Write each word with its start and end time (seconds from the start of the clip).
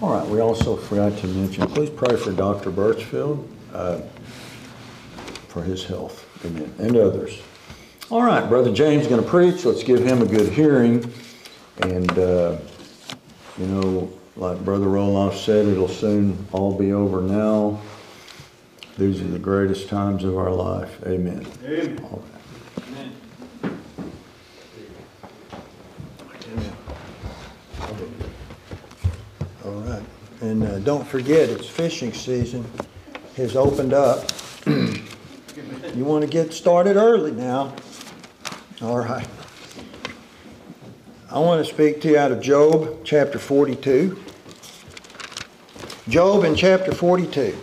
All 0.00 0.12
right, 0.12 0.24
we 0.28 0.38
also 0.38 0.76
forgot 0.76 1.18
to 1.18 1.26
mention, 1.26 1.66
please 1.66 1.90
pray 1.90 2.14
for 2.14 2.30
Dr. 2.30 2.70
Birchfield, 2.70 3.48
uh, 3.74 4.00
for 5.48 5.60
his 5.64 5.84
health, 5.84 6.24
amen, 6.44 6.72
and 6.78 6.96
others. 6.96 7.42
All 8.08 8.22
right, 8.22 8.48
Brother 8.48 8.72
James 8.72 9.02
is 9.02 9.08
going 9.08 9.22
to 9.22 9.28
preach, 9.28 9.64
let's 9.64 9.82
give 9.82 9.98
him 9.98 10.22
a 10.22 10.26
good 10.26 10.52
hearing. 10.52 11.12
And, 11.82 12.16
uh, 12.16 12.58
you 13.58 13.66
know, 13.66 14.12
like 14.36 14.64
Brother 14.64 14.86
Roloff 14.86 15.34
said, 15.34 15.66
it'll 15.66 15.88
soon 15.88 16.46
all 16.52 16.78
be 16.78 16.92
over 16.92 17.20
now. 17.20 17.80
These 18.98 19.20
are 19.20 19.24
the 19.24 19.38
greatest 19.40 19.88
times 19.88 20.22
of 20.22 20.38
our 20.38 20.52
life, 20.52 20.96
amen. 21.06 21.44
Amen. 21.64 21.98
All 22.04 22.22
right. 22.22 22.38
All 29.68 29.80
right. 29.82 30.02
And 30.40 30.62
uh, 30.62 30.77
don't 30.88 31.06
forget, 31.06 31.50
it's 31.50 31.68
fishing 31.68 32.14
season 32.14 32.64
has 33.36 33.56
opened 33.56 33.92
up. 33.92 34.24
You 34.64 36.02
want 36.02 36.24
to 36.24 36.30
get 36.30 36.54
started 36.54 36.96
early 36.96 37.30
now. 37.30 37.74
All 38.80 38.96
right. 38.96 39.28
I 41.30 41.40
want 41.40 41.62
to 41.62 41.70
speak 41.70 42.00
to 42.00 42.08
you 42.08 42.16
out 42.16 42.32
of 42.32 42.40
Job 42.40 43.04
chapter 43.04 43.38
42. 43.38 44.18
Job 46.08 46.44
in 46.44 46.54
chapter 46.54 46.90
42. 46.90 47.54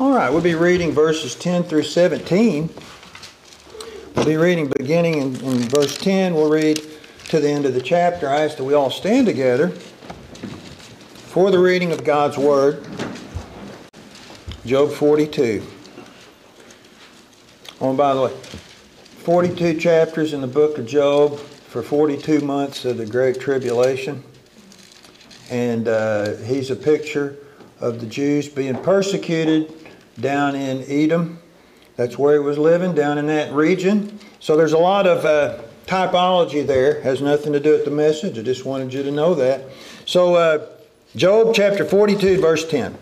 All 0.00 0.12
right, 0.12 0.28
we'll 0.28 0.40
be 0.40 0.56
reading 0.56 0.90
verses 0.90 1.36
10 1.36 1.62
through 1.62 1.84
17. 1.84 2.68
Be 4.28 4.36
reading 4.36 4.68
beginning 4.68 5.14
in, 5.22 5.36
in 5.36 5.58
verse 5.70 5.96
10. 5.96 6.34
We'll 6.34 6.50
read 6.50 6.82
to 7.28 7.40
the 7.40 7.48
end 7.48 7.64
of 7.64 7.72
the 7.72 7.80
chapter. 7.80 8.28
I 8.28 8.42
ask 8.42 8.58
that 8.58 8.64
we 8.64 8.74
all 8.74 8.90
stand 8.90 9.26
together 9.26 9.70
for 9.70 11.50
the 11.50 11.58
reading 11.58 11.92
of 11.92 12.04
God's 12.04 12.36
Word. 12.36 12.86
Job 14.66 14.92
42. 14.92 15.66
Oh, 17.80 17.88
and 17.88 17.96
by 17.96 18.12
the 18.12 18.20
way, 18.20 18.30
42 19.20 19.80
chapters 19.80 20.34
in 20.34 20.42
the 20.42 20.46
book 20.46 20.76
of 20.76 20.84
Job 20.84 21.38
for 21.38 21.82
42 21.82 22.42
months 22.42 22.84
of 22.84 22.98
the 22.98 23.06
Great 23.06 23.40
Tribulation. 23.40 24.22
And 25.48 25.88
uh, 25.88 26.36
he's 26.36 26.70
a 26.70 26.76
picture 26.76 27.38
of 27.80 27.98
the 28.00 28.06
Jews 28.06 28.46
being 28.46 28.76
persecuted 28.82 29.72
down 30.20 30.54
in 30.54 30.84
Edom. 30.86 31.40
That's 31.98 32.16
where 32.16 32.34
he 32.34 32.38
was 32.38 32.58
living, 32.58 32.94
down 32.94 33.18
in 33.18 33.26
that 33.26 33.52
region. 33.52 34.20
So 34.38 34.56
there's 34.56 34.72
a 34.72 34.78
lot 34.78 35.08
of 35.08 35.24
uh, 35.24 35.60
typology 35.84 36.64
there. 36.64 37.00
Has 37.00 37.20
nothing 37.20 37.52
to 37.54 37.58
do 37.58 37.72
with 37.72 37.84
the 37.84 37.90
message. 37.90 38.38
I 38.38 38.42
just 38.42 38.64
wanted 38.64 38.94
you 38.94 39.02
to 39.02 39.10
know 39.10 39.34
that. 39.34 39.64
So, 40.06 40.36
uh, 40.36 40.66
Job 41.16 41.56
chapter 41.56 41.84
42, 41.84 42.40
verse 42.40 42.64
10. 42.68 42.96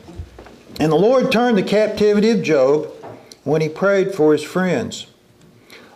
And 0.80 0.90
the 0.90 0.96
Lord 0.96 1.30
turned 1.30 1.58
the 1.58 1.62
captivity 1.62 2.30
of 2.30 2.42
Job 2.42 2.86
when 3.44 3.60
he 3.60 3.68
prayed 3.68 4.14
for 4.14 4.32
his 4.32 4.42
friends. 4.42 5.08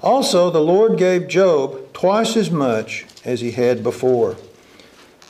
Also, 0.02 0.50
the 0.50 0.60
Lord 0.60 0.98
gave 0.98 1.26
Job 1.26 1.94
twice 1.94 2.36
as 2.36 2.50
much 2.50 3.06
as 3.24 3.40
he 3.40 3.52
had 3.52 3.82
before. 3.82 4.36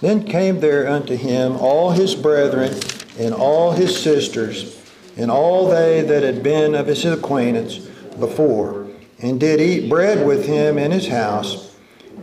Then 0.01 0.25
came 0.25 0.59
there 0.59 0.89
unto 0.89 1.15
him 1.15 1.53
all 1.53 1.93
his 1.93 2.17
brethren 2.17 2.75
and 3.17 3.33
all 3.33 3.71
his 3.73 3.97
sisters 3.97 4.80
and 5.21 5.31
all 5.31 5.69
they 5.69 6.01
that 6.01 6.23
had 6.23 6.43
been 6.43 6.75
of 6.75 6.87
his 6.87 7.05
acquaintance 7.05 7.77
before, 8.19 8.87
and 9.19 9.39
did 9.39 9.61
eat 9.61 9.91
bread 9.91 10.27
with 10.27 10.47
him 10.47 10.79
in 10.79 10.91
his 10.91 11.09
house. 11.09 11.77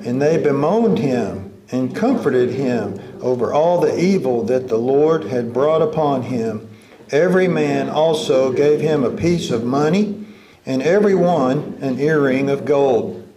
And 0.04 0.20
they 0.20 0.42
bemoaned 0.42 0.98
him 0.98 1.54
and 1.72 1.96
comforted 1.96 2.50
him 2.50 3.00
over 3.22 3.54
all 3.54 3.80
the 3.80 4.00
evil 4.00 4.44
that 4.46 4.68
the 4.68 4.78
Lord 4.78 5.26
had 5.26 5.54
brought 5.54 5.84
upon 5.84 6.24
him. 6.24 6.68
Every 7.12 7.48
man 7.48 7.88
also 7.88 8.52
gave 8.52 8.82
him 8.82 9.04
a 9.04 9.16
piece 9.16 9.52
of 9.52 9.64
money, 9.64 10.26
and 10.66 10.82
every 10.82 11.14
one 11.14 11.78
an 11.82 12.00
earring 12.00 12.50
of 12.50 12.66
gold. 12.66 13.28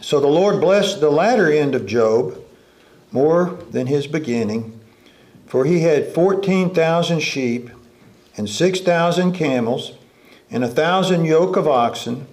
So 0.00 0.18
the 0.18 0.28
Lord 0.28 0.62
blessed 0.62 1.00
the 1.00 1.10
latter 1.10 1.52
end 1.52 1.74
of 1.74 1.84
Job 1.84 2.42
more 3.12 3.58
than 3.70 3.86
his 3.86 4.06
beginning, 4.06 4.80
for 5.46 5.66
he 5.66 5.80
had 5.80 6.14
fourteen 6.14 6.72
thousand 6.74 7.20
sheep 7.20 7.68
and 8.38 8.48
six 8.48 8.80
thousand 8.80 9.32
camels, 9.32 9.92
and 10.50 10.64
a 10.64 10.68
thousand 10.68 11.26
yoke 11.26 11.56
of 11.56 11.68
oxen, 11.68 12.26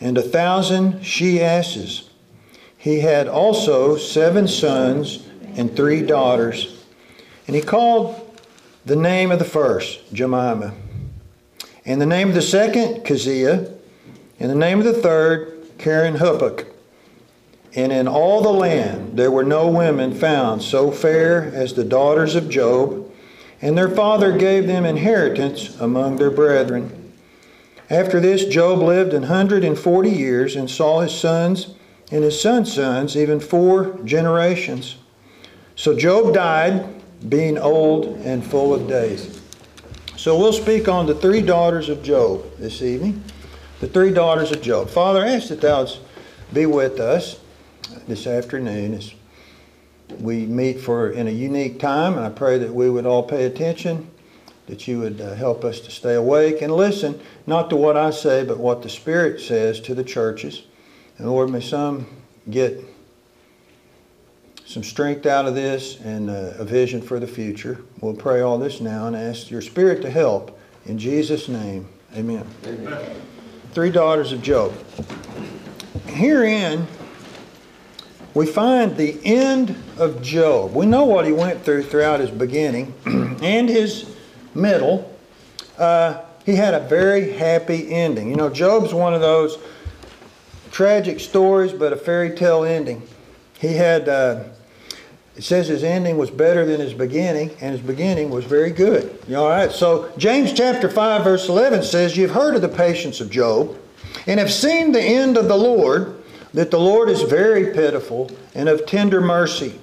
and 0.00 0.18
a 0.18 0.22
thousand 0.22 1.02
she 1.02 1.40
asses. 1.40 2.10
He 2.76 3.00
had 3.00 3.28
also 3.28 3.96
seven 3.96 4.46
sons 4.46 5.26
and 5.54 5.74
three 5.74 6.02
daughters. 6.02 6.84
And 7.46 7.56
he 7.56 7.62
called 7.62 8.38
the 8.84 8.96
name 8.96 9.30
of 9.30 9.38
the 9.38 9.44
first 9.44 10.12
Jemima, 10.12 10.74
and 11.84 12.00
the 12.00 12.06
name 12.06 12.28
of 12.28 12.34
the 12.34 12.42
second 12.42 13.04
Keziah, 13.04 13.70
and 14.38 14.50
the 14.50 14.54
name 14.54 14.78
of 14.78 14.84
the 14.84 14.92
third 14.92 15.78
Kerenhappuch. 15.78 16.66
And 17.74 17.92
in 17.92 18.08
all 18.08 18.42
the 18.42 18.52
land 18.52 19.16
there 19.16 19.30
were 19.30 19.44
no 19.44 19.68
women 19.68 20.14
found 20.14 20.62
so 20.62 20.90
fair 20.90 21.44
as 21.54 21.74
the 21.74 21.84
daughters 21.84 22.34
of 22.34 22.48
Job, 22.48 23.05
and 23.62 23.76
their 23.76 23.88
father 23.88 24.36
gave 24.36 24.66
them 24.66 24.84
inheritance 24.84 25.78
among 25.80 26.16
their 26.16 26.30
brethren. 26.30 27.12
After 27.88 28.20
this, 28.20 28.44
Job 28.44 28.80
lived 28.80 29.14
an 29.14 29.24
hundred 29.24 29.64
and 29.64 29.78
forty 29.78 30.10
years 30.10 30.56
and 30.56 30.68
saw 30.68 31.00
his 31.00 31.14
sons 31.14 31.74
and 32.10 32.22
his 32.22 32.40
sons' 32.40 32.74
sons, 32.74 33.16
even 33.16 33.40
four 33.40 33.98
generations. 34.04 34.96
So 35.74 35.96
Job 35.96 36.34
died, 36.34 36.86
being 37.28 37.58
old 37.58 38.18
and 38.18 38.44
full 38.44 38.74
of 38.74 38.88
days. 38.88 39.40
So 40.16 40.38
we'll 40.38 40.52
speak 40.52 40.88
on 40.88 41.06
the 41.06 41.14
three 41.14 41.42
daughters 41.42 41.88
of 41.88 42.02
Job 42.02 42.44
this 42.58 42.82
evening. 42.82 43.22
The 43.80 43.88
three 43.88 44.12
daughters 44.12 44.52
of 44.52 44.62
Job. 44.62 44.88
Father, 44.88 45.20
I 45.20 45.32
ask 45.32 45.48
that 45.48 45.60
thou 45.60 45.86
be 46.52 46.66
with 46.66 47.00
us 47.00 47.38
this 48.08 48.26
afternoon 48.26 48.94
we 50.20 50.46
meet 50.46 50.80
for 50.80 51.10
in 51.10 51.28
a 51.28 51.30
unique 51.30 51.78
time, 51.78 52.14
and 52.14 52.24
I 52.24 52.30
pray 52.30 52.58
that 52.58 52.72
we 52.72 52.88
would 52.88 53.06
all 53.06 53.22
pay 53.22 53.44
attention, 53.44 54.10
that 54.66 54.86
you 54.88 55.00
would 55.00 55.20
uh, 55.20 55.34
help 55.34 55.64
us 55.64 55.80
to 55.80 55.90
stay 55.90 56.14
awake 56.14 56.62
and 56.62 56.72
listen, 56.72 57.20
not 57.46 57.70
to 57.70 57.76
what 57.76 57.96
I 57.96 58.10
say, 58.10 58.44
but 58.44 58.58
what 58.58 58.82
the 58.82 58.88
Spirit 58.88 59.40
says 59.40 59.80
to 59.80 59.94
the 59.94 60.04
churches. 60.04 60.64
And 61.18 61.28
Lord, 61.28 61.50
may 61.50 61.60
some 61.60 62.06
get 62.50 62.84
some 64.66 64.82
strength 64.82 65.26
out 65.26 65.46
of 65.46 65.54
this 65.54 66.00
and 66.00 66.28
uh, 66.28 66.54
a 66.58 66.64
vision 66.64 67.00
for 67.00 67.20
the 67.20 67.26
future. 67.26 67.78
We'll 68.00 68.14
pray 68.14 68.40
all 68.40 68.58
this 68.58 68.80
now 68.80 69.06
and 69.06 69.16
ask 69.16 69.50
your 69.50 69.62
Spirit 69.62 70.02
to 70.02 70.10
help. 70.10 70.58
In 70.86 70.98
Jesus' 70.98 71.48
name, 71.48 71.88
amen. 72.14 72.46
amen. 72.64 73.22
Three 73.72 73.90
daughters 73.90 74.32
of 74.32 74.42
Job. 74.42 74.72
Herein, 76.06 76.86
we 78.36 78.44
find 78.44 78.98
the 78.98 79.18
end 79.24 79.74
of 79.96 80.20
Job. 80.20 80.74
We 80.74 80.84
know 80.84 81.04
what 81.06 81.24
he 81.24 81.32
went 81.32 81.64
through 81.64 81.84
throughout 81.84 82.20
his 82.20 82.30
beginning 82.30 82.92
and 83.06 83.66
his 83.66 84.14
middle. 84.54 85.10
Uh, 85.78 86.20
he 86.44 86.54
had 86.54 86.74
a 86.74 86.80
very 86.80 87.32
happy 87.32 87.90
ending. 87.90 88.28
You 88.28 88.36
know, 88.36 88.50
Job's 88.50 88.92
one 88.92 89.14
of 89.14 89.22
those 89.22 89.56
tragic 90.70 91.18
stories, 91.18 91.72
but 91.72 91.94
a 91.94 91.96
fairy 91.96 92.36
tale 92.36 92.62
ending. 92.62 93.08
He 93.58 93.72
had, 93.72 94.06
uh, 94.06 94.44
it 95.34 95.42
says 95.42 95.68
his 95.68 95.82
ending 95.82 96.18
was 96.18 96.30
better 96.30 96.66
than 96.66 96.78
his 96.78 96.92
beginning, 96.92 97.52
and 97.62 97.72
his 97.72 97.80
beginning 97.80 98.28
was 98.28 98.44
very 98.44 98.70
good. 98.70 99.18
All 99.34 99.48
right? 99.48 99.72
So, 99.72 100.12
James 100.18 100.52
chapter 100.52 100.90
5, 100.90 101.24
verse 101.24 101.48
11 101.48 101.84
says, 101.84 102.18
You've 102.18 102.32
heard 102.32 102.54
of 102.54 102.60
the 102.60 102.68
patience 102.68 103.22
of 103.22 103.30
Job, 103.30 103.78
and 104.26 104.38
have 104.38 104.52
seen 104.52 104.92
the 104.92 105.00
end 105.00 105.38
of 105.38 105.48
the 105.48 105.56
Lord, 105.56 106.15
that 106.56 106.70
the 106.70 106.80
Lord 106.80 107.10
is 107.10 107.20
very 107.20 107.74
pitiful 107.74 108.30
and 108.54 108.66
of 108.66 108.86
tender 108.86 109.20
mercy. 109.20 109.78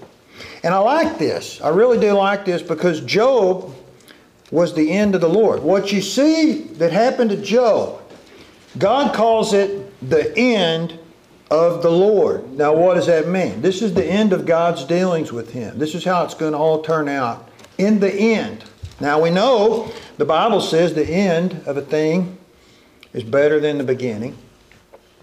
And 0.63 0.73
I 0.73 0.79
like 0.79 1.19
this. 1.19 1.61
I 1.61 1.69
really 1.69 1.99
do 1.99 2.13
like 2.13 2.45
this 2.45 2.63
because 2.63 2.99
Job 3.01 3.71
was 4.49 4.73
the 4.73 4.91
end 4.91 5.13
of 5.13 5.21
the 5.21 5.29
Lord. 5.29 5.61
What 5.61 5.91
you 5.91 6.01
see 6.01 6.63
that 6.73 6.91
happened 6.91 7.29
to 7.29 7.37
Job, 7.37 8.01
God 8.79 9.13
calls 9.13 9.53
it 9.53 9.93
the 10.09 10.35
end 10.35 10.97
of 11.51 11.83
the 11.83 11.91
Lord. 11.91 12.51
Now, 12.53 12.73
what 12.73 12.95
does 12.95 13.05
that 13.05 13.27
mean? 13.27 13.61
This 13.61 13.83
is 13.83 13.93
the 13.93 14.05
end 14.05 14.33
of 14.33 14.47
God's 14.47 14.83
dealings 14.83 15.31
with 15.31 15.51
him. 15.51 15.77
This 15.77 15.93
is 15.93 16.03
how 16.03 16.23
it's 16.23 16.33
going 16.33 16.53
to 16.53 16.57
all 16.57 16.81
turn 16.81 17.07
out 17.07 17.51
in 17.77 17.99
the 17.99 18.11
end. 18.11 18.63
Now, 18.99 19.21
we 19.21 19.29
know 19.29 19.91
the 20.17 20.25
Bible 20.25 20.59
says 20.59 20.95
the 20.95 21.05
end 21.05 21.61
of 21.67 21.77
a 21.77 21.83
thing 21.83 22.35
is 23.13 23.23
better 23.23 23.59
than 23.59 23.77
the 23.77 23.83
beginning. 23.83 24.35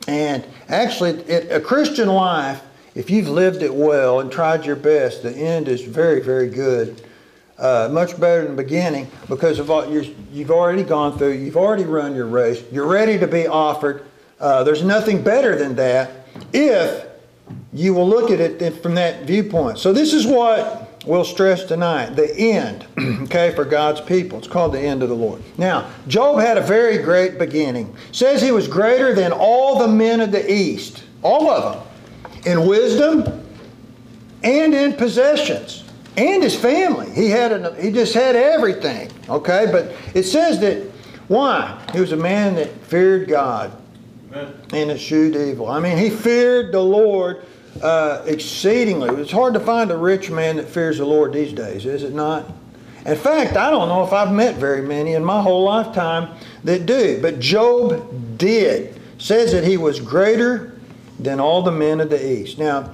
And 0.08 0.47
actually, 0.69 1.20
it, 1.23 1.52
a 1.52 1.61
Christian 1.61 2.08
life, 2.08 2.62
if 2.94 3.11
you've 3.11 3.29
lived 3.29 3.62
it 3.62 3.75
well 3.75 4.20
and 4.20 4.32
tried 4.32 4.64
your 4.64 4.76
best, 4.76 5.23
the 5.23 5.32
end 5.32 5.69
is 5.69 5.82
very, 5.82 6.20
very 6.20 6.49
good. 6.49 7.02
Uh, 7.58 7.88
much 7.93 8.19
better 8.19 8.47
than 8.47 8.56
the 8.56 8.62
beginning 8.62 9.06
because 9.29 9.58
of 9.58 9.69
you 9.69 10.43
have 10.43 10.50
already 10.50 10.82
gone 10.82 11.19
through, 11.19 11.32
you've 11.32 11.58
already 11.58 11.85
run 11.85 12.14
your 12.14 12.26
race, 12.26 12.62
you're 12.73 12.87
ready 12.87 13.19
to 13.19 13.26
be 13.26 13.47
offered 13.47 14.05
Uh, 14.41 14.64
there's 14.64 14.82
nothing 14.82 15.23
better 15.23 15.55
than 15.55 15.75
that 15.76 16.11
if 16.55 17.05
you 17.75 17.93
will 17.93 18.08
look 18.08 18.31
at 18.31 18.41
it 18.41 18.82
from 18.82 18.94
that 18.94 19.25
viewpoint. 19.25 19.79
So 19.79 19.93
this 19.93 20.14
is 20.14 20.26
what 20.26 20.89
we'll 21.06 21.25
stress 21.25 21.64
tonight 21.64 22.17
the 22.17 22.35
end, 22.37 22.87
okay, 23.25 23.52
for 23.55 23.64
God's 23.64 24.00
people. 24.00 24.38
It's 24.38 24.49
called 24.49 24.73
the 24.73 24.81
end 24.81 25.02
of 25.02 25.08
the 25.08 25.14
Lord. 25.14 25.43
Now, 25.58 25.91
Job 26.08 26.41
had 26.41 26.56
a 26.56 26.62
very 26.62 26.99
great 26.99 27.38
beginning. 27.38 27.94
says 28.12 28.43
he 28.43 28.52
was 28.52 28.69
greater 28.69 29.14
than 29.14 29.32
all 29.32 29.79
the 29.79 29.88
men 29.88 30.20
of 30.20 30.32
the 30.32 30.52
East, 30.52 31.05
all 31.23 31.50
of 31.50 31.75
them, 31.75 32.43
in 32.44 32.67
wisdom 32.67 33.47
and 34.43 34.75
in 34.75 34.94
possessions. 34.94 35.85
And 36.17 36.43
his 36.43 36.56
family. 36.56 37.11
He 37.11 37.31
had 37.31 37.53
an, 37.53 37.81
he 37.81 37.91
just 37.93 38.14
had 38.14 38.37
everything. 38.37 39.11
Okay, 39.29 39.69
but 39.70 39.94
it 40.14 40.25
says 40.25 40.61
that 40.61 40.91
why? 41.29 41.81
He 41.93 42.00
was 42.00 42.11
a 42.11 42.17
man 42.17 42.56
that 42.56 42.69
feared 42.85 43.29
God 43.29 43.73
Amen. 44.32 44.53
and 44.73 44.91
eschewed 44.91 45.37
evil. 45.37 45.69
I 45.69 45.79
mean, 45.79 45.96
he 45.96 46.11
feared 46.11 46.73
the 46.73 46.82
Lord 46.82 47.44
uh, 47.82 48.22
exceedingly. 48.26 49.20
It's 49.20 49.32
hard 49.32 49.55
to 49.55 49.61
find 49.61 49.90
a 49.90 49.96
rich 49.96 50.31
man 50.31 50.56
that 50.56 50.69
fears 50.69 50.99
the 50.99 51.05
Lord 51.05 51.32
these 51.32 51.52
days, 51.52 51.87
is 51.87 52.02
it 52.02 52.12
not? 52.12 52.46
In 53.06 53.17
fact, 53.17 53.56
I 53.56 53.70
don't 53.70 53.88
know 53.88 54.05
if 54.05 54.12
I've 54.12 54.32
met 54.32 54.56
very 54.56 54.82
many 54.82 55.14
in 55.14 55.25
my 55.25 55.40
whole 55.40 55.64
lifetime 55.64 56.37
that 56.64 56.84
do. 56.87 57.20
But 57.22 57.40
Job 57.40 58.38
did. 58.38 59.00
Says 59.19 59.52
that 59.52 59.64
he 59.64 59.76
was 59.76 60.00
greater 60.00 60.78
than 61.19 61.40
all 61.40 61.62
the 61.62 61.72
men 61.72 62.00
of 62.00 62.11
the 62.11 62.32
East. 62.32 62.58
Now, 62.58 62.90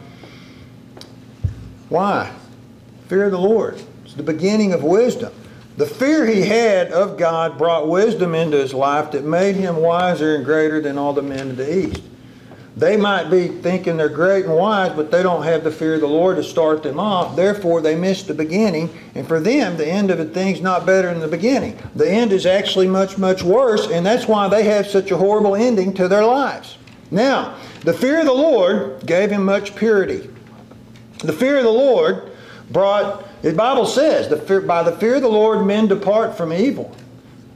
why? 1.89 2.33
Fear 3.09 3.27
of 3.27 3.31
the 3.33 3.39
Lord. 3.39 3.81
It's 4.05 4.15
the 4.15 4.23
beginning 4.23 4.73
of 4.73 4.83
wisdom. 4.83 5.33
The 5.77 5.87
fear 5.87 6.25
he 6.27 6.43
had 6.43 6.91
of 6.91 7.19
God 7.19 7.59
brought 7.59 7.87
wisdom 7.89 8.35
into 8.35 8.57
his 8.57 8.73
life 8.73 9.13
that 9.13 9.25
made 9.25 9.57
him 9.57 9.77
wiser 9.77 10.35
and 10.35 10.45
greater 10.45 10.81
than 10.81 10.99
all 10.99 11.13
the 11.13 11.23
men 11.23 11.51
of 11.51 11.57
the 11.57 11.79
East. 11.79 12.03
They 12.77 12.99
might 12.99 13.31
be 13.31 13.49
thinking 13.49 13.97
they're 13.97 14.11
great 14.11 14.45
and 14.45 14.55
wise, 14.55 14.93
but 14.93 15.11
they 15.11 15.23
don't 15.23 15.45
have 15.45 15.65
the 15.65 15.71
fear 15.71 15.95
of 15.95 16.03
the 16.03 16.07
Lord 16.07 16.37
to 16.37 16.45
start 16.45 16.83
them 16.83 17.01
off. 17.01 17.35
Therefore, 17.35 17.81
they 17.81 17.95
miss 17.95 18.23
the 18.23 18.35
beginning. 18.35 18.91
And 19.15 19.27
for 19.27 19.41
them, 19.41 19.79
the 19.79 19.87
end 19.87 20.11
of 20.11 20.21
a 20.21 20.27
thing's 20.27 20.61
not 20.61 20.85
better 20.85 21.09
than 21.09 21.21
the 21.21 21.27
beginning. 21.27 21.79
The 21.95 22.11
end 22.11 22.33
is 22.33 22.45
actually 22.45 22.87
much, 22.87 23.17
much 23.17 23.43
worse, 23.43 23.89
and 23.89 24.05
that's 24.05 24.29
why 24.29 24.49
they 24.49 24.65
have 24.65 24.87
such 24.87 25.11
a 25.11 25.17
horrible 25.17 25.57
ending 25.57 25.95
to 25.95 26.07
their 26.07 26.25
lives. 26.25 26.77
Now, 27.11 27.57
the 27.81 27.95
fear 27.95 28.21
of 28.21 28.27
the 28.27 28.33
Lord 28.33 29.07
gave 29.07 29.31
him 29.31 29.47
much 29.47 29.75
purity. 29.75 30.29
The 31.21 31.33
fear 31.33 31.57
of 31.57 31.65
the 31.65 31.71
Lord 31.71 32.31
brought, 32.71 33.25
the 33.41 33.55
Bible 33.55 33.87
says, 33.87 34.29
the 34.29 34.37
fear, 34.37 34.61
by 34.61 34.83
the 34.83 34.93
fear 34.93 35.15
of 35.15 35.23
the 35.23 35.29
Lord, 35.29 35.67
men 35.67 35.87
depart 35.87 36.37
from 36.37 36.53
evil. 36.53 36.95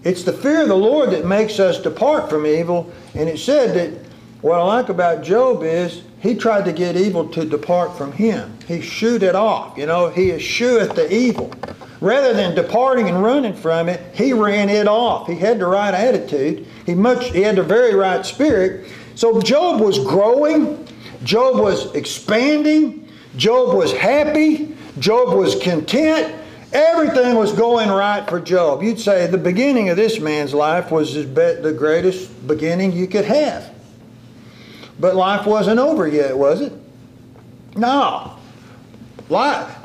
It's 0.02 0.22
the 0.22 0.32
fear 0.32 0.62
of 0.62 0.68
the 0.68 0.76
Lord 0.76 1.10
that 1.10 1.26
makes 1.26 1.60
us 1.60 1.78
depart 1.78 2.30
from 2.30 2.46
evil. 2.46 2.90
And 3.14 3.28
it 3.28 3.38
said 3.38 3.74
that 3.74 4.09
what 4.42 4.58
I 4.58 4.62
like 4.62 4.88
about 4.88 5.22
Job 5.22 5.62
is 5.62 6.02
he 6.20 6.34
tried 6.34 6.64
to 6.64 6.72
get 6.72 6.96
evil 6.96 7.28
to 7.28 7.44
depart 7.44 7.96
from 7.96 8.12
him. 8.12 8.56
He 8.66 8.80
shooed 8.80 9.22
it 9.22 9.34
off. 9.34 9.76
You 9.76 9.86
know, 9.86 10.08
he 10.08 10.32
escheweth 10.32 10.94
the 10.94 11.12
evil. 11.12 11.52
Rather 12.00 12.32
than 12.32 12.54
departing 12.54 13.08
and 13.08 13.22
running 13.22 13.54
from 13.54 13.88
it, 13.88 14.00
he 14.14 14.32
ran 14.32 14.70
it 14.70 14.88
off. 14.88 15.26
He 15.26 15.34
had 15.34 15.58
the 15.58 15.66
right 15.66 15.92
attitude. 15.92 16.66
He 16.86 16.94
much 16.94 17.30
he 17.30 17.42
had 17.42 17.56
the 17.56 17.62
very 17.62 17.94
right 17.94 18.24
spirit. 18.24 18.88
So 19.14 19.40
Job 19.40 19.80
was 19.80 19.98
growing. 19.98 20.86
Job 21.24 21.58
was 21.58 21.94
expanding. 21.94 23.06
Job 23.36 23.76
was 23.76 23.92
happy. 23.92 24.74
Job 24.98 25.36
was 25.36 25.60
content. 25.60 26.34
Everything 26.72 27.34
was 27.34 27.52
going 27.52 27.90
right 27.90 28.26
for 28.28 28.40
Job. 28.40 28.82
You'd 28.82 29.00
say 29.00 29.26
the 29.26 29.36
beginning 29.36 29.90
of 29.90 29.96
this 29.96 30.20
man's 30.20 30.54
life 30.54 30.90
was 30.90 31.14
the 31.14 31.74
greatest 31.76 32.46
beginning 32.46 32.92
you 32.92 33.06
could 33.06 33.24
have. 33.26 33.74
But 35.00 35.16
life 35.16 35.46
wasn't 35.46 35.80
over 35.80 36.06
yet, 36.06 36.36
was 36.36 36.60
it? 36.60 36.72
No. 37.74 38.36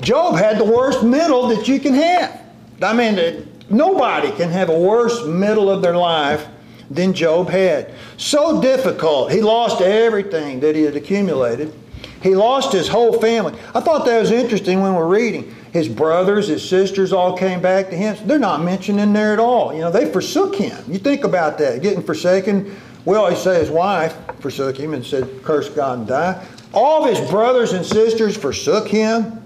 Job 0.01 0.35
had 0.35 0.57
the 0.57 0.65
worst 0.65 1.03
middle 1.03 1.47
that 1.47 1.67
you 1.67 1.79
can 1.79 1.93
have. 1.93 2.41
I 2.81 2.93
mean, 2.93 3.47
nobody 3.69 4.31
can 4.31 4.49
have 4.49 4.69
a 4.69 4.77
worse 4.77 5.25
middle 5.25 5.69
of 5.69 5.81
their 5.81 5.95
life 5.95 6.45
than 6.89 7.13
Job 7.13 7.49
had. 7.49 7.93
So 8.17 8.61
difficult. 8.61 9.31
He 9.31 9.41
lost 9.41 9.81
everything 9.81 10.59
that 10.59 10.75
he 10.75 10.83
had 10.83 10.95
accumulated. 10.95 11.73
He 12.21 12.35
lost 12.35 12.73
his 12.73 12.87
whole 12.87 13.19
family. 13.19 13.53
I 13.73 13.79
thought 13.79 14.05
that 14.05 14.19
was 14.19 14.31
interesting 14.31 14.81
when 14.81 14.95
we're 14.95 15.07
reading. 15.07 15.55
His 15.71 15.87
brothers, 15.87 16.47
his 16.47 16.67
sisters 16.67 17.13
all 17.13 17.37
came 17.37 17.61
back 17.61 17.89
to 17.89 17.95
him. 17.95 18.17
They're 18.25 18.39
not 18.39 18.63
mentioned 18.63 18.99
in 18.99 19.13
there 19.13 19.33
at 19.33 19.39
all. 19.39 19.73
You 19.73 19.81
know, 19.81 19.91
they 19.91 20.11
forsook 20.11 20.55
him. 20.55 20.83
You 20.87 20.97
think 20.97 21.23
about 21.23 21.57
that, 21.59 21.81
getting 21.81 22.01
forsaken 22.01 22.75
we 23.05 23.15
always 23.15 23.37
say 23.37 23.59
his 23.59 23.69
wife 23.69 24.15
forsook 24.39 24.77
him 24.77 24.93
and 24.93 25.05
said, 25.05 25.43
Curse 25.43 25.69
God 25.69 25.99
and 25.99 26.07
die. 26.07 26.45
All 26.73 27.03
of 27.03 27.15
his 27.15 27.29
brothers 27.29 27.73
and 27.73 27.85
sisters 27.85 28.35
forsook 28.35 28.87
him, 28.87 29.43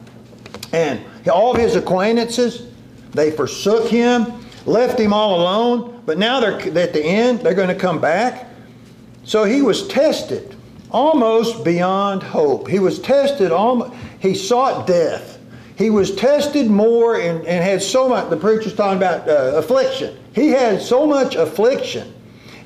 and 0.71 1.01
all 1.31 1.51
of 1.51 1.57
his 1.57 1.75
acquaintances, 1.75 2.67
they 3.11 3.31
forsook 3.31 3.89
him, 3.89 4.25
left 4.65 4.99
him 4.99 5.13
all 5.13 5.41
alone. 5.41 6.01
But 6.05 6.17
now 6.17 6.39
they're 6.39 6.59
at 6.59 6.93
the 6.93 7.03
end, 7.03 7.41
they're 7.41 7.53
going 7.53 7.67
to 7.67 7.75
come 7.75 7.99
back. 7.99 8.47
So 9.25 9.43
he 9.43 9.61
was 9.61 9.87
tested 9.87 10.55
almost 10.89 11.63
beyond 11.63 12.23
hope. 12.23 12.67
He 12.67 12.79
was 12.79 12.99
tested 12.99 13.51
almost, 13.51 13.93
he 14.19 14.33
sought 14.33 14.87
death. 14.87 15.37
He 15.77 15.89
was 15.89 16.15
tested 16.15 16.69
more 16.69 17.19
and, 17.19 17.45
and 17.45 17.63
had 17.63 17.81
so 17.81 18.09
much, 18.09 18.29
the 18.29 18.37
preacher's 18.37 18.73
talking 18.73 18.97
about 18.97 19.29
uh, 19.29 19.57
affliction. 19.57 20.17
He 20.33 20.49
had 20.49 20.81
so 20.81 21.05
much 21.05 21.35
affliction 21.35 22.13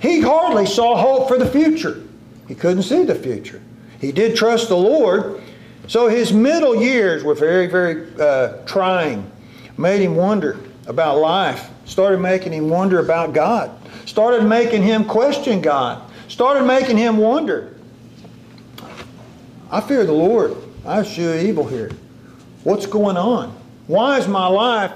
he 0.03 0.19
hardly 0.19 0.65
saw 0.65 0.97
hope 0.97 1.29
for 1.29 1.37
the 1.37 1.45
future. 1.45 2.03
He 2.49 2.55
couldn't 2.55 2.83
see 2.83 3.05
the 3.05 3.15
future. 3.15 3.61
He 4.01 4.11
did 4.11 4.35
trust 4.35 4.67
the 4.67 4.75
Lord. 4.75 5.41
So 5.87 6.09
his 6.09 6.33
middle 6.33 6.75
years 6.75 7.23
were 7.23 7.33
very, 7.33 7.67
very 7.67 8.13
uh, 8.19 8.57
trying. 8.65 9.31
Made 9.77 10.01
him 10.01 10.17
wonder 10.17 10.59
about 10.87 11.19
life. 11.19 11.69
Started 11.85 12.19
making 12.19 12.51
him 12.51 12.69
wonder 12.69 12.99
about 12.99 13.31
God. 13.33 13.71
Started 14.05 14.43
making 14.43 14.83
him 14.83 15.05
question 15.05 15.61
God. 15.61 16.11
Started 16.27 16.65
making 16.65 16.97
him 16.97 17.15
wonder. 17.15 17.73
I 19.71 19.79
fear 19.79 20.05
the 20.05 20.11
Lord. 20.11 20.53
I 20.85 20.99
eschew 20.99 21.33
evil 21.33 21.65
here. 21.65 21.91
What's 22.65 22.85
going 22.87 23.15
on? 23.15 23.55
Why 23.87 24.19
is 24.19 24.27
my 24.27 24.47
life 24.47 24.91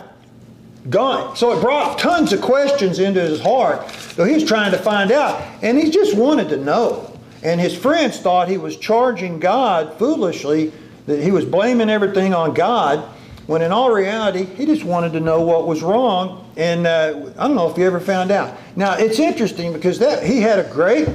gone. 0.89 1.35
So 1.35 1.57
it 1.57 1.61
brought 1.61 1.99
tons 1.99 2.33
of 2.33 2.41
questions 2.41 2.99
into 2.99 3.21
his 3.21 3.41
heart. 3.41 3.89
So 3.91 4.23
he 4.23 4.33
was 4.33 4.43
trying 4.43 4.71
to 4.71 4.77
find 4.77 5.11
out, 5.11 5.41
and 5.61 5.77
he 5.77 5.89
just 5.89 6.15
wanted 6.15 6.49
to 6.49 6.57
know. 6.57 7.17
And 7.43 7.59
his 7.61 7.75
friends 7.75 8.19
thought 8.19 8.47
he 8.47 8.57
was 8.57 8.77
charging 8.77 9.39
God 9.39 9.97
foolishly, 9.97 10.71
that 11.05 11.21
he 11.21 11.31
was 11.31 11.45
blaming 11.45 11.89
everything 11.89 12.33
on 12.33 12.53
God, 12.53 12.99
when 13.47 13.61
in 13.61 13.71
all 13.71 13.91
reality, 13.91 14.43
he 14.43 14.65
just 14.65 14.83
wanted 14.83 15.13
to 15.13 15.21
know 15.21 15.41
what 15.41 15.67
was 15.67 15.81
wrong. 15.81 16.51
And 16.57 16.85
uh, 16.85 17.31
I 17.37 17.47
don't 17.47 17.55
know 17.55 17.69
if 17.69 17.77
you 17.77 17.85
ever 17.85 18.01
found 18.01 18.29
out. 18.29 18.57
Now, 18.75 18.95
it's 18.95 19.19
interesting 19.19 19.71
because 19.71 19.99
that 19.99 20.23
he 20.23 20.41
had 20.41 20.59
a 20.59 20.69
great 20.69 21.07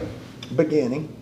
beginning. 0.57 1.15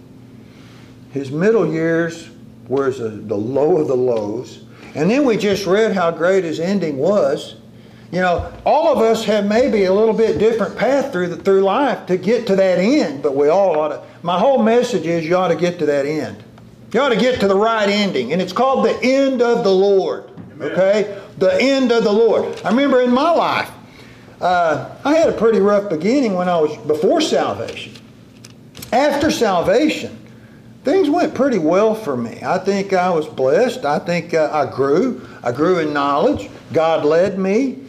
His 1.13 1.33
middle 1.33 1.67
years 1.67 2.31
was 2.69 2.99
the 2.99 3.37
low 3.37 3.79
of 3.79 3.89
the 3.89 3.97
lows. 3.97 4.65
And 4.95 5.11
then 5.11 5.25
we 5.25 5.37
just 5.37 5.67
read 5.67 5.93
how 5.93 6.13
great 6.13 6.45
his 6.45 6.61
ending 6.61 6.97
was. 6.97 7.57
You 8.13 8.21
know, 8.21 8.53
all 8.67 8.93
of 8.93 8.99
us 8.99 9.25
have 9.25 9.47
maybe 9.47 9.85
a 9.85 9.93
little 9.93 10.15
bit 10.15 10.39
different 10.39 10.77
path 10.77 11.13
through 11.13 11.29
the, 11.29 11.37
through 11.37 11.63
life 11.63 12.07
to 12.07 12.17
get 12.17 12.47
to 12.49 12.57
that 12.57 12.79
end, 12.79 13.23
but 13.23 13.37
we 13.37 13.49
all 13.49 13.79
ought 13.79 13.89
to. 13.89 14.03
My 14.23 14.39
whole 14.39 14.61
message 14.63 15.07
is 15.07 15.25
you 15.25 15.37
ought 15.37 15.49
to 15.49 15.57
get 15.57 15.79
to 15.79 15.87
that 15.87 16.07
end. 16.07 16.43
You 16.93 17.01
ought 17.01 17.11
to 17.11 17.17
get 17.17 17.39
to 17.39 17.47
the 17.47 17.55
right 17.55 17.89
ending, 17.89 18.33
and 18.33 18.43
it's 18.43 18.53
called 18.53 18.85
the 18.85 18.99
end 19.01 19.41
of 19.43 19.63
the 19.63 19.71
Lord. 19.71 20.29
Amen. 20.53 20.73
Okay, 20.73 21.23
the 21.39 21.57
end 21.61 21.93
of 21.93 22.03
the 22.03 22.13
Lord. 22.13 22.61
I 22.65 22.71
remember 22.71 23.01
in 23.01 23.13
my 23.13 23.31
life, 23.31 23.71
uh, 24.41 24.91
I 25.05 25.15
had 25.15 25.29
a 25.29 25.33
pretty 25.33 25.61
rough 25.61 25.89
beginning 25.89 26.35
when 26.35 26.49
I 26.49 26.59
was 26.59 26.77
before 26.79 27.21
salvation. 27.21 27.95
After 28.93 29.31
salvation, 29.31 30.19
things 30.83 31.09
went 31.09 31.33
pretty 31.33 31.59
well 31.59 31.95
for 31.95 32.17
me. 32.17 32.41
I 32.43 32.59
think 32.59 32.93
I 32.93 33.11
was 33.11 33.29
blessed. 33.29 33.85
I 33.85 34.01
think 34.01 34.35
uh, 34.35 34.51
I 34.53 34.69
grew. 34.75 35.25
I 35.45 35.53
grew 35.53 35.79
in 35.79 35.93
knowledge. 35.93 36.51
God 36.73 37.05
led 37.05 37.39
me. 37.39 37.85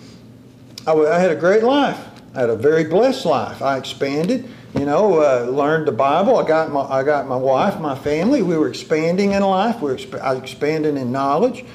I, 0.87 0.93
I 0.93 1.19
had 1.19 1.31
a 1.31 1.35
great 1.35 1.63
life. 1.63 1.99
I 2.33 2.41
had 2.41 2.49
a 2.49 2.55
very 2.55 2.85
blessed 2.85 3.25
life. 3.25 3.61
I 3.61 3.77
expanded, 3.77 4.49
you 4.73 4.85
know, 4.85 5.21
uh, 5.21 5.49
learned 5.51 5.87
the 5.87 5.91
Bible. 5.91 6.37
I 6.37 6.47
got 6.47 6.71
my, 6.71 6.81
I 6.81 7.03
got 7.03 7.27
my 7.27 7.35
wife, 7.35 7.79
my 7.79 7.95
family. 7.95 8.41
We 8.41 8.57
were 8.57 8.69
expanding 8.69 9.33
in 9.33 9.43
life. 9.43 9.81
We 9.81 9.91
were 9.91 9.97
exp- 9.97 10.19
I 10.19 10.33
was 10.33 10.43
expanding 10.43 10.97
in 10.97 11.11
knowledge, 11.11 11.65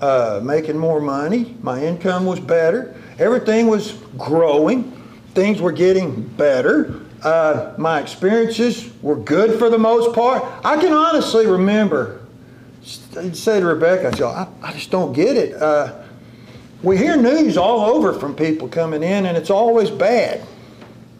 uh, 0.00 0.40
making 0.42 0.78
more 0.78 1.00
money. 1.00 1.56
My 1.60 1.82
income 1.82 2.24
was 2.24 2.40
better. 2.40 2.94
Everything 3.18 3.66
was 3.66 3.92
growing. 4.16 4.92
Things 5.34 5.60
were 5.60 5.72
getting 5.72 6.22
better. 6.22 7.00
Uh, 7.22 7.74
my 7.76 8.00
experiences 8.00 8.90
were 9.02 9.16
good 9.16 9.58
for 9.58 9.68
the 9.68 9.78
most 9.78 10.14
part. 10.14 10.44
I 10.64 10.80
can 10.80 10.92
honestly 10.92 11.46
remember, 11.46 12.20
I'd 13.18 13.36
say 13.36 13.58
to 13.58 13.66
Rebecca, 13.66 14.24
I, 14.24 14.46
I 14.62 14.72
just 14.72 14.90
don't 14.90 15.12
get 15.12 15.36
it. 15.36 15.60
Uh, 15.60 16.02
we 16.82 16.96
hear 16.96 17.16
news 17.16 17.56
all 17.56 17.80
over 17.94 18.12
from 18.12 18.34
people 18.34 18.68
coming 18.68 19.02
in, 19.02 19.26
and 19.26 19.36
it's 19.36 19.50
always 19.50 19.90
bad. 19.90 20.42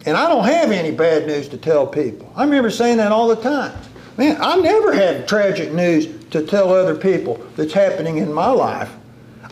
And 0.04 0.16
I 0.16 0.28
don't 0.28 0.44
have 0.44 0.70
any 0.70 0.90
bad 0.90 1.26
news 1.26 1.48
to 1.48 1.56
tell 1.56 1.86
people. 1.86 2.32
I 2.36 2.44
remember 2.44 2.70
saying 2.70 2.98
that 2.98 3.10
all 3.10 3.28
the 3.28 3.36
time. 3.36 3.76
Man, 4.16 4.36
I 4.40 4.56
never 4.56 4.92
had 4.92 5.26
tragic 5.26 5.72
news 5.72 6.08
to 6.30 6.46
tell 6.46 6.72
other 6.72 6.94
people 6.94 7.44
that's 7.56 7.72
happening 7.72 8.18
in 8.18 8.32
my 8.32 8.48
life. 8.50 8.90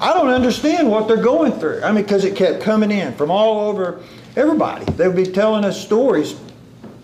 I 0.00 0.12
don't 0.12 0.28
understand 0.28 0.90
what 0.90 1.08
they're 1.08 1.16
going 1.16 1.52
through. 1.52 1.82
I 1.82 1.92
mean, 1.92 2.04
because 2.04 2.24
it 2.24 2.36
kept 2.36 2.62
coming 2.62 2.90
in 2.90 3.14
from 3.14 3.30
all 3.30 3.68
over 3.68 4.00
everybody. 4.36 4.84
They 4.92 5.06
would 5.06 5.16
be 5.16 5.24
telling 5.24 5.64
us 5.64 5.80
stories 5.80 6.34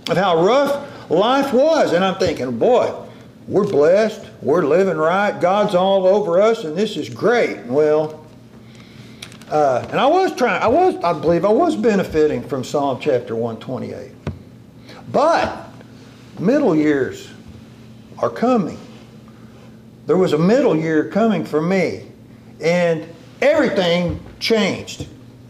of 0.08 0.16
how 0.16 0.44
rough 0.44 1.10
life 1.10 1.52
was. 1.52 1.92
And 1.92 2.04
I'm 2.04 2.18
thinking, 2.18 2.58
boy, 2.58 2.94
we're 3.46 3.66
blessed, 3.66 4.24
we're 4.42 4.64
living 4.64 4.96
right, 4.96 5.38
God's 5.40 5.74
all 5.74 6.06
over 6.06 6.40
us, 6.40 6.64
and 6.64 6.76
this 6.76 6.96
is 6.96 7.08
great. 7.08 7.58
Well, 7.66 8.19
uh, 9.50 9.86
and 9.90 9.98
I 9.98 10.06
was 10.06 10.34
trying, 10.36 10.62
I 10.62 10.68
was, 10.68 10.96
I 11.02 11.12
believe 11.12 11.44
I 11.44 11.52
was 11.52 11.76
benefiting 11.76 12.42
from 12.42 12.62
Psalm 12.62 12.98
chapter 13.00 13.34
128. 13.34 14.12
But 15.12 15.70
middle 16.38 16.74
years 16.74 17.30
are 18.18 18.30
coming. 18.30 18.78
There 20.06 20.16
was 20.16 20.32
a 20.32 20.38
middle 20.38 20.76
year 20.76 21.08
coming 21.08 21.44
for 21.44 21.60
me, 21.60 22.06
and 22.60 23.06
everything 23.42 24.20
changed. 24.38 25.06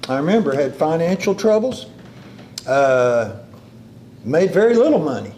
I 0.09 0.17
remember 0.17 0.55
I 0.55 0.63
had 0.63 0.75
financial 0.75 1.35
troubles, 1.35 1.87
uh, 2.67 3.39
made 4.25 4.53
very 4.53 4.75
little 4.75 4.99
money. 4.99 5.33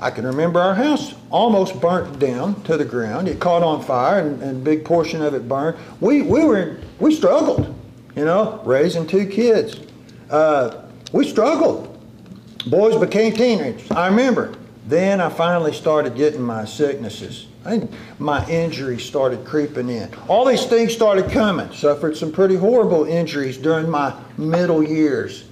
I 0.00 0.10
can 0.10 0.24
remember 0.24 0.60
our 0.60 0.74
house 0.74 1.14
almost 1.30 1.80
burnt 1.80 2.18
down 2.18 2.62
to 2.64 2.76
the 2.76 2.84
ground. 2.84 3.26
It 3.26 3.40
caught 3.40 3.62
on 3.62 3.82
fire 3.82 4.20
and, 4.20 4.40
and 4.42 4.50
a 4.62 4.64
big 4.64 4.84
portion 4.84 5.22
of 5.22 5.34
it 5.34 5.48
burned. 5.48 5.76
We, 6.00 6.22
we, 6.22 6.44
were, 6.44 6.78
we 7.00 7.14
struggled, 7.14 7.74
you 8.18 8.24
know, 8.24 8.60
raising 8.64 9.06
two 9.06 9.26
kids. 9.26 9.78
Uh, 10.28 10.82
we 11.12 11.26
struggled. 11.26 11.96
Boys 12.66 12.96
became 12.98 13.32
teenagers. 13.32 13.88
I 13.92 14.08
remember. 14.08 14.56
Then 14.86 15.20
I 15.20 15.28
finally 15.28 15.72
started 15.72 16.16
getting 16.16 16.42
my 16.42 16.64
sicknesses. 16.64 17.46
I, 17.64 17.86
my 18.18 18.44
injuries 18.48 19.04
started 19.04 19.44
creeping 19.44 19.88
in. 19.88 20.12
All 20.26 20.44
these 20.44 20.66
things 20.66 20.92
started 20.92 21.30
coming. 21.30 21.72
Suffered 21.72 22.16
some 22.16 22.32
pretty 22.32 22.56
horrible 22.56 23.04
injuries 23.04 23.56
during 23.56 23.88
my 23.88 24.18
middle 24.36 24.82
years. 24.82 25.44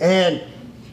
And 0.00 0.42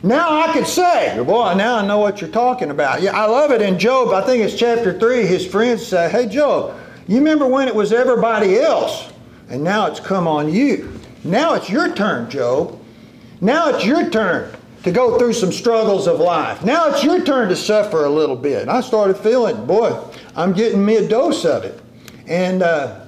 now 0.04 0.42
I 0.42 0.52
could 0.52 0.68
say, 0.68 1.16
boy, 1.24 1.54
now 1.54 1.78
I 1.78 1.88
know 1.88 2.00
what 2.00 2.20
you're 2.20 2.30
talking 2.30 2.72
about. 2.72 3.02
Yeah, 3.02 3.16
I 3.16 3.26
love 3.26 3.52
it 3.52 3.62
in 3.62 3.80
Job. 3.80 4.10
I 4.10 4.22
think 4.26 4.44
it's 4.44 4.56
chapter 4.56 5.00
3. 5.00 5.26
His 5.26 5.48
friends 5.48 5.86
say, 5.88 6.10
hey, 6.10 6.28
Job, 6.28 6.78
you 7.08 7.20
remember 7.20 7.48
when 7.48 7.70
it 7.70 7.76
was 7.76 7.94
everybody 7.94 8.60
else? 8.60 9.14
And 9.48 9.64
now 9.64 9.86
it's 9.86 10.02
come 10.02 10.28
on 10.28 10.52
you. 10.52 11.01
Now 11.24 11.54
it's 11.54 11.70
your 11.70 11.94
turn, 11.94 12.30
Job. 12.30 12.80
Now 13.42 13.70
it's 13.70 13.86
your 13.86 14.10
turn 14.10 14.56
to 14.84 14.92
go 14.92 15.20
through 15.20 15.34
some 15.34 15.52
struggles 15.52 16.08
of 16.08 16.20
life. 16.20 16.64
Now 16.64 16.90
it's 16.90 17.04
your 17.04 17.24
turn 17.24 17.50
to 17.50 17.56
suffer 17.56 18.06
a 18.06 18.10
little 18.10 18.36
bit. 18.36 18.68
I 18.68 18.82
started 18.82 19.18
feeling, 19.18 19.66
boy, 19.66 20.00
I'm 20.36 20.54
getting 20.54 20.84
me 20.84 20.96
a 20.96 21.08
dose 21.08 21.46
of 21.46 21.64
it. 21.64 21.80
And 22.28 22.64
uh, 22.64 23.06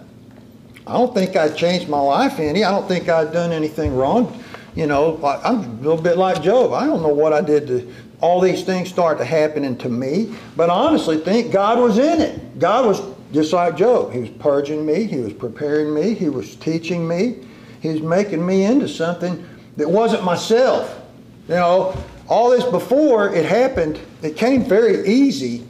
I 0.85 0.93
don't 0.93 1.13
think 1.13 1.35
I 1.35 1.49
changed 1.49 1.89
my 1.89 1.99
life 1.99 2.39
any. 2.39 2.63
I 2.63 2.71
don't 2.71 2.87
think 2.87 3.09
I'd 3.09 3.31
done 3.31 3.51
anything 3.51 3.95
wrong. 3.95 4.43
You 4.75 4.87
know, 4.87 5.19
I'm 5.23 5.59
a 5.59 5.81
little 5.81 6.01
bit 6.01 6.17
like 6.17 6.41
Job. 6.41 6.73
I 6.73 6.85
don't 6.85 7.01
know 7.01 7.13
what 7.13 7.33
I 7.33 7.41
did 7.41 7.67
to 7.67 7.93
all 8.21 8.39
these 8.39 8.63
things 8.63 8.89
start 8.89 9.17
to 9.17 9.25
happening 9.25 9.77
to 9.77 9.89
me, 9.89 10.33
but 10.55 10.69
I 10.69 10.73
honestly 10.73 11.17
think 11.17 11.51
God 11.51 11.77
was 11.79 11.97
in 11.97 12.21
it. 12.21 12.57
God 12.57 12.85
was 12.85 13.01
just 13.31 13.51
like 13.53 13.75
Job. 13.75 14.11
He 14.13 14.19
was 14.19 14.29
purging 14.29 14.85
me. 14.85 15.03
He 15.05 15.17
was 15.17 15.33
preparing 15.33 15.93
me. 15.93 16.13
He 16.13 16.29
was 16.29 16.55
teaching 16.55 17.07
me. 17.07 17.45
He 17.83 17.89
was 17.89 18.01
making 18.01 18.43
me 18.45 18.63
into 18.63 18.87
something 18.87 19.45
that 19.75 19.89
wasn't 19.89 20.23
myself. 20.23 21.01
You 21.49 21.55
know, 21.55 22.01
all 22.29 22.49
this 22.49 22.63
before 22.63 23.35
it 23.35 23.43
happened, 23.43 23.99
it 24.21 24.37
came 24.37 24.63
very 24.63 25.05
easy, 25.05 25.67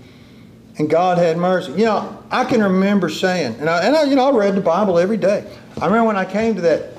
and 0.77 0.87
God 0.87 1.17
had 1.17 1.37
mercy. 1.37 1.71
You 1.71 1.85
know, 1.85 2.23
I 2.29 2.45
can 2.45 2.61
remember 2.61 3.09
saying, 3.09 3.55
and 3.59 3.67
I, 3.67 3.83
and 3.83 3.95
I, 3.95 4.03
you 4.03 4.15
know, 4.15 4.27
I 4.27 4.31
read 4.31 4.53
the 4.53 4.61
Bible 4.61 4.99
every 4.99 5.17
day. 5.17 5.51
I 5.81 5.87
remember 5.87 6.05
when 6.05 6.15
I 6.15 6.23
came 6.23 6.53
to 6.53 6.61
that 6.61 6.91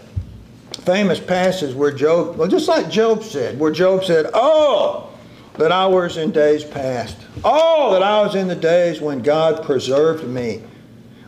famous 0.80 1.21
passage 1.21 1.76
where 1.76 1.92
Job, 1.92 2.37
well, 2.37 2.49
just 2.49 2.66
like 2.66 2.90
Job 2.90 3.23
said, 3.23 3.56
where 3.61 3.71
Job 3.71 4.02
said, 4.02 4.26
"Oh, 4.35 5.11
that 5.59 5.71
I 5.71 5.87
was 5.87 6.16
in 6.16 6.33
days 6.33 6.64
past. 6.64 7.16
Oh, 7.44 7.92
that 7.92 8.02
I 8.02 8.21
was 8.23 8.35
in 8.35 8.49
the 8.49 8.56
days 8.56 9.00
when 9.00 9.23
God 9.23 9.62
preserved 9.62 10.26
me." 10.26 10.62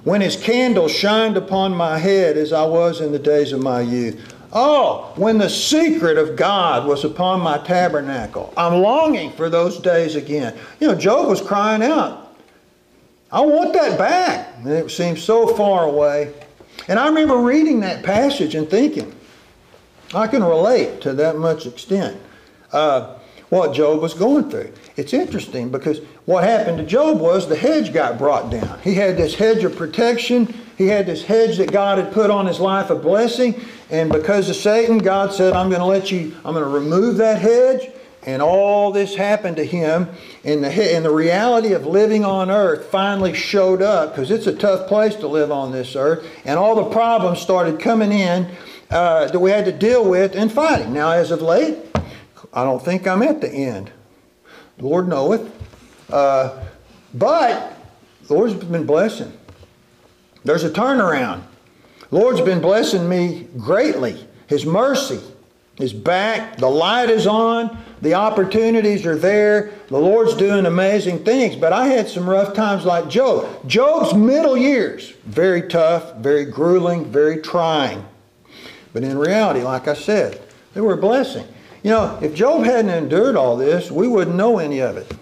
When 0.06 0.20
his 0.20 0.36
candle 0.36 0.86
shined 0.86 1.36
upon 1.36 1.74
my 1.74 1.98
head 1.98 2.36
as 2.36 2.52
I 2.52 2.64
was 2.64 3.00
in 3.00 3.10
the 3.10 3.18
days 3.18 3.50
of 3.50 3.60
my 3.60 3.80
youth. 3.80 4.34
Oh, 4.52 5.12
when 5.16 5.36
the 5.36 5.50
secret 5.50 6.16
of 6.16 6.36
God 6.36 6.86
was 6.86 7.04
upon 7.04 7.40
my 7.40 7.58
tabernacle. 7.58 8.54
I'm 8.56 8.80
longing 8.82 9.32
for 9.32 9.50
those 9.50 9.80
days 9.80 10.14
again. 10.14 10.56
You 10.78 10.86
know, 10.86 10.94
Job 10.94 11.28
was 11.28 11.40
crying 11.40 11.82
out, 11.82 12.36
I 13.32 13.40
want 13.40 13.72
that 13.72 13.98
back. 13.98 14.54
And 14.58 14.68
it 14.68 14.88
seems 14.92 15.24
so 15.24 15.48
far 15.56 15.86
away. 15.86 16.32
And 16.86 17.00
I 17.00 17.08
remember 17.08 17.38
reading 17.38 17.80
that 17.80 18.04
passage 18.04 18.54
and 18.54 18.70
thinking, 18.70 19.12
I 20.14 20.28
can 20.28 20.44
relate 20.44 21.00
to 21.00 21.14
that 21.14 21.36
much 21.36 21.66
extent. 21.66 22.16
Uh, 22.70 23.16
what 23.48 23.74
Job 23.74 24.00
was 24.00 24.14
going 24.14 24.50
through. 24.50 24.72
It's 24.94 25.12
interesting 25.12 25.68
because 25.70 26.00
what 26.26 26.42
happened 26.42 26.78
to 26.78 26.84
Job 26.84 27.20
was 27.20 27.48
the 27.48 27.56
hedge 27.56 27.92
got 27.92 28.18
brought 28.18 28.50
down. 28.50 28.80
He 28.80 28.94
had 28.94 29.16
this 29.16 29.36
hedge 29.36 29.62
of 29.62 29.76
protection. 29.76 30.52
He 30.76 30.88
had 30.88 31.06
this 31.06 31.24
hedge 31.24 31.56
that 31.58 31.70
God 31.70 31.98
had 31.98 32.12
put 32.12 32.30
on 32.30 32.46
his 32.46 32.58
life 32.58 32.90
of 32.90 33.02
blessing. 33.02 33.60
And 33.90 34.10
because 34.10 34.50
of 34.50 34.56
Satan, 34.56 34.98
God 34.98 35.32
said, 35.32 35.52
I'm 35.52 35.68
going 35.68 35.80
to 35.80 35.86
let 35.86 36.10
you, 36.10 36.34
I'm 36.44 36.52
going 36.52 36.64
to 36.64 36.70
remove 36.70 37.18
that 37.18 37.40
hedge. 37.40 37.90
And 38.24 38.42
all 38.42 38.90
this 38.90 39.14
happened 39.14 39.56
to 39.58 39.64
him. 39.64 40.08
And 40.42 40.64
the, 40.64 40.96
and 40.96 41.04
the 41.04 41.14
reality 41.14 41.72
of 41.72 41.86
living 41.86 42.24
on 42.24 42.50
earth 42.50 42.86
finally 42.86 43.32
showed 43.32 43.80
up 43.80 44.10
because 44.10 44.32
it's 44.32 44.48
a 44.48 44.54
tough 44.54 44.88
place 44.88 45.14
to 45.16 45.28
live 45.28 45.52
on 45.52 45.70
this 45.70 45.94
earth. 45.94 46.28
And 46.44 46.58
all 46.58 46.74
the 46.74 46.90
problems 46.90 47.38
started 47.38 47.78
coming 47.78 48.10
in 48.10 48.50
uh, 48.90 49.28
that 49.28 49.38
we 49.38 49.52
had 49.52 49.64
to 49.66 49.72
deal 49.72 50.04
with 50.04 50.34
and 50.34 50.50
fighting. 50.50 50.92
Now, 50.92 51.12
as 51.12 51.30
of 51.30 51.40
late, 51.40 51.78
I 52.52 52.64
don't 52.64 52.84
think 52.84 53.06
I'm 53.06 53.22
at 53.22 53.40
the 53.40 53.48
end. 53.48 53.92
The 54.78 54.86
Lord 54.86 55.06
knoweth. 55.06 55.65
Uh, 56.10 56.64
but 57.14 57.76
the 58.26 58.34
Lord's 58.34 58.54
been 58.54 58.86
blessing. 58.86 59.32
There's 60.44 60.64
a 60.64 60.70
turnaround. 60.70 61.42
The 62.10 62.16
Lord's 62.16 62.40
been 62.40 62.60
blessing 62.60 63.08
me 63.08 63.48
greatly. 63.58 64.26
His 64.46 64.64
mercy 64.64 65.20
is 65.78 65.92
back. 65.92 66.56
The 66.56 66.68
light 66.68 67.10
is 67.10 67.26
on. 67.26 67.76
The 68.02 68.14
opportunities 68.14 69.04
are 69.06 69.16
there. 69.16 69.72
The 69.88 69.98
Lord's 69.98 70.34
doing 70.34 70.66
amazing 70.66 71.24
things. 71.24 71.56
But 71.56 71.72
I 71.72 71.88
had 71.88 72.08
some 72.08 72.28
rough 72.28 72.54
times 72.54 72.84
like 72.84 73.08
Job. 73.08 73.68
Job's 73.68 74.14
middle 74.14 74.56
years, 74.56 75.10
very 75.24 75.62
tough, 75.62 76.16
very 76.16 76.44
grueling, 76.44 77.04
very 77.06 77.42
trying. 77.42 78.06
But 78.92 79.02
in 79.02 79.18
reality, 79.18 79.62
like 79.62 79.88
I 79.88 79.94
said, 79.94 80.40
they 80.74 80.80
were 80.80 80.94
a 80.94 80.98
blessing. 80.98 81.46
You 81.82 81.90
know, 81.90 82.18
if 82.22 82.34
Job 82.34 82.64
hadn't 82.64 82.90
endured 82.90 83.36
all 83.36 83.56
this, 83.56 83.90
we 83.90 84.08
wouldn't 84.08 84.36
know 84.36 84.58
any 84.58 84.80
of 84.80 84.96
it. 84.96 85.12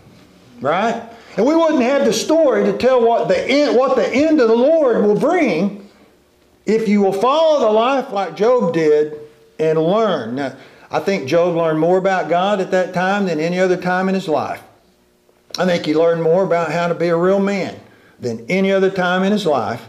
Right? 0.64 1.02
And 1.37 1.44
we 1.44 1.54
wouldn't 1.54 1.83
have 1.83 2.06
the 2.06 2.12
story 2.12 2.64
to 2.64 2.78
tell 2.78 3.04
what 3.04 3.28
the 3.28 3.38
end, 3.38 3.76
what 3.76 3.97
the 3.97 4.09
end 4.09 4.40
of 4.40 4.49
the 4.49 4.56
Lord 4.56 5.04
will 5.04 5.18
bring 5.18 5.90
if 6.64 6.88
you 6.88 7.02
will 7.02 7.12
follow 7.12 7.61
the 7.61 7.71
life 7.71 8.11
like 8.12 8.35
Job 8.35 8.73
did 8.73 9.21
and 9.59 9.78
learn. 9.78 10.37
Now, 10.37 10.56
I 10.90 11.00
think 11.00 11.28
Job 11.28 11.54
learned 11.54 11.80
more 11.80 11.99
about 11.99 12.30
God 12.30 12.61
at 12.61 12.71
that 12.71 12.94
time 12.94 13.26
than 13.26 13.40
any 13.40 13.61
other 13.61 13.76
time 13.76 14.09
in 14.09 14.14
his 14.14 14.26
life. 14.26 14.62
I 15.59 15.66
think 15.66 15.85
he 15.85 15.94
learned 15.94 16.23
more 16.23 16.44
about 16.44 16.73
how 16.73 16.88
to 16.88 16.94
be 16.94 17.09
a 17.09 17.16
real 17.16 17.40
man 17.40 17.78
than 18.18 18.47
any 18.49 18.73
other 18.73 18.90
time 18.90 19.23
in 19.23 19.33
his 19.33 19.44
life. 19.44 19.87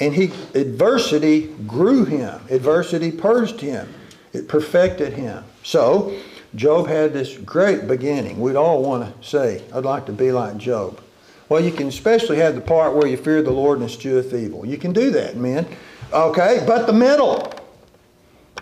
And 0.00 0.14
he 0.14 0.32
adversity 0.54 1.48
grew 1.66 2.06
him. 2.06 2.40
Adversity 2.50 3.12
purged 3.12 3.60
him. 3.60 3.92
It 4.32 4.48
perfected 4.48 5.12
him. 5.12 5.44
So, 5.62 6.16
Job 6.54 6.86
had 6.86 7.12
this 7.12 7.36
great 7.38 7.88
beginning. 7.88 8.40
We'd 8.40 8.56
all 8.56 8.82
want 8.82 9.20
to 9.20 9.28
say, 9.28 9.62
I'd 9.72 9.84
like 9.84 10.06
to 10.06 10.12
be 10.12 10.30
like 10.30 10.56
Job. 10.56 11.00
Well, 11.48 11.62
you 11.62 11.72
can 11.72 11.88
especially 11.88 12.38
have 12.38 12.54
the 12.54 12.60
part 12.60 12.94
where 12.94 13.06
you 13.06 13.16
fear 13.16 13.42
the 13.42 13.50
Lord 13.50 13.80
and 13.80 13.88
escheweth 13.88 14.32
evil. 14.32 14.64
You 14.64 14.78
can 14.78 14.92
do 14.92 15.10
that, 15.10 15.36
men. 15.36 15.66
Okay, 16.12 16.62
but 16.66 16.86
the 16.86 16.92
middle, 16.92 17.52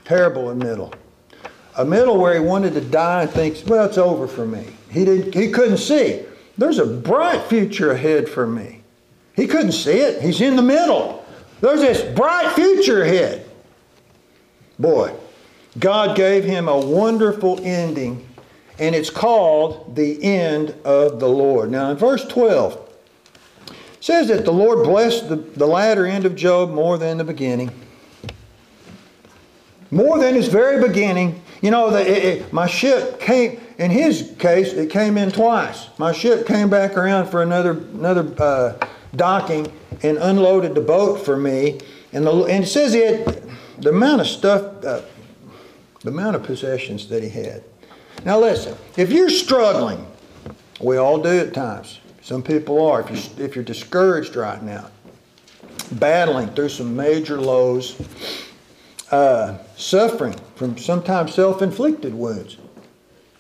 terrible 0.05 0.51
in 0.51 0.59
middle. 0.59 0.93
A 1.77 1.85
middle 1.85 2.19
where 2.19 2.35
he 2.35 2.41
wanted 2.41 2.75
to 2.75 2.81
die 2.81 3.23
and 3.23 3.31
thinks, 3.31 3.65
well, 3.65 3.87
it's 3.87 3.99
over 3.99 4.27
for 4.27 4.47
me. 4.47 4.67
He, 4.91 5.05
didn't, 5.05 5.35
he 5.35 5.51
couldn't 5.51 5.79
see. 5.79 6.25
There's 6.59 6.79
a 6.79 6.87
bright 6.87 7.43
future 7.43 7.93
ahead 7.93 8.29
for 8.29 8.47
me. 8.47 8.83
He 9.35 9.47
couldn't 9.47 9.73
see 9.73 9.99
it. 9.99 10.21
He's 10.21 10.41
in 10.41 10.57
the 10.57 10.63
middle. 10.63 11.25
There's 11.61 11.81
this 11.81 12.03
bright 12.17 12.53
future 12.55 13.03
ahead. 13.03 13.47
Boy, 14.79 15.15
God 15.79 16.17
gave 16.17 16.45
him 16.45 16.69
a 16.69 16.79
wonderful 16.79 17.61
ending, 17.63 18.29
and 18.79 18.95
it's 18.95 19.11
called 19.11 19.97
the 19.97 20.23
end 20.23 20.75
of 20.85 21.19
the 21.19 21.29
Lord. 21.29 21.71
Now, 21.71 21.91
in 21.91 21.97
verse 21.97 22.25
12, 22.27 22.75
it 23.69 23.75
says 24.01 24.29
that 24.29 24.45
the 24.45 24.53
Lord 24.53 24.85
blessed 24.85 25.29
the, 25.29 25.37
the 25.37 25.67
latter 25.67 26.07
end 26.07 26.27
of 26.27 26.37
Job 26.37 26.71
more 26.71 26.99
than 26.99 27.19
the 27.19 27.25
beginning. 27.25 27.71
More 29.91 30.19
than 30.19 30.35
his 30.35 30.49
very 30.49 30.87
beginning. 30.87 31.43
You 31.61 31.71
know, 31.71 31.91
the, 31.91 32.01
it, 32.01 32.25
it, 32.25 32.53
my 32.53 32.67
ship 32.67 33.21
came 33.21 33.61
In 33.79 33.91
his 33.91 34.35
case, 34.39 34.73
it 34.73 34.91
came 34.91 35.19
in 35.19 35.33
twice. 35.33 35.89
My 35.99 36.13
ship 36.13 36.47
came 36.47 36.71
back 36.71 36.97
around 36.97 37.27
for 37.27 37.43
another 37.43 37.73
another 37.73 38.33
uh, 38.39 38.87
docking 39.17 39.73
and 40.03 40.19
unloaded 40.19 40.75
the 40.75 40.81
boat 40.81 41.25
for 41.25 41.37
me. 41.37 41.81
And, 42.13 42.27
the, 42.27 42.45
and 42.45 42.65
it 42.65 42.67
says 42.67 42.95
had 42.95 43.43
the 43.79 43.91
amount 43.91 44.21
of 44.21 44.27
stuff, 44.27 44.85
uh, 44.85 45.03
the 46.03 46.11
amount 46.11 46.37
of 46.37 46.43
possessions 46.43 47.09
that 47.09 47.23
he 47.23 47.29
had. 47.29 47.63
Now 48.25 48.39
listen, 48.39 48.77
if 48.97 49.11
you're 49.11 49.31
struggling, 49.31 50.07
we 50.81 50.97
all 50.97 51.21
do 51.21 51.41
at 51.41 51.55
times. 51.55 52.01
Some 52.23 52.43
people 52.43 52.85
are. 52.87 53.01
If 53.01 53.11
you're, 53.11 53.47
if 53.47 53.57
you're 53.57 53.65
discouraged 53.65 54.37
right 54.37 54.63
now, 54.63 54.91
battling 55.93 56.49
through 56.51 56.71
some 56.71 56.95
major 56.95 57.41
lows, 57.41 58.01
uh, 59.11 59.59
suffering 59.77 60.35
from 60.57 60.79
sometimes 60.79 61.35
self-inflicted 61.35 62.15
wounds. 62.15 62.57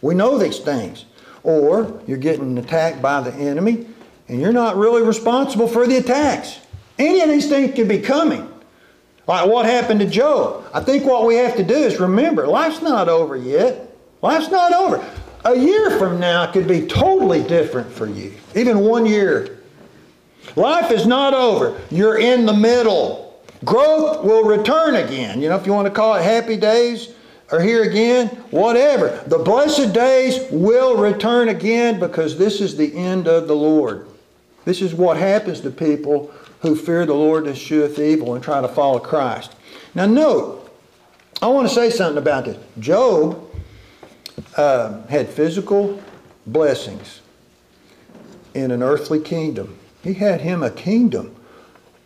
We 0.01 0.15
know 0.15 0.37
these 0.37 0.59
things. 0.59 1.07
Or 1.45 2.01
you're 2.07 2.19
getting 2.19 2.59
attacked 2.59 3.01
by 3.01 3.21
the 3.21 3.33
enemy 3.35 3.87
and 4.29 4.41
you're 4.41 4.53
not 4.53 4.77
really 4.77 5.03
responsible 5.03 5.67
for 5.67 5.87
the 5.87 5.97
attacks. 5.97 6.61
Any 6.99 7.21
of 7.21 7.29
these 7.29 7.49
things 7.49 7.75
could 7.75 7.89
be 7.89 7.99
coming. 7.99 8.52
Like 9.27 9.49
what 9.49 9.67
happened 9.67 10.01
to 10.01 10.07
Job. 10.07 10.69
I 10.75 10.81
think 10.81 11.05
what 11.05 11.27
we 11.27 11.37
have 11.37 11.57
to 11.57 11.63
do 11.63 11.75
is 11.75 12.01
remember 12.01 12.47
life's 12.47 12.83
not 12.83 13.09
over 13.09 13.37
yet. 13.37 13.89
Life's 14.21 14.51
not 14.51 14.73
over. 14.73 15.05
A 15.45 15.57
year 15.57 15.91
from 15.99 16.21
now 16.21 16.51
could 16.51 16.69
be 16.69 16.87
totally 16.87 17.43
different 17.43 17.91
for 17.91 18.07
you, 18.07 18.33
even 18.55 18.81
one 18.81 19.07
year. 19.07 19.59
Life 20.55 20.91
is 20.91 21.07
not 21.07 21.35
over. 21.35 21.81
You're 21.91 22.19
in 22.19 22.47
the 22.47 22.53
middle. 22.53 23.41
Growth 23.65 24.25
will 24.25 24.45
return 24.45 24.97
again. 24.97 25.41
You 25.41 25.49
know, 25.49 25.57
if 25.57 25.67
you 25.67 25.73
want 25.73 25.87
to 25.87 25.93
call 25.93 26.15
it 26.15 26.23
happy 26.23 26.57
days 26.57 27.15
or 27.51 27.61
here 27.61 27.83
again, 27.83 28.29
whatever. 28.51 29.23
The 29.27 29.39
blessed 29.39 29.93
days 29.93 30.41
will 30.51 30.97
return 30.97 31.49
again 31.49 32.01
because 32.01 32.39
this 32.39 32.61
is 32.61 32.77
the 32.77 32.97
end 32.97 33.29
of 33.29 33.47
the 33.47 33.55
Lord. 33.55 34.07
This 34.65 34.81
is 34.81 34.95
what 34.95 35.17
happens 35.17 35.61
to 35.61 35.71
people 35.71 36.33
who 36.63 36.77
fear 36.77 37.05
the 37.05 37.15
Lord 37.15 37.47
and 37.47 37.57
escheweth 37.57 37.99
evil 37.99 38.35
and 38.35 38.43
try 38.43 38.61
to 38.61 38.69
follow 38.69 38.99
Christ. 38.99 39.55
Now, 39.95 40.07
note, 40.07 40.71
I 41.43 41.49
want 41.49 41.69
to 41.69 41.75
say 41.75 41.91
something 41.91 42.19
about 42.19 42.45
this. 42.45 42.57
Job 42.79 43.51
uh, 44.57 45.03
had 45.07 45.29
physical 45.29 46.01
blessings 46.47 47.21
in 48.55 48.71
an 48.71 48.83
earthly 48.83 49.21
kingdom. 49.21 49.77
He 50.03 50.15
had 50.15 50.41
him 50.41 50.63
a 50.63 50.71
kingdom. 50.71 51.35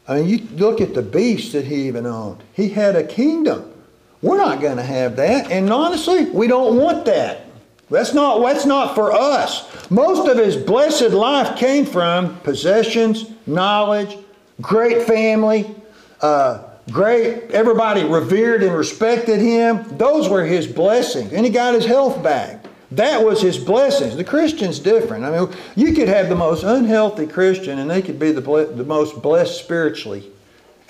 I 0.08 0.20
mean, 0.20 0.28
you 0.28 0.38
look 0.56 0.80
at 0.80 0.94
the 0.94 1.02
beast 1.02 1.52
that 1.52 1.66
he 1.66 1.86
even 1.86 2.06
owned. 2.06 2.42
He 2.54 2.70
had 2.70 2.96
a 2.96 3.04
kingdom. 3.04 3.72
We're 4.22 4.38
not 4.38 4.60
going 4.60 4.76
to 4.76 4.82
have 4.82 5.16
that. 5.16 5.50
And 5.50 5.70
honestly, 5.70 6.30
we 6.30 6.46
don't 6.46 6.76
want 6.76 7.04
that. 7.04 7.42
That's 7.90 8.14
not, 8.14 8.40
that's 8.42 8.66
not 8.66 8.94
for 8.94 9.12
us. 9.12 9.90
Most 9.90 10.28
of 10.28 10.38
his 10.38 10.56
blessed 10.56 11.10
life 11.10 11.56
came 11.58 11.84
from 11.84 12.40
possessions, 12.40 13.30
knowledge, 13.46 14.16
great 14.60 15.02
family, 15.02 15.75
uh, 16.20 16.62
great, 16.90 17.50
everybody 17.50 18.04
revered 18.04 18.62
and 18.62 18.75
respected 18.75 19.40
him. 19.40 19.84
Those 19.96 20.28
were 20.28 20.44
his 20.44 20.66
blessings. 20.66 21.32
And 21.32 21.44
he 21.44 21.50
got 21.50 21.75
his 21.75 21.84
health 21.84 22.22
back. 22.22 22.64
That 22.92 23.25
was 23.25 23.42
his 23.42 23.58
blessings. 23.58 24.16
The 24.16 24.25
Christian's 24.25 24.78
different. 24.78 25.25
I 25.25 25.38
mean, 25.38 25.52
you 25.75 25.92
could 25.92 26.08
have 26.08 26.28
the 26.28 26.36
most 26.36 26.62
unhealthy 26.62 27.26
Christian 27.26 27.80
and 27.80 27.90
they 27.90 28.00
could 28.00 28.18
be 28.18 28.30
the, 28.30 28.40
the 28.40 28.84
most 28.84 29.20
blessed 29.20 29.58
spiritually 29.58 30.30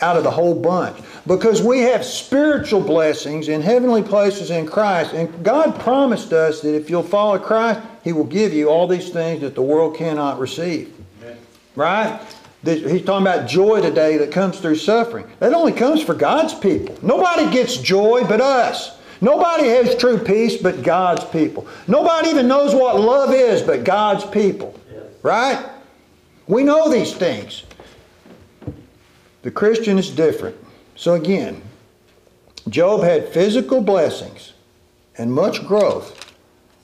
out 0.01 0.17
of 0.17 0.25
the 0.25 0.31
whole 0.31 0.55
bunch. 0.55 0.99
Because 1.27 1.63
we 1.63 1.81
have 1.81 2.05
spiritual 2.05 2.83
blessings 2.83 3.49
in 3.49 3.63
heavenly 3.63 4.03
places 4.03 4.51
in 4.51 4.67
Christ. 4.67 5.15
And 5.15 5.43
God 5.43 5.81
promised 5.81 6.35
us 6.35 6.61
that 6.61 6.75
if 6.75 6.91
you'll 6.91 7.03
follow 7.03 7.39
Christ, 7.39 7.81
He 8.05 8.13
will 8.13 8.25
give 8.25 8.53
you 8.53 8.69
all 8.69 8.87
these 8.87 9.09
things 9.09 9.41
that 9.41 9.55
the 9.55 9.63
world 9.63 9.97
cannot 9.97 10.39
receive. 10.39 10.93
Amen. 11.23 11.39
Right? 11.75 12.21
He's 12.65 13.05
talking 13.05 13.27
about 13.27 13.49
joy 13.49 13.81
today 13.81 14.17
that 14.17 14.33
comes 14.33 14.59
through 14.59 14.77
suffering. 14.77 15.31
That 15.39 15.53
only 15.53 15.73
comes 15.73 16.03
for 16.03 16.15
God's 16.15 16.55
people. 16.55 16.97
Nobody 17.03 17.51
gets 17.53 17.77
joy 17.77 18.25
but 18.25 18.41
us. 18.41 18.99
Nobody 19.21 19.69
has 19.69 19.97
true 19.97 20.19
peace 20.19 20.57
but 20.57 20.83
God's 20.83 21.25
people. 21.25 21.67
Nobody 21.87 22.29
even 22.31 22.49
knows 22.49 22.75
what 22.75 23.01
love 23.01 23.33
is 23.33 23.63
but 23.63 23.85
God's 23.85 24.25
people. 24.27 24.79
Right? 25.23 25.65
We 26.47 26.63
know 26.63 26.91
these 26.91 27.15
things. 27.15 27.65
The 29.43 29.51
Christian 29.51 29.99
is 29.99 30.11
different. 30.11 30.57
So 30.97 31.15
again, 31.15 31.63
Job 32.69 33.03
had 33.03 33.29
physical 33.29 33.81
blessings 33.81 34.53
and 35.17 35.33
much 35.33 35.67
growth 35.67 36.35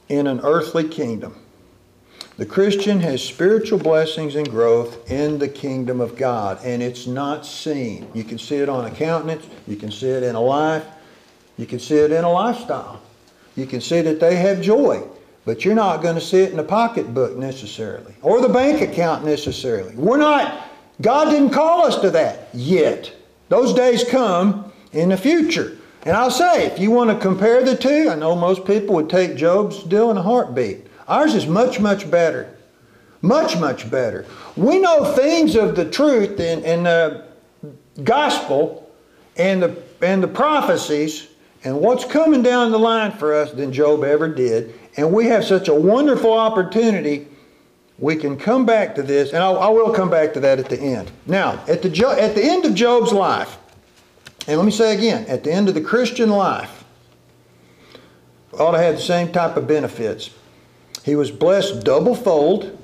in 0.09 0.27
an 0.27 0.41
earthly 0.43 0.89
kingdom. 0.89 1.42
The 2.39 2.47
Christian 2.47 3.01
has 3.01 3.23
spiritual 3.23 3.79
blessings 3.79 4.37
and 4.37 4.49
growth 4.49 5.11
in 5.11 5.39
the 5.39 5.49
kingdom 5.49 6.01
of 6.01 6.17
God, 6.17 6.59
and 6.65 6.83
it's 6.83 7.07
not 7.07 7.45
seen. 7.45 8.09
You 8.15 8.25
can 8.25 8.39
see 8.39 8.57
it 8.57 8.71
on 8.71 8.87
a 8.87 8.91
countenance, 8.91 9.45
you 9.67 9.77
can 9.77 9.91
see 9.91 10.09
it 10.09 10.23
in 10.23 10.35
a 10.35 10.41
life, 10.41 10.85
you 11.59 11.67
can 11.67 11.79
see 11.79 11.97
it 11.97 12.11
in 12.11 12.25
a 12.25 12.33
lifestyle. 12.33 13.03
You 13.55 13.67
can 13.67 13.83
see 13.83 14.01
that 14.01 14.19
they 14.19 14.37
have 14.37 14.63
joy, 14.63 15.03
but 15.45 15.63
you're 15.63 15.75
not 15.75 16.03
going 16.03 16.15
to 16.15 16.23
see 16.23 16.41
it 16.41 16.51
in 16.51 16.57
the 16.57 16.65
pocketbook 16.65 17.37
necessarily, 17.37 18.15
or 18.23 18.41
the 18.41 18.49
bank 18.49 18.81
account 18.81 19.27
necessarily. 19.27 19.95
We're 19.95 20.17
not, 20.17 20.71
God 21.03 21.27
didn't 21.27 21.51
call 21.51 21.85
us 21.85 22.01
to 22.01 22.11
that 22.13 22.49
yet. 22.55 23.13
Those 23.51 23.75
days 23.75 24.05
come 24.05 24.73
in 24.93 25.11
the 25.11 25.19
future. 25.19 25.77
And 26.05 26.17
I'll 26.17 26.31
say, 26.31 26.65
if 26.65 26.79
you 26.79 26.91
want 26.91 27.11
to 27.11 27.17
compare 27.17 27.63
the 27.63 27.77
two, 27.77 28.09
I 28.11 28.15
know 28.15 28.35
most 28.35 28.65
people 28.65 28.95
would 28.95 29.11
take 29.11 29.37
Job's 29.37 29.83
deal 29.83 30.11
in 30.11 30.17
a 30.17 30.23
heartbeat. 30.23 30.87
Ours 31.09 31.35
is 31.35 31.47
much, 31.47 31.81
much 31.81 32.11
better. 32.11 32.57
Much, 33.21 33.57
much 33.59 33.91
better. 33.91 34.27
We 34.57 34.79
know 34.79 35.05
things 35.15 35.55
of 35.55 35.77
the 35.77 35.89
truth 35.89 36.41
in 36.41 36.83
the 36.83 37.25
gospel 38.03 38.91
and 39.37 39.63
the, 39.63 39.83
and 40.01 40.23
the 40.23 40.29
prophecies 40.29 41.29
and 41.65 41.79
what's 41.79 42.05
coming 42.05 42.43
down 42.43 42.73
the 42.73 42.79
line 42.79 43.13
for 43.13 43.33
us 43.35 43.53
than 43.53 43.73
Job 43.73 44.03
ever 44.03 44.29
did. 44.29 44.75
And 44.97 45.13
we 45.13 45.27
have 45.27 45.45
such 45.45 45.69
a 45.69 45.75
wonderful 45.75 46.33
opportunity. 46.33 47.29
We 47.99 48.17
can 48.17 48.37
come 48.37 48.67
back 48.67 48.97
to 48.97 49.03
this, 49.03 49.33
and 49.33 49.43
I, 49.43 49.53
I 49.53 49.69
will 49.69 49.93
come 49.93 50.11
back 50.11 50.33
to 50.35 50.41
that 50.41 50.59
at 50.59 50.69
the 50.69 50.81
end. 50.81 51.13
Now, 51.27 51.63
at 51.69 51.83
the, 51.83 52.17
at 52.21 52.35
the 52.35 52.43
end 52.43 52.65
of 52.65 52.75
Job's 52.75 53.13
life, 53.13 53.59
and 54.49 54.59
let 54.59 54.65
me 54.65 54.73
say 54.73 54.97
again, 54.97 55.25
at 55.27 55.45
the 55.45 55.53
end 55.53 55.69
of 55.69 55.75
the 55.75 55.81
Christian 55.81 56.31
life, 56.31 56.83
ought 58.59 58.73
to 58.73 58.79
have 58.79 58.97
the 58.97 59.01
same 59.01 59.31
type 59.33 59.57
of 59.57 59.69
benefits. 59.69 60.31
He 61.05 61.17
was 61.17 61.31
blessed 61.31 61.85
double 61.85 62.15
fold, 62.15 62.79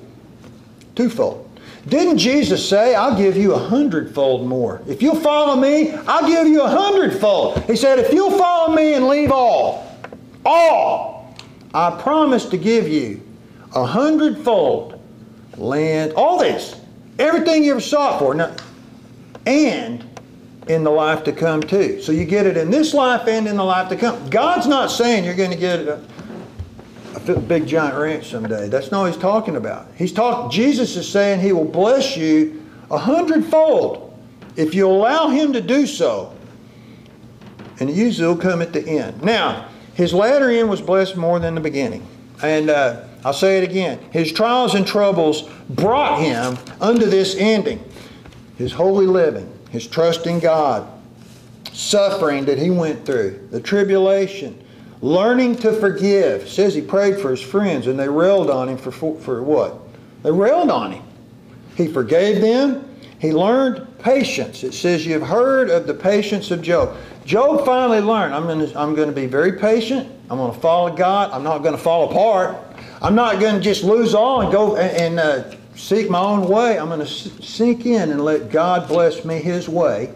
twofold. 0.95 1.45
Didn't 1.87 2.17
Jesus 2.17 2.67
say, 2.67 2.93
I'll 2.93 3.17
give 3.17 3.37
you 3.37 3.53
a 3.53 3.57
hundredfold 3.57 4.45
more? 4.45 4.81
If 4.87 5.01
you'll 5.01 5.15
follow 5.15 5.55
me, 5.55 5.91
I'll 5.91 6.27
give 6.27 6.47
you 6.47 6.61
a 6.61 6.69
hundredfold. 6.69 7.63
He 7.63 7.75
said, 7.75 7.99
if 7.99 8.13
you'll 8.13 8.37
follow 8.37 8.75
me 8.75 8.93
and 8.93 9.07
leave 9.07 9.31
all, 9.31 9.97
all, 10.45 11.35
I 11.73 11.99
promise 12.01 12.45
to 12.47 12.57
give 12.57 12.87
you 12.87 13.21
a 13.73 13.85
hundredfold 13.85 15.01
land, 15.57 16.13
all 16.13 16.39
this, 16.39 16.79
everything 17.17 17.63
you 17.63 17.71
ever 17.71 17.79
sought 17.79 18.19
for, 18.19 18.33
now, 18.35 18.53
and 19.45 20.05
in 20.67 20.83
the 20.83 20.91
life 20.91 21.23
to 21.23 21.31
come 21.31 21.61
too. 21.61 22.01
So 22.01 22.11
you 22.11 22.25
get 22.25 22.45
it 22.45 22.57
in 22.57 22.69
this 22.69 22.93
life 22.93 23.27
and 23.27 23.47
in 23.47 23.57
the 23.57 23.63
life 23.63 23.89
to 23.89 23.95
come. 23.95 24.29
God's 24.29 24.67
not 24.67 24.91
saying 24.91 25.23
you're 25.23 25.33
going 25.33 25.51
to 25.51 25.57
get 25.57 25.79
it 25.79 25.99
big 27.19 27.67
giant 27.67 27.97
ranch 27.97 28.29
someday. 28.29 28.67
That's 28.67 28.91
not 28.91 29.01
what 29.01 29.13
he's 29.13 29.21
talking 29.21 29.55
about. 29.55 29.87
He's 29.95 30.11
talking. 30.11 30.51
Jesus 30.51 30.95
is 30.95 31.07
saying 31.07 31.39
he 31.39 31.51
will 31.51 31.65
bless 31.65 32.17
you 32.17 32.65
a 32.91 32.97
hundredfold 32.97 34.17
if 34.55 34.73
you 34.73 34.87
allow 34.87 35.29
him 35.29 35.53
to 35.53 35.61
do 35.61 35.85
so. 35.85 36.35
And 37.79 37.89
usually 37.89 38.27
will 38.27 38.35
come 38.35 38.61
at 38.61 38.73
the 38.73 38.85
end. 38.85 39.23
Now, 39.23 39.69
his 39.93 40.13
latter 40.13 40.49
end 40.49 40.69
was 40.69 40.81
blessed 40.81 41.15
more 41.15 41.39
than 41.39 41.55
the 41.55 41.61
beginning. 41.61 42.05
And 42.41 42.69
uh, 42.69 43.03
I'll 43.23 43.33
say 43.33 43.57
it 43.57 43.63
again. 43.63 43.99
His 44.11 44.31
trials 44.31 44.75
and 44.75 44.85
troubles 44.85 45.49
brought 45.69 46.21
him 46.21 46.57
unto 46.79 47.05
this 47.05 47.35
ending. 47.37 47.83
His 48.57 48.73
holy 48.73 49.05
living, 49.05 49.51
his 49.71 49.87
trust 49.87 50.27
in 50.27 50.39
God, 50.39 50.87
suffering 51.71 52.45
that 52.45 52.57
he 52.57 52.69
went 52.69 53.05
through, 53.05 53.47
the 53.51 53.61
tribulation, 53.61 54.61
Learning 55.01 55.55
to 55.57 55.71
forgive. 55.73 56.43
It 56.43 56.49
says 56.49 56.75
he 56.75 56.81
prayed 56.81 57.19
for 57.19 57.31
his 57.31 57.41
friends 57.41 57.87
and 57.87 57.97
they 57.97 58.09
railed 58.09 58.49
on 58.49 58.67
him 58.67 58.77
for, 58.77 58.91
for 58.91 59.41
what? 59.43 59.77
They 60.23 60.31
railed 60.31 60.69
on 60.69 60.91
him. 60.91 61.03
He 61.75 61.87
forgave 61.87 62.41
them. 62.41 62.85
He 63.19 63.31
learned 63.31 63.99
patience. 63.99 64.63
It 64.63 64.73
says 64.73 65.05
you've 65.05 65.23
heard 65.23 65.69
of 65.69 65.87
the 65.87 65.93
patience 65.93 66.51
of 66.51 66.61
Job. 66.61 66.97
Job 67.25 67.65
finally 67.65 68.01
learned, 68.01 68.33
I'm 68.33 68.43
going 68.43 68.67
to, 68.67 68.79
I'm 68.79 68.95
going 68.95 69.07
to 69.07 69.15
be 69.15 69.25
very 69.25 69.53
patient. 69.53 70.09
I'm 70.29 70.37
going 70.37 70.53
to 70.53 70.59
follow 70.59 70.93
God. 70.93 71.31
I'm 71.31 71.43
not 71.43 71.59
going 71.59 71.75
to 71.75 71.81
fall 71.81 72.09
apart. 72.09 72.57
I'm 73.01 73.15
not 73.15 73.39
going 73.39 73.55
to 73.55 73.61
just 73.61 73.83
lose 73.83 74.13
all 74.13 74.41
and 74.41 74.51
go 74.51 74.75
and, 74.75 74.97
and 74.97 75.19
uh, 75.19 75.55
seek 75.75 76.09
my 76.09 76.19
own 76.19 76.47
way. 76.47 76.77
I'm 76.77 76.87
going 76.89 76.99
to 76.99 77.07
sink 77.07 77.85
in 77.85 78.11
and 78.11 78.23
let 78.23 78.49
God 78.49 78.87
bless 78.87 79.23
me 79.23 79.39
his 79.39 79.69
way. 79.69 80.13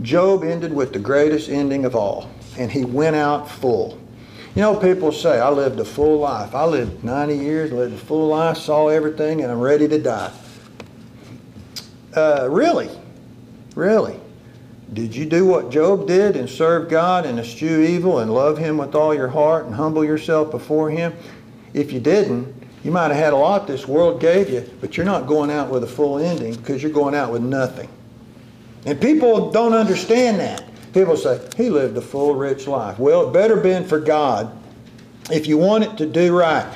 Job 0.00 0.44
ended 0.44 0.72
with 0.72 0.94
the 0.94 0.98
greatest 0.98 1.50
ending 1.50 1.84
of 1.84 1.94
all 1.94 2.30
and 2.60 2.70
he 2.70 2.84
went 2.84 3.16
out 3.16 3.50
full. 3.50 3.98
You 4.54 4.60
know, 4.62 4.76
people 4.76 5.12
say, 5.12 5.40
I 5.40 5.48
lived 5.48 5.80
a 5.80 5.84
full 5.84 6.18
life. 6.18 6.54
I 6.54 6.66
lived 6.66 7.02
90 7.02 7.36
years, 7.38 7.72
lived 7.72 7.94
a 7.94 7.96
full 7.96 8.28
life, 8.28 8.58
saw 8.58 8.88
everything, 8.88 9.40
and 9.40 9.50
I'm 9.50 9.60
ready 9.60 9.88
to 9.88 9.98
die. 9.98 10.30
Uh, 12.14 12.48
really? 12.50 12.90
Really? 13.74 14.20
Did 14.92 15.16
you 15.16 15.24
do 15.24 15.46
what 15.46 15.70
Job 15.70 16.06
did 16.06 16.36
and 16.36 16.50
serve 16.50 16.90
God 16.90 17.24
and 17.24 17.38
eschew 17.38 17.80
evil 17.80 18.18
and 18.18 18.34
love 18.34 18.58
Him 18.58 18.76
with 18.76 18.94
all 18.94 19.14
your 19.14 19.28
heart 19.28 19.64
and 19.64 19.74
humble 19.74 20.04
yourself 20.04 20.50
before 20.50 20.90
Him? 20.90 21.14
If 21.72 21.92
you 21.92 22.00
didn't, 22.00 22.52
you 22.84 22.90
might 22.90 23.08
have 23.08 23.16
had 23.16 23.32
a 23.32 23.36
lot 23.36 23.66
this 23.66 23.88
world 23.88 24.20
gave 24.20 24.50
you, 24.50 24.68
but 24.82 24.98
you're 24.98 25.06
not 25.06 25.26
going 25.26 25.50
out 25.50 25.70
with 25.70 25.82
a 25.84 25.86
full 25.86 26.18
ending 26.18 26.56
because 26.56 26.82
you're 26.82 26.92
going 26.92 27.14
out 27.14 27.32
with 27.32 27.42
nothing. 27.42 27.88
And 28.84 29.00
people 29.00 29.50
don't 29.50 29.72
understand 29.72 30.40
that. 30.40 30.69
People 30.92 31.16
say, 31.16 31.40
he 31.56 31.70
lived 31.70 31.96
a 31.96 32.00
full, 32.00 32.34
rich 32.34 32.66
life. 32.66 32.98
Well, 32.98 33.28
it 33.28 33.32
better 33.32 33.56
been 33.56 33.86
for 33.86 34.00
God 34.00 34.56
if 35.30 35.46
you 35.46 35.56
want 35.58 35.84
it 35.84 35.96
to 35.98 36.06
do 36.06 36.36
right. 36.36 36.66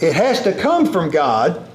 It 0.00 0.14
has 0.14 0.42
to 0.42 0.52
come 0.52 0.90
from 0.90 1.10
God, 1.10 1.68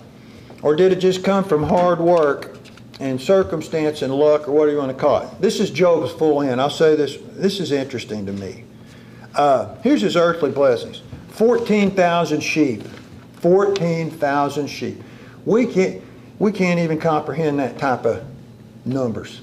or 0.61 0.75
did 0.75 0.91
it 0.91 0.97
just 0.97 1.23
come 1.23 1.43
from 1.43 1.63
hard 1.63 1.99
work 1.99 2.57
and 2.99 3.19
circumstance 3.19 4.01
and 4.01 4.13
luck, 4.13 4.47
or 4.47 4.53
what 4.53 4.65
do 4.65 4.71
you 4.71 4.77
want 4.77 4.91
to 4.91 4.97
call 4.97 5.21
it? 5.21 5.41
This 5.41 5.59
is 5.59 5.69
Job's 5.69 6.11
full 6.11 6.41
end. 6.41 6.61
I'll 6.61 6.69
say 6.69 6.95
this, 6.95 7.17
this 7.33 7.59
is 7.59 7.71
interesting 7.71 8.25
to 8.25 8.31
me. 8.33 8.63
Uh, 9.35 9.75
here's 9.81 10.01
his 10.01 10.15
earthly 10.15 10.51
blessings 10.51 11.01
14,000 11.29 12.41
sheep. 12.41 12.83
14,000 13.41 14.67
sheep. 14.67 15.03
We 15.43 15.65
can't, 15.65 16.01
we 16.39 16.53
can't 16.53 16.79
even 16.79 16.97
comprehend 16.97 17.59
that 17.59 17.77
type 17.77 18.05
of 18.05 18.23
numbers. 18.85 19.41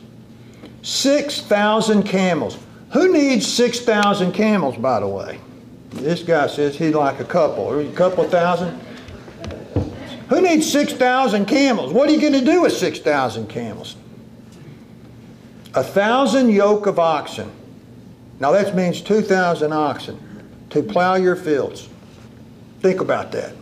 6,000 0.82 2.02
camels. 2.04 2.58
Who 2.92 3.12
needs 3.12 3.46
6,000 3.46 4.32
camels, 4.32 4.76
by 4.76 5.00
the 5.00 5.08
way? 5.08 5.40
This 5.90 6.22
guy 6.22 6.46
says 6.46 6.76
he'd 6.76 6.94
like 6.94 7.20
a 7.20 7.24
couple. 7.24 7.78
A 7.78 7.92
couple 7.92 8.24
thousand? 8.24 8.80
Who 10.28 10.40
needs 10.40 10.70
6,000 10.70 11.46
camels? 11.46 11.92
What 11.92 12.08
are 12.08 12.12
you 12.12 12.20
going 12.20 12.32
to 12.32 12.44
do 12.44 12.62
with 12.62 12.72
6,000 12.72 13.48
camels? 13.48 13.96
A 15.74 15.82
thousand 15.82 16.50
yoke 16.50 16.86
of 16.86 16.98
oxen. 16.98 17.50
Now 18.38 18.52
that 18.52 18.74
means 18.74 19.00
2,000 19.00 19.72
oxen 19.72 20.18
to 20.70 20.82
plow 20.82 21.16
your 21.16 21.36
fields. 21.36 21.88
Think 22.80 23.00
about 23.00 23.32
that. 23.32 23.54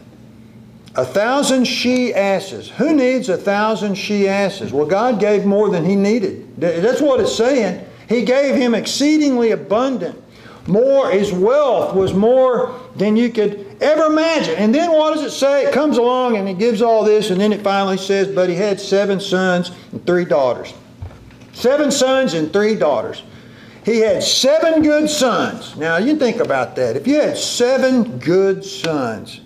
A 0.95 1.05
thousand 1.05 1.65
she 1.65 2.15
asses. 2.15 2.71
Who 2.71 2.95
needs 2.95 3.29
a 3.29 3.37
thousand 3.37 3.95
she 3.95 4.29
asses? 4.29 4.73
Well, 4.73 4.87
God 4.87 5.21
gave 5.21 5.45
more 5.45 5.69
than 5.71 5.85
he 5.85 5.95
needed. 5.95 6.57
That's 6.61 7.01
what 7.01 7.21
it's 7.21 7.37
saying. 7.37 7.85
He 8.09 8.25
gave 8.25 8.55
him 8.55 8.75
exceedingly 8.75 9.51
abundant. 9.51 10.21
More, 10.67 11.11
his 11.11 11.33
wealth 11.33 11.95
was 11.95 12.13
more 12.13 12.79
than 12.97 13.17
you 13.17 13.31
could 13.31 13.67
ever 13.81 14.05
imagine. 14.05 14.57
And 14.57 14.75
then 14.75 14.93
what 14.93 15.15
does 15.15 15.25
it 15.25 15.31
say? 15.31 15.65
It 15.65 15.73
comes 15.73 15.97
along 15.97 16.37
and 16.37 16.49
it 16.49 16.59
gives 16.59 16.83
all 16.83 17.05
this, 17.05 17.31
and 17.31 17.41
then 17.41 17.53
it 17.53 17.63
finally 17.63 17.97
says, 17.97 18.29
But 18.29 18.51
he 18.51 18.55
had 18.55 18.79
seven 18.79 19.19
sons 19.19 19.71
and 19.93 20.05
three 20.07 20.25
daughters. 20.27 20.75
Seven 21.53 21.91
sons 21.91 22.35
and 22.35 22.53
three 22.53 22.75
daughters. 22.75 23.23
He 23.85 24.01
had 24.01 24.23
seven 24.23 24.83
good 24.83 25.09
sons. 25.09 25.75
Now, 25.77 25.97
you 25.97 26.17
think 26.17 26.37
about 26.41 26.77
that. 26.77 26.97
If 26.97 27.07
you 27.07 27.15
had 27.15 27.39
seven 27.39 28.19
good 28.19 28.63
sons, 28.63 29.41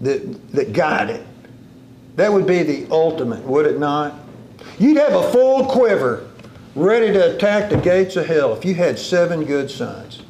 that, 0.00 0.52
that 0.52 0.72
guide 0.72 1.10
it. 1.10 1.26
That 2.16 2.32
would 2.32 2.46
be 2.46 2.62
the 2.62 2.86
ultimate, 2.90 3.44
would 3.44 3.66
it 3.66 3.78
not? 3.78 4.14
You'd 4.78 4.96
have 4.96 5.14
a 5.14 5.30
full 5.30 5.66
quiver 5.66 6.28
ready 6.74 7.12
to 7.12 7.34
attack 7.34 7.70
the 7.70 7.76
gates 7.76 8.16
of 8.16 8.26
hell 8.26 8.54
if 8.54 8.64
you 8.64 8.74
had 8.74 8.98
seven 8.98 9.44
good 9.44 9.70
sons. 9.70 10.22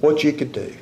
What 0.00 0.22
you 0.22 0.32
could 0.32 0.52
do. 0.52 0.74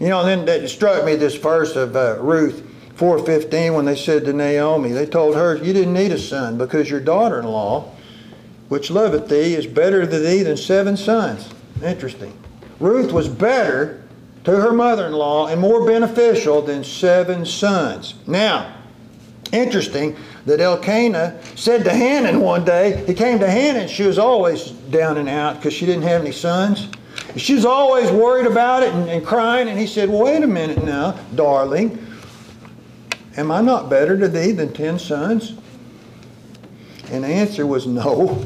You 0.00 0.08
know, 0.08 0.24
then 0.24 0.44
that 0.46 0.68
struck 0.68 1.04
me 1.04 1.14
this 1.14 1.36
verse 1.36 1.76
of 1.76 1.94
uh, 1.94 2.18
Ruth 2.20 2.66
4.15 2.96 3.74
when 3.74 3.84
they 3.84 3.96
said 3.96 4.24
to 4.24 4.32
Naomi, 4.32 4.92
they 4.92 5.06
told 5.06 5.34
her, 5.34 5.56
you 5.56 5.72
didn't 5.72 5.94
need 5.94 6.12
a 6.12 6.18
son 6.18 6.58
because 6.58 6.90
your 6.90 7.00
daughter-in-law, 7.00 7.90
which 8.68 8.90
loveth 8.90 9.28
thee, 9.28 9.54
is 9.54 9.66
better 9.66 10.06
to 10.06 10.18
thee 10.18 10.42
than 10.42 10.56
seven 10.56 10.96
sons. 10.96 11.48
Interesting. 11.82 12.36
Ruth 12.78 13.12
was 13.12 13.28
better 13.28 14.02
to 14.44 14.52
her 14.52 14.72
mother-in-law 14.72 15.48
and 15.48 15.60
more 15.60 15.86
beneficial 15.86 16.62
than 16.62 16.82
seven 16.82 17.44
sons. 17.44 18.14
Now, 18.26 18.74
interesting 19.52 20.16
that 20.46 20.60
Elkanah 20.60 21.38
said 21.56 21.84
to 21.84 21.90
Hannah 21.90 22.38
one 22.38 22.64
day, 22.64 23.04
he 23.06 23.14
came 23.14 23.38
to 23.40 23.50
Hannah 23.50 23.80
and 23.80 23.90
she 23.90 24.04
was 24.04 24.18
always 24.18 24.70
down 24.70 25.18
and 25.18 25.28
out 25.28 25.56
because 25.56 25.74
she 25.74 25.84
didn't 25.86 26.02
have 26.02 26.22
any 26.22 26.32
sons. 26.32 26.88
She 27.36 27.54
was 27.54 27.66
always 27.66 28.10
worried 28.10 28.46
about 28.46 28.82
it 28.82 28.94
and, 28.94 29.08
and 29.08 29.24
crying, 29.24 29.68
and 29.68 29.78
he 29.78 29.86
said, 29.86 30.08
wait 30.08 30.42
a 30.42 30.46
minute 30.46 30.82
now, 30.82 31.12
darling. 31.34 32.06
Am 33.36 33.52
I 33.52 33.60
not 33.60 33.88
better 33.88 34.18
to 34.18 34.26
thee 34.26 34.52
than 34.52 34.72
ten 34.72 34.98
sons? 34.98 35.54
And 37.12 37.22
the 37.22 37.28
answer 37.28 37.66
was 37.66 37.86
no. 37.86 38.44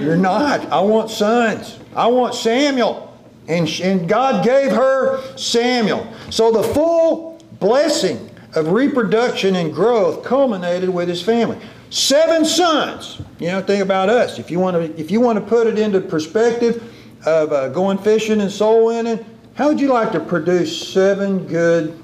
You're 0.00 0.16
not. 0.16 0.60
I 0.72 0.80
want 0.80 1.10
sons. 1.10 1.78
I 1.94 2.06
want 2.08 2.34
Samuel. 2.34 3.13
And, 3.48 3.68
and 3.82 4.08
God 4.08 4.44
gave 4.44 4.70
her 4.70 5.36
Samuel. 5.36 6.12
So 6.30 6.50
the 6.50 6.62
full 6.62 7.42
blessing 7.60 8.30
of 8.54 8.68
reproduction 8.68 9.56
and 9.56 9.72
growth 9.72 10.24
culminated 10.24 10.88
with 10.88 11.08
his 11.08 11.22
family. 11.22 11.58
Seven 11.90 12.44
sons. 12.44 13.20
You 13.38 13.48
know, 13.48 13.62
think 13.62 13.82
about 13.82 14.08
us. 14.08 14.38
If 14.38 14.50
you 14.50 14.58
want 14.58 14.76
to, 14.76 15.00
if 15.00 15.10
you 15.10 15.20
want 15.20 15.38
to 15.38 15.44
put 15.44 15.66
it 15.66 15.78
into 15.78 16.00
perspective 16.00 16.82
of 17.26 17.52
uh, 17.52 17.68
going 17.68 17.98
fishing 17.98 18.40
and 18.40 18.50
soul 18.50 18.86
winning, 18.86 19.24
how 19.54 19.68
would 19.68 19.80
you 19.80 19.88
like 19.88 20.10
to 20.12 20.20
produce 20.20 20.92
seven 20.92 21.46
good 21.46 22.02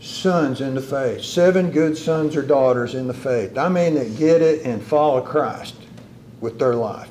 sons 0.00 0.60
in 0.60 0.74
the 0.74 0.82
faith? 0.82 1.24
Seven 1.24 1.70
good 1.70 1.96
sons 1.96 2.36
or 2.36 2.42
daughters 2.42 2.94
in 2.94 3.06
the 3.06 3.14
faith. 3.14 3.56
I 3.56 3.68
mean, 3.68 3.94
that 3.94 4.16
get 4.18 4.42
it 4.42 4.66
and 4.66 4.82
follow 4.82 5.22
Christ 5.22 5.76
with 6.40 6.58
their 6.58 6.74
life. 6.74 7.08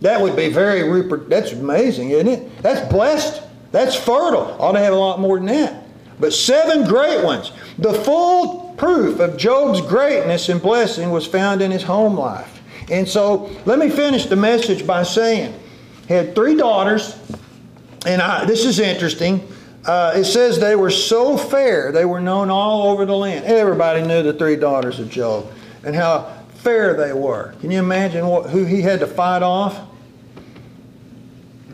That 0.00 0.20
would 0.20 0.36
be 0.36 0.48
very, 0.48 1.02
that's 1.28 1.52
amazing, 1.52 2.10
isn't 2.10 2.28
it? 2.28 2.62
That's 2.62 2.90
blessed. 2.90 3.42
That's 3.72 3.94
fertile. 3.94 4.56
Ought 4.60 4.72
to 4.72 4.78
have 4.78 4.92
a 4.92 4.96
lot 4.96 5.20
more 5.20 5.38
than 5.38 5.46
that. 5.46 5.84
But 6.20 6.32
seven 6.32 6.86
great 6.86 7.24
ones. 7.24 7.52
The 7.78 7.92
full 7.92 8.74
proof 8.76 9.20
of 9.20 9.36
Job's 9.36 9.80
greatness 9.80 10.48
and 10.48 10.62
blessing 10.62 11.10
was 11.10 11.26
found 11.26 11.62
in 11.62 11.70
his 11.70 11.82
home 11.82 12.16
life. 12.16 12.60
And 12.90 13.06
so 13.06 13.50
let 13.66 13.78
me 13.78 13.90
finish 13.90 14.26
the 14.26 14.36
message 14.36 14.86
by 14.86 15.02
saying, 15.02 15.54
he 16.06 16.14
had 16.14 16.34
three 16.34 16.56
daughters, 16.56 17.18
and 18.06 18.22
I, 18.22 18.46
this 18.46 18.64
is 18.64 18.78
interesting. 18.78 19.46
Uh, 19.84 20.14
it 20.16 20.24
says 20.24 20.58
they 20.58 20.74
were 20.74 20.90
so 20.90 21.36
fair, 21.36 21.92
they 21.92 22.04
were 22.04 22.20
known 22.20 22.50
all 22.50 22.90
over 22.90 23.04
the 23.04 23.14
land. 23.14 23.44
Everybody 23.44 24.02
knew 24.02 24.22
the 24.22 24.32
three 24.32 24.56
daughters 24.56 24.98
of 25.00 25.10
Job 25.10 25.52
and 25.84 25.94
how 25.94 26.34
fair 26.54 26.94
they 26.94 27.12
were. 27.12 27.54
Can 27.60 27.70
you 27.70 27.78
imagine 27.78 28.26
what, 28.26 28.50
who 28.50 28.64
he 28.64 28.80
had 28.80 29.00
to 29.00 29.06
fight 29.06 29.42
off? 29.42 29.87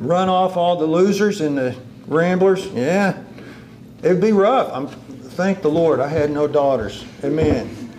Run 0.01 0.29
off 0.29 0.57
all 0.57 0.77
the 0.77 0.87
losers 0.87 1.41
and 1.41 1.57
the 1.57 1.77
ramblers? 2.07 2.67
Yeah. 2.69 3.23
It'd 4.03 4.21
be 4.21 4.33
rough. 4.33 4.71
I'm, 4.73 4.89
thank 4.89 5.63
the 5.63 5.71
Lord 5.71 6.01
I 6.01 6.09
had 6.09 6.31
no 6.31 6.47
daughters. 6.47 7.05
Amen. 7.23 7.91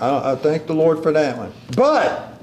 I, 0.00 0.32
I 0.32 0.36
thank 0.36 0.66
the 0.66 0.74
Lord 0.74 1.02
for 1.02 1.12
that 1.12 1.36
one. 1.36 1.52
But, 1.76 2.40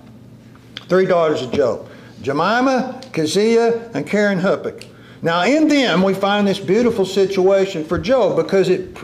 three 0.88 1.06
daughters 1.06 1.42
of 1.42 1.52
Job. 1.52 1.90
Jemima, 2.22 3.02
Keziah, 3.14 3.90
and 3.94 4.06
Kerenhappuch. 4.06 4.86
Now, 5.22 5.44
in 5.44 5.68
them, 5.68 6.02
we 6.02 6.14
find 6.14 6.48
this 6.48 6.60
beautiful 6.60 7.06
situation 7.06 7.84
for 7.84 7.98
Job 8.00 8.38
because 8.38 8.70
it, 8.70 8.98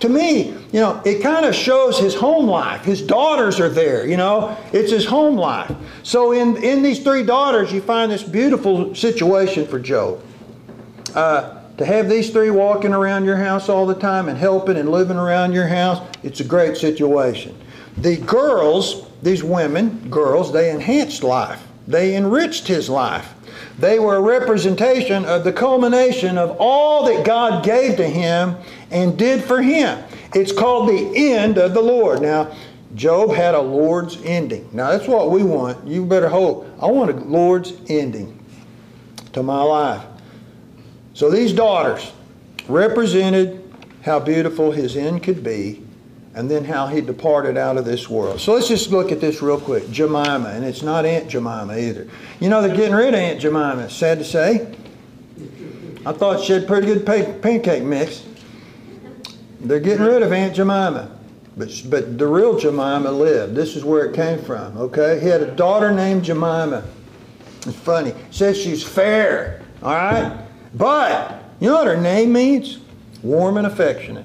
to 0.00 0.08
me, 0.08 0.48
you 0.72 0.80
know, 0.80 1.00
it 1.04 1.22
kind 1.22 1.46
of 1.46 1.54
shows 1.54 1.98
his 1.98 2.14
home 2.14 2.46
life. 2.46 2.84
His 2.84 3.00
daughters 3.00 3.58
are 3.58 3.70
there, 3.70 4.06
you 4.06 4.18
know, 4.18 4.56
it's 4.72 4.90
his 4.90 5.06
home 5.06 5.36
life. 5.36 5.74
So, 6.02 6.32
in, 6.32 6.62
in 6.62 6.82
these 6.82 7.02
three 7.02 7.22
daughters, 7.22 7.72
you 7.72 7.80
find 7.80 8.12
this 8.12 8.22
beautiful 8.22 8.94
situation 8.94 9.66
for 9.66 9.78
Job. 9.78 10.22
Uh, 11.14 11.58
to 11.78 11.86
have 11.86 12.08
these 12.08 12.30
three 12.30 12.50
walking 12.50 12.92
around 12.92 13.24
your 13.24 13.36
house 13.36 13.70
all 13.70 13.86
the 13.86 13.94
time 13.94 14.28
and 14.28 14.36
helping 14.36 14.76
and 14.76 14.90
living 14.90 15.16
around 15.16 15.52
your 15.52 15.68
house, 15.68 16.06
it's 16.22 16.40
a 16.40 16.44
great 16.44 16.76
situation. 16.76 17.56
The 17.96 18.18
girls, 18.18 19.08
these 19.22 19.42
women, 19.42 20.10
girls, 20.10 20.52
they 20.52 20.70
enhanced 20.70 21.22
life, 21.22 21.66
they 21.88 22.14
enriched 22.14 22.66
his 22.68 22.90
life. 22.90 23.34
They 23.78 23.98
were 23.98 24.16
a 24.16 24.20
representation 24.20 25.24
of 25.24 25.44
the 25.44 25.52
culmination 25.52 26.38
of 26.38 26.56
all 26.58 27.04
that 27.06 27.24
God 27.24 27.64
gave 27.64 27.96
to 27.96 28.08
him 28.08 28.56
and 28.90 29.18
did 29.18 29.42
for 29.42 29.62
him. 29.62 30.02
It's 30.34 30.52
called 30.52 30.88
the 30.88 31.32
end 31.32 31.58
of 31.58 31.74
the 31.74 31.80
Lord. 31.80 32.22
Now, 32.22 32.54
Job 32.94 33.32
had 33.32 33.54
a 33.54 33.60
Lord's 33.60 34.18
ending. 34.22 34.68
Now, 34.72 34.90
that's 34.90 35.08
what 35.08 35.30
we 35.30 35.42
want. 35.42 35.86
You 35.86 36.04
better 36.04 36.28
hope. 36.28 36.66
I 36.80 36.86
want 36.86 37.10
a 37.10 37.14
Lord's 37.14 37.72
ending 37.88 38.38
to 39.32 39.42
my 39.42 39.62
life. 39.62 40.04
So 41.14 41.30
these 41.30 41.52
daughters 41.52 42.12
represented 42.68 43.58
how 44.02 44.20
beautiful 44.20 44.72
his 44.72 44.96
end 44.96 45.22
could 45.22 45.42
be 45.42 45.81
and 46.34 46.50
then 46.50 46.64
how 46.64 46.86
he 46.86 47.00
departed 47.00 47.58
out 47.58 47.76
of 47.76 47.84
this 47.84 48.08
world. 48.08 48.40
So 48.40 48.54
let's 48.54 48.68
just 48.68 48.90
look 48.90 49.12
at 49.12 49.20
this 49.20 49.42
real 49.42 49.60
quick. 49.60 49.90
Jemima, 49.90 50.50
and 50.54 50.64
it's 50.64 50.82
not 50.82 51.04
Aunt 51.04 51.28
Jemima 51.28 51.76
either. 51.76 52.08
You 52.40 52.48
know, 52.48 52.62
they're 52.62 52.74
getting 52.74 52.94
rid 52.94 53.08
of 53.08 53.20
Aunt 53.20 53.40
Jemima, 53.40 53.90
sad 53.90 54.18
to 54.18 54.24
say. 54.24 54.74
I 56.04 56.12
thought 56.12 56.42
she 56.42 56.52
had 56.52 56.66
pretty 56.66 56.86
good 56.86 57.06
pancake 57.06 57.82
mix. 57.82 58.24
They're 59.60 59.80
getting 59.80 60.04
rid 60.04 60.22
of 60.22 60.32
Aunt 60.32 60.54
Jemima. 60.54 61.18
But, 61.56 61.82
but 61.88 62.18
the 62.18 62.26
real 62.26 62.58
Jemima 62.58 63.10
lived. 63.10 63.54
This 63.54 63.76
is 63.76 63.84
where 63.84 64.06
it 64.06 64.14
came 64.14 64.42
from, 64.42 64.76
okay? 64.78 65.20
He 65.20 65.26
had 65.26 65.42
a 65.42 65.54
daughter 65.54 65.92
named 65.92 66.24
Jemima. 66.24 66.82
It's 67.66 67.76
funny. 67.76 68.10
It 68.10 68.16
says 68.30 68.58
she's 68.58 68.82
fair, 68.82 69.62
all 69.82 69.94
right? 69.94 70.46
But, 70.74 71.42
you 71.60 71.68
know 71.68 71.76
what 71.76 71.86
her 71.86 72.00
name 72.00 72.32
means? 72.32 72.78
Warm 73.22 73.58
and 73.58 73.66
affectionate. 73.66 74.24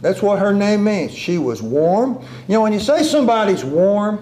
That's 0.00 0.22
what 0.22 0.38
her 0.38 0.52
name 0.52 0.84
means. 0.84 1.12
She 1.12 1.38
was 1.38 1.62
warm. 1.62 2.22
You 2.48 2.54
know, 2.54 2.62
when 2.62 2.72
you 2.72 2.80
say 2.80 3.02
somebody's 3.02 3.64
warm, 3.64 4.18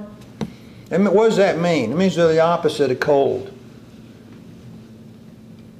what 0.88 1.26
does 1.28 1.36
that 1.36 1.58
mean? 1.58 1.92
It 1.92 1.96
means 1.96 2.14
they're 2.16 2.28
the 2.28 2.40
opposite 2.40 2.90
of 2.90 3.00
cold. 3.00 3.52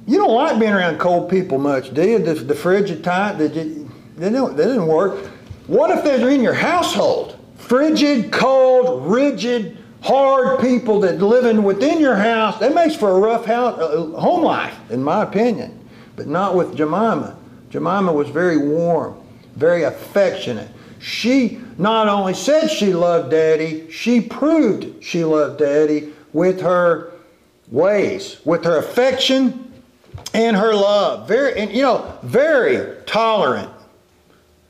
You 0.07 0.17
don't 0.17 0.33
like 0.33 0.59
being 0.59 0.73
around 0.73 0.99
cold 0.99 1.29
people 1.29 1.57
much, 1.57 1.93
do 1.93 2.07
you? 2.07 2.19
The, 2.19 2.35
the 2.35 2.55
frigid 2.55 3.03
type, 3.03 3.37
they, 3.37 3.47
they, 3.47 4.29
don't, 4.29 4.55
they 4.55 4.65
didn't 4.65 4.87
work. 4.87 5.25
What 5.67 5.89
if 5.89 6.03
they're 6.03 6.29
in 6.29 6.43
your 6.43 6.53
household? 6.53 7.39
Frigid, 7.57 8.31
cold, 8.31 9.11
rigid, 9.11 9.77
hard 10.03 10.59
people 10.59 10.99
that 10.99 11.19
living 11.19 11.63
within 11.63 11.99
your 11.99 12.15
house. 12.15 12.59
That 12.59 12.75
makes 12.75 12.95
for 12.95 13.09
a 13.09 13.19
rough 13.19 13.45
house, 13.45 13.79
uh, 13.79 14.11
home 14.19 14.43
life, 14.43 14.77
in 14.91 15.01
my 15.01 15.23
opinion. 15.23 15.79
But 16.15 16.27
not 16.27 16.55
with 16.55 16.75
Jemima. 16.75 17.35
Jemima 17.71 18.13
was 18.13 18.29
very 18.29 18.57
warm, 18.57 19.19
very 19.55 19.83
affectionate. 19.83 20.69
She 20.99 21.61
not 21.77 22.07
only 22.07 22.33
said 22.33 22.67
she 22.69 22.93
loved 22.93 23.31
Daddy, 23.31 23.89
she 23.91 24.21
proved 24.21 25.03
she 25.03 25.23
loved 25.23 25.59
Daddy 25.59 26.13
with 26.33 26.61
her 26.61 27.11
ways, 27.69 28.37
with 28.45 28.63
her 28.65 28.77
affection 28.77 29.71
and 30.33 30.55
her 30.55 30.73
love. 30.73 31.27
Very, 31.27 31.59
and 31.59 31.71
you 31.71 31.81
know, 31.81 32.17
very 32.23 32.95
tolerant 33.05 33.71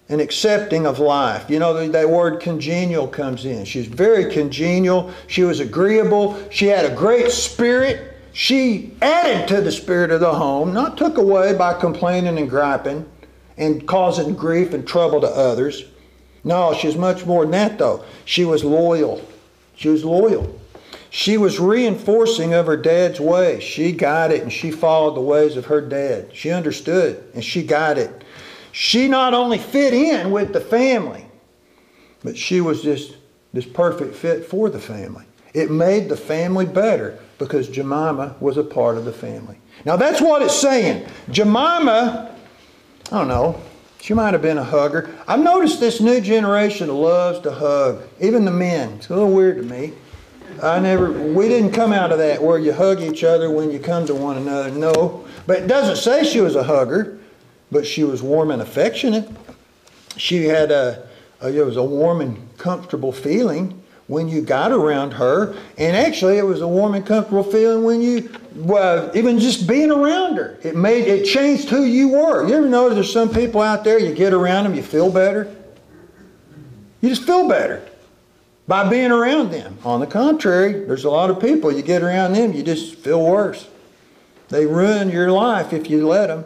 and 0.09 0.21
accepting 0.21 0.85
of 0.85 0.99
life. 0.99 1.49
You 1.49 1.59
know, 1.59 1.87
that 1.87 2.09
word 2.09 2.39
congenial 2.39 3.07
comes 3.07 3.45
in. 3.45 3.65
She's 3.65 3.87
very 3.87 4.31
congenial. 4.31 5.11
She 5.27 5.43
was 5.43 5.59
agreeable. 5.59 6.37
She 6.51 6.67
had 6.67 6.85
a 6.85 6.93
great 6.93 7.31
spirit. 7.31 8.13
She 8.33 8.91
added 9.01 9.47
to 9.47 9.61
the 9.61 9.71
spirit 9.71 10.11
of 10.11 10.19
the 10.19 10.33
home, 10.33 10.73
not 10.73 10.97
took 10.97 11.17
away 11.17 11.55
by 11.55 11.73
complaining 11.73 12.37
and 12.37 12.49
griping 12.49 13.09
and 13.57 13.87
causing 13.87 14.35
grief 14.35 14.73
and 14.73 14.87
trouble 14.87 15.21
to 15.21 15.27
others. 15.27 15.85
No, 16.43 16.73
she 16.73 16.87
was 16.87 16.95
much 16.95 17.25
more 17.25 17.43
than 17.43 17.51
that, 17.51 17.77
though. 17.77 18.03
She 18.25 18.45
was 18.45 18.63
loyal. 18.63 19.25
She 19.75 19.89
was 19.89 20.05
loyal. 20.05 20.59
She 21.09 21.37
was 21.37 21.59
reinforcing 21.59 22.53
of 22.53 22.65
her 22.65 22.75
dad's 22.75 23.21
ways. 23.21 23.63
She 23.63 23.93
got 23.93 24.31
it 24.31 24.41
and 24.41 24.51
she 24.51 24.69
followed 24.69 25.15
the 25.15 25.21
ways 25.21 25.55
of 25.55 25.67
her 25.67 25.79
dad. 25.79 26.31
She 26.33 26.51
understood 26.51 27.23
and 27.33 27.41
she 27.41 27.63
got 27.63 27.97
it. 27.97 28.23
She 28.73 29.07
not 29.07 29.33
only 29.33 29.57
fit 29.57 29.93
in 29.93 30.31
with 30.31 30.51
the 30.51 30.59
family, 30.59 31.25
but 32.21 32.37
she 32.37 32.59
was 32.59 32.81
just 32.81 33.15
this 33.53 33.65
perfect 33.65 34.13
fit 34.13 34.43
for 34.43 34.69
the 34.69 34.79
family. 34.79 35.23
It 35.53 35.71
made 35.71 36.09
the 36.09 36.17
family 36.17 36.65
better 36.65 37.17
because 37.37 37.69
Jemima 37.69 38.35
was 38.41 38.57
a 38.57 38.63
part 38.63 38.97
of 38.97 39.05
the 39.05 39.13
family. 39.13 39.57
Now 39.85 39.95
that's 39.95 40.19
what 40.19 40.41
it's 40.41 40.59
saying. 40.59 41.07
Jemima, 41.31 42.34
I 43.11 43.19
don't 43.19 43.27
know, 43.27 43.61
she 44.01 44.13
might 44.13 44.33
have 44.33 44.41
been 44.41 44.57
a 44.57 44.63
hugger. 44.63 45.09
I've 45.27 45.39
noticed 45.39 45.79
this 45.79 46.01
new 46.01 46.21
generation 46.21 46.89
loves 46.89 47.39
to 47.41 47.51
hug, 47.51 48.01
even 48.19 48.45
the 48.45 48.51
men. 48.51 48.93
It's 48.93 49.09
a 49.09 49.13
little 49.13 49.31
weird 49.31 49.57
to 49.57 49.63
me. 49.63 49.93
I 50.61 50.79
never, 50.79 51.11
we 51.11 51.47
didn't 51.47 51.71
come 51.71 51.91
out 51.91 52.11
of 52.11 52.17
that 52.19 52.41
where 52.41 52.57
you 52.57 52.71
hug 52.71 53.01
each 53.01 53.23
other 53.23 53.49
when 53.51 53.71
you 53.71 53.79
come 53.79 54.05
to 54.07 54.15
one 54.15 54.37
another. 54.37 54.71
No. 54.71 55.25
But 55.45 55.59
it 55.59 55.67
doesn't 55.67 55.97
say 55.97 56.23
she 56.23 56.39
was 56.39 56.55
a 56.55 56.63
hugger 56.63 57.19
but 57.71 57.85
she 57.85 58.03
was 58.03 58.21
warm 58.21 58.51
and 58.51 58.61
affectionate. 58.61 59.29
She 60.17 60.45
had 60.45 60.71
a, 60.71 61.07
a 61.41 61.49
it 61.49 61.65
was 61.65 61.77
a 61.77 61.83
warm 61.83 62.21
and 62.21 62.57
comfortable 62.57 63.11
feeling 63.11 63.81
when 64.07 64.27
you 64.27 64.41
got 64.41 64.71
around 64.71 65.11
her, 65.13 65.55
and 65.77 65.97
actually 65.97 66.37
it 66.37 66.45
was 66.45 66.61
a 66.61 66.67
warm 66.67 66.93
and 66.93 67.05
comfortable 67.05 67.43
feeling 67.43 67.83
when 67.83 68.01
you 68.01 68.29
well, 68.55 69.11
even 69.15 69.39
just 69.39 69.67
being 69.67 69.91
around 69.91 70.37
her. 70.37 70.57
It 70.63 70.75
made 70.75 71.07
it 71.07 71.25
changed 71.25 71.69
who 71.69 71.83
you 71.83 72.09
were. 72.09 72.47
You 72.47 72.55
ever 72.55 72.67
notice 72.67 72.95
there's 72.95 73.11
some 73.11 73.33
people 73.33 73.61
out 73.61 73.83
there 73.83 73.99
you 73.99 74.13
get 74.13 74.33
around 74.33 74.63
them, 74.63 74.75
you 74.75 74.83
feel 74.83 75.11
better. 75.11 75.53
You 77.01 77.09
just 77.09 77.23
feel 77.23 77.47
better 77.47 77.87
by 78.67 78.89
being 78.89 79.11
around 79.11 79.51
them. 79.51 79.77
On 79.83 79.99
the 79.99 80.07
contrary, 80.07 80.85
there's 80.85 81.03
a 81.03 81.09
lot 81.09 81.29
of 81.29 81.39
people 81.39 81.71
you 81.71 81.81
get 81.81 82.01
around 82.01 82.33
them, 82.33 82.53
you 82.53 82.63
just 82.63 82.95
feel 82.95 83.23
worse. 83.23 83.67
They 84.49 84.65
ruin 84.65 85.09
your 85.09 85.31
life 85.31 85.73
if 85.73 85.89
you 85.89 86.07
let 86.07 86.27
them. 86.27 86.45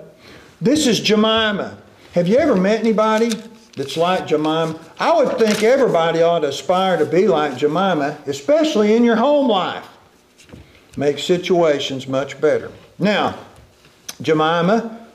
This 0.61 0.87
is 0.87 0.99
Jemima. 0.99 1.77
Have 2.13 2.27
you 2.27 2.37
ever 2.37 2.55
met 2.55 2.79
anybody 2.79 3.31
that's 3.79 3.95
like 3.95 4.27
Jemima? 4.27 4.77
I 4.99 5.13
would 5.13 5.37
think 5.37 5.63
everybody 5.63 6.21
ought 6.21 6.39
to 6.39 6.49
aspire 6.49 6.97
to 6.97 7.05
be 7.05 7.29
like 7.29 7.57
Jemima, 7.57 8.17
especially 8.27 8.93
in 8.93 9.05
your 9.05 9.15
home 9.15 9.47
life. 9.47 9.87
Make 10.97 11.17
situations 11.17 12.05
much 12.05 12.41
better. 12.41 12.73
Now, 12.97 13.39
Jemima, 14.21 15.07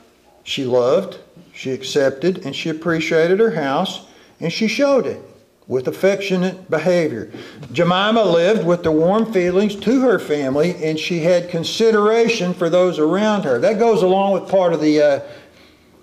she 0.43 0.65
loved, 0.65 1.19
she 1.53 1.71
accepted, 1.71 2.43
and 2.43 2.55
she 2.55 2.69
appreciated 2.69 3.39
her 3.39 3.51
house, 3.51 4.07
and 4.39 4.51
she 4.51 4.67
showed 4.67 5.05
it 5.05 5.21
with 5.67 5.87
affectionate 5.87 6.67
behavior. 6.67 7.31
Jemima 7.71 8.23
lived 8.23 8.65
with 8.65 8.81
the 8.81 8.91
warm 8.91 9.31
feelings 9.31 9.75
to 9.75 10.01
her 10.01 10.17
family, 10.17 10.75
and 10.83 10.97
she 10.97 11.19
had 11.19 11.51
consideration 11.51 12.51
for 12.55 12.71
those 12.71 12.97
around 12.97 13.43
her. 13.43 13.59
That 13.59 13.77
goes 13.77 14.01
along 14.01 14.33
with 14.33 14.49
part 14.49 14.73
of 14.73 14.81
the 14.81 15.01
uh, 15.01 15.19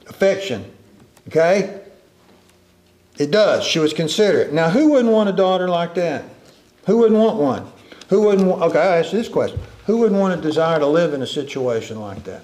affection. 0.06 0.72
Okay? 1.26 1.81
It 3.18 3.30
does. 3.30 3.64
She 3.64 3.78
was 3.78 3.92
considerate. 3.92 4.52
Now, 4.52 4.70
who 4.70 4.90
wouldn't 4.90 5.12
want 5.12 5.28
a 5.28 5.32
daughter 5.32 5.68
like 5.68 5.94
that? 5.94 6.24
Who 6.86 6.98
wouldn't 6.98 7.20
want 7.20 7.36
one? 7.36 7.72
Who 8.08 8.22
wouldn't 8.22 8.48
want, 8.48 8.62
okay, 8.62 8.78
I 8.78 8.98
ask 8.98 9.10
this 9.10 9.28
question. 9.28 9.60
Who 9.86 9.98
wouldn't 9.98 10.20
want 10.20 10.38
a 10.38 10.42
desire 10.42 10.78
to 10.78 10.86
live 10.86 11.12
in 11.14 11.22
a 11.22 11.26
situation 11.26 12.00
like 12.00 12.24
that? 12.24 12.42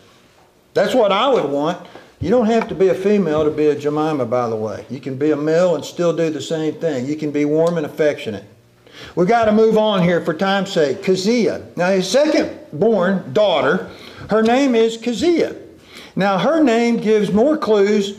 That's 0.75 0.95
what 0.95 1.13
I 1.13 1.29
would 1.29 1.47
want. 1.51 1.87
You 2.21 2.31
don't 2.31 2.47
have 2.47 2.69
to 2.69 2.75
be 2.75 2.89
a 2.89 2.95
female 2.95 3.45
to 3.45 3.51
be 3.51 3.67
a 3.67 3.79
Jemima, 3.79 4.27
by 4.27 4.49
the 4.49 4.57
way. 4.57 4.85
You 4.91 5.01
can 5.01 5.17
be 5.17 5.31
a 5.31 5.37
male 5.37 5.75
and 5.75 5.85
still 5.85 6.15
do 6.15 6.31
the 6.31 6.41
same 6.41 6.75
thing. 6.75 7.07
You 7.07 7.17
can 7.17 7.31
be 7.31 7.45
warm 7.45 7.77
and 7.77 7.87
affectionate. 7.87 8.45
We've 9.15 9.29
got 9.29 9.45
to 9.45 9.53
move 9.53 9.79
on 9.79 10.03
here 10.03 10.21
for 10.25 10.35
time's 10.35 10.73
sake. 10.73 11.03
Keziah. 11.03 11.65
Now, 11.77 11.91
his 11.91 12.11
second 12.11 12.59
born 12.73 13.33
daughter, 13.33 13.91
her 14.31 14.43
name 14.43 14.75
is 14.75 14.97
Keziah. 14.97 15.55
Now, 16.17 16.39
her 16.39 16.63
name 16.63 16.97
gives 16.97 17.33
more 17.33 17.57
clues 17.57 18.19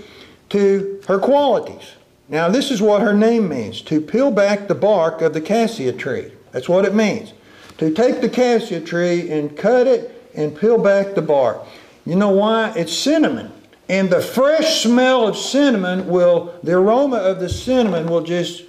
to 0.49 1.01
her 1.07 1.19
qualities. 1.19 1.91
Now, 2.29 2.47
this 2.47 2.69
is 2.69 2.81
what 2.81 3.01
her 3.01 3.13
name 3.13 3.49
means 3.49 3.81
to 3.83 3.99
peel 3.99 4.29
back 4.29 4.67
the 4.67 4.75
bark 4.75 5.21
of 5.21 5.33
the 5.33 5.41
cassia 5.41 5.91
tree. 5.93 6.31
That's 6.51 6.69
what 6.69 6.85
it 6.85 6.93
means. 6.93 7.33
To 7.79 7.91
take 7.91 8.21
the 8.21 8.29
cassia 8.29 8.81
tree 8.81 9.31
and 9.31 9.57
cut 9.57 9.87
it 9.87 10.29
and 10.35 10.55
peel 10.55 10.77
back 10.77 11.15
the 11.15 11.21
bark. 11.23 11.65
You 12.05 12.15
know 12.15 12.29
why? 12.29 12.71
It's 12.75 12.93
cinnamon. 12.93 13.51
And 13.89 14.11
the 14.11 14.21
fresh 14.21 14.83
smell 14.83 15.27
of 15.27 15.35
cinnamon 15.35 16.07
will, 16.07 16.53
the 16.61 16.73
aroma 16.73 17.17
of 17.17 17.39
the 17.39 17.49
cinnamon 17.49 18.07
will 18.07 18.21
just 18.21 18.63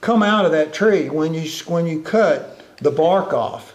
come 0.00 0.22
out 0.22 0.46
of 0.46 0.52
that 0.52 0.72
tree 0.72 1.10
when 1.10 1.34
you, 1.34 1.50
when 1.66 1.86
you 1.86 2.00
cut 2.00 2.62
the 2.78 2.90
bark 2.90 3.34
off. 3.34 3.74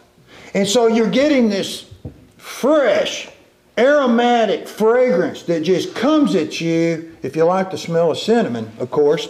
And 0.56 0.68
so 0.68 0.88
you're 0.88 1.10
getting 1.10 1.50
this 1.50 1.92
fresh, 2.38 3.30
aromatic 3.78 4.68
fragrance 4.68 5.44
that 5.44 5.64
just 5.64 5.96
comes 5.96 6.36
at 6.36 6.62
you 6.62 7.16
if 7.24 7.36
you 7.36 7.44
like 7.44 7.72
the 7.72 7.78
smell 7.78 8.12
of 8.12 8.18
cinnamon, 8.18 8.72
of 8.80 8.92
course. 8.92 9.28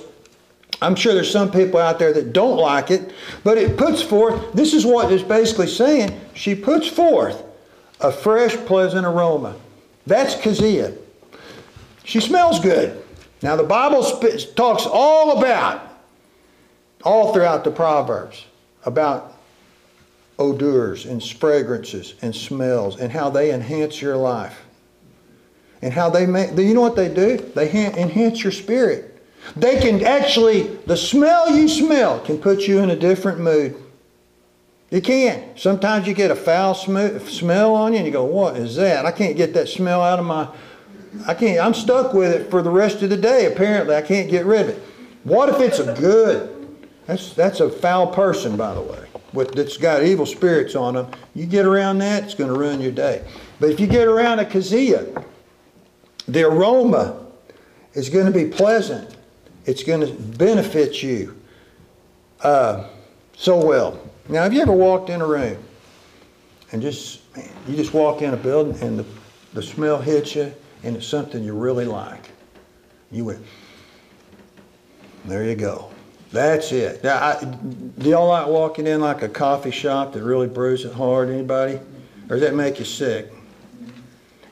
I'm 0.82 0.96
sure 0.96 1.14
there's 1.14 1.32
some 1.32 1.50
people 1.50 1.80
out 1.80 1.98
there 1.98 2.12
that 2.12 2.34
don't 2.34 2.58
like 2.58 2.92
it, 2.92 3.14
but 3.44 3.58
it 3.58 3.78
puts 3.78 4.02
forth, 4.02 4.52
this 4.54 4.74
is 4.74 4.86
what 4.86 5.12
it's 5.14 5.24
basically 5.24 5.68
saying, 5.68 6.20
she 6.34 6.56
puts 6.56 6.88
forth 6.88 7.42
a 8.02 8.12
fresh, 8.12 8.56
pleasant 8.58 9.06
aroma. 9.06 9.56
That's 10.06 10.36
Keziah. 10.36 10.94
She 12.04 12.20
smells 12.20 12.60
good. 12.60 13.02
Now, 13.42 13.56
the 13.56 13.64
Bible 13.64 14.04
talks 14.56 14.86
all 14.86 15.38
about, 15.38 15.88
all 17.04 17.34
throughout 17.34 17.64
the 17.64 17.72
Proverbs, 17.72 18.46
about 18.86 19.38
odors 20.40 21.06
and 21.06 21.24
fragrances 21.24 22.16
and 22.22 22.36
smells 22.36 23.00
and 23.00 23.12
how 23.12 23.30
they 23.30 23.54
enhance 23.54 24.02
your 24.02 24.18
life. 24.18 24.62
And 25.82 25.92
how 25.92 26.10
they 26.10 26.26
make, 26.26 26.58
you 26.58 26.74
know 26.74 26.82
what 26.82 26.96
they 26.96 27.14
do? 27.14 27.38
They 27.38 27.70
enhance 27.70 28.42
your 28.42 28.54
spirit. 28.54 29.22
They 29.56 29.80
can 29.82 30.06
actually, 30.06 30.68
the 30.86 30.96
smell 30.96 31.54
you 31.54 31.68
smell 31.68 32.22
can 32.22 32.38
put 32.38 32.62
you 32.62 32.80
in 32.80 32.90
a 32.90 32.96
different 32.96 33.42
mood. 33.42 33.76
It 34.90 35.04
can. 35.04 35.58
Sometimes 35.58 36.08
you 36.08 36.14
get 36.14 36.32
a 36.32 36.36
foul 36.36 36.74
sm- 36.76 37.18
smell 37.28 37.76
on 37.76 37.92
you 37.92 37.98
and 37.98 38.06
you 38.06 38.14
go, 38.14 38.24
What 38.24 38.56
is 38.56 38.76
that? 38.76 39.06
I 39.06 39.12
can't 39.12 39.36
get 39.36 39.54
that 39.56 39.68
smell 39.68 40.02
out 40.02 40.20
of 40.20 40.26
my 40.26 40.48
I 41.28 41.34
can't, 41.34 41.60
I'm 41.60 41.74
stuck 41.74 42.14
with 42.14 42.32
it 42.32 42.50
for 42.50 42.62
the 42.62 42.70
rest 42.70 43.02
of 43.02 43.10
the 43.10 43.18
day. 43.18 43.46
Apparently, 43.46 43.96
I 43.96 44.02
can't 44.02 44.30
get 44.30 44.46
rid 44.46 44.62
of 44.62 44.70
it. 44.70 44.84
What 45.24 45.50
if 45.50 45.60
it's 45.60 45.80
a 45.80 45.94
good? 45.94 46.50
That's, 47.06 47.34
that's 47.34 47.60
a 47.60 47.70
foul 47.70 48.08
person, 48.08 48.58
by 48.58 48.74
the 48.74 48.82
way, 48.82 49.03
with, 49.34 49.54
that's 49.54 49.78
got 49.78 50.04
evil 50.04 50.26
spirits 50.26 50.76
on 50.76 50.94
them. 50.94 51.08
You 51.34 51.46
get 51.46 51.66
around 51.66 51.98
that, 52.00 52.24
it's 52.24 52.36
going 52.36 52.52
to 52.52 52.58
ruin 52.58 52.80
your 52.80 52.92
day. 52.92 53.26
But 53.60 53.72
if 53.72 53.80
you 53.80 53.88
get 53.88 54.08
around 54.08 54.40
a 54.40 54.46
Keziah, 54.46 55.24
the 56.28 56.44
aroma 56.44 57.26
is 57.94 58.10
going 58.10 58.26
to 58.26 58.32
be 58.32 58.46
pleasant. 58.46 59.16
It's 59.66 59.84
going 59.84 60.02
to 60.02 60.14
benefit 60.38 61.02
you 61.02 61.40
uh, 62.42 62.88
so 63.36 63.64
well. 63.64 64.00
Now, 64.30 64.44
have 64.44 64.54
you 64.54 64.62
ever 64.62 64.72
walked 64.72 65.10
in 65.10 65.22
a 65.22 65.28
room 65.28 65.58
and 66.72 66.82
just, 66.82 67.22
man, 67.36 67.50
you 67.68 67.76
just 67.76 67.94
walk 67.94 68.22
in 68.22 68.34
a 68.34 68.38
building 68.38 68.82
and 68.82 69.00
the, 69.00 69.06
the 69.54 69.62
smell 69.62 70.00
hits 70.00 70.36
you 70.36 70.54
and 70.84 70.96
it's 70.96 71.08
something 71.08 71.44
you 71.44 71.54
really 71.54 71.86
like? 71.86 72.30
You 73.12 73.26
went, 73.26 73.46
there 75.26 75.44
you 75.44 75.56
go. 75.56 75.93
That's 76.34 76.72
it. 76.72 77.04
Now, 77.04 77.24
I, 77.24 77.46
do 77.46 78.10
y'all 78.10 78.28
like 78.28 78.48
walking 78.48 78.88
in 78.88 79.02
like 79.02 79.22
a 79.22 79.30
coffee 79.30 79.70
shop 79.70 80.14
that 80.14 80.24
really 80.24 80.48
brews 80.48 80.84
it 80.84 80.92
hard? 80.92 81.30
Anybody? 81.30 81.76
Or 82.28 82.38
does 82.38 82.42
that 82.42 82.56
make 82.56 82.80
you 82.80 82.86
sick? 82.86 83.32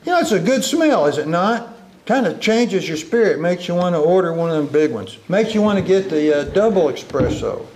You 0.04 0.12
know, 0.12 0.20
it's 0.20 0.30
a 0.30 0.38
good 0.38 0.62
smell, 0.62 1.06
is 1.06 1.18
it 1.18 1.26
not? 1.26 1.76
Kind 2.06 2.26
of 2.26 2.40
changes 2.40 2.86
your 2.86 2.96
spirit, 2.96 3.40
makes 3.40 3.66
you 3.66 3.74
want 3.74 3.96
to 3.96 3.98
order 3.98 4.32
one 4.32 4.48
of 4.48 4.56
them 4.56 4.72
big 4.72 4.92
ones. 4.92 5.18
Makes 5.28 5.54
you 5.54 5.62
want 5.62 5.76
to 5.76 5.84
get 5.84 6.08
the 6.08 6.40
uh, 6.40 6.44
double 6.44 6.84
espresso. 6.84 7.66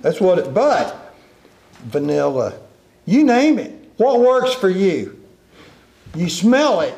That's 0.00 0.22
what 0.22 0.38
it, 0.38 0.54
but 0.54 1.14
vanilla, 1.84 2.58
you 3.04 3.24
name 3.24 3.58
it. 3.58 3.72
What 3.98 4.20
works 4.20 4.54
for 4.54 4.70
you? 4.70 5.22
You 6.14 6.30
smell 6.30 6.80
it, 6.80 6.94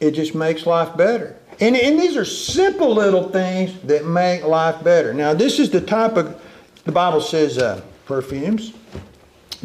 it 0.00 0.12
just 0.12 0.34
makes 0.34 0.64
life 0.64 0.96
better. 0.96 1.36
And, 1.60 1.74
and 1.74 1.98
these 1.98 2.16
are 2.16 2.24
simple 2.24 2.94
little 2.94 3.30
things 3.30 3.78
that 3.82 4.04
make 4.04 4.44
life 4.44 4.82
better. 4.84 5.14
Now, 5.14 5.32
this 5.32 5.58
is 5.58 5.70
the 5.70 5.80
type 5.80 6.16
of, 6.16 6.40
the 6.84 6.92
Bible 6.92 7.20
says 7.20 7.56
uh, 7.58 7.80
perfumes, 8.04 8.74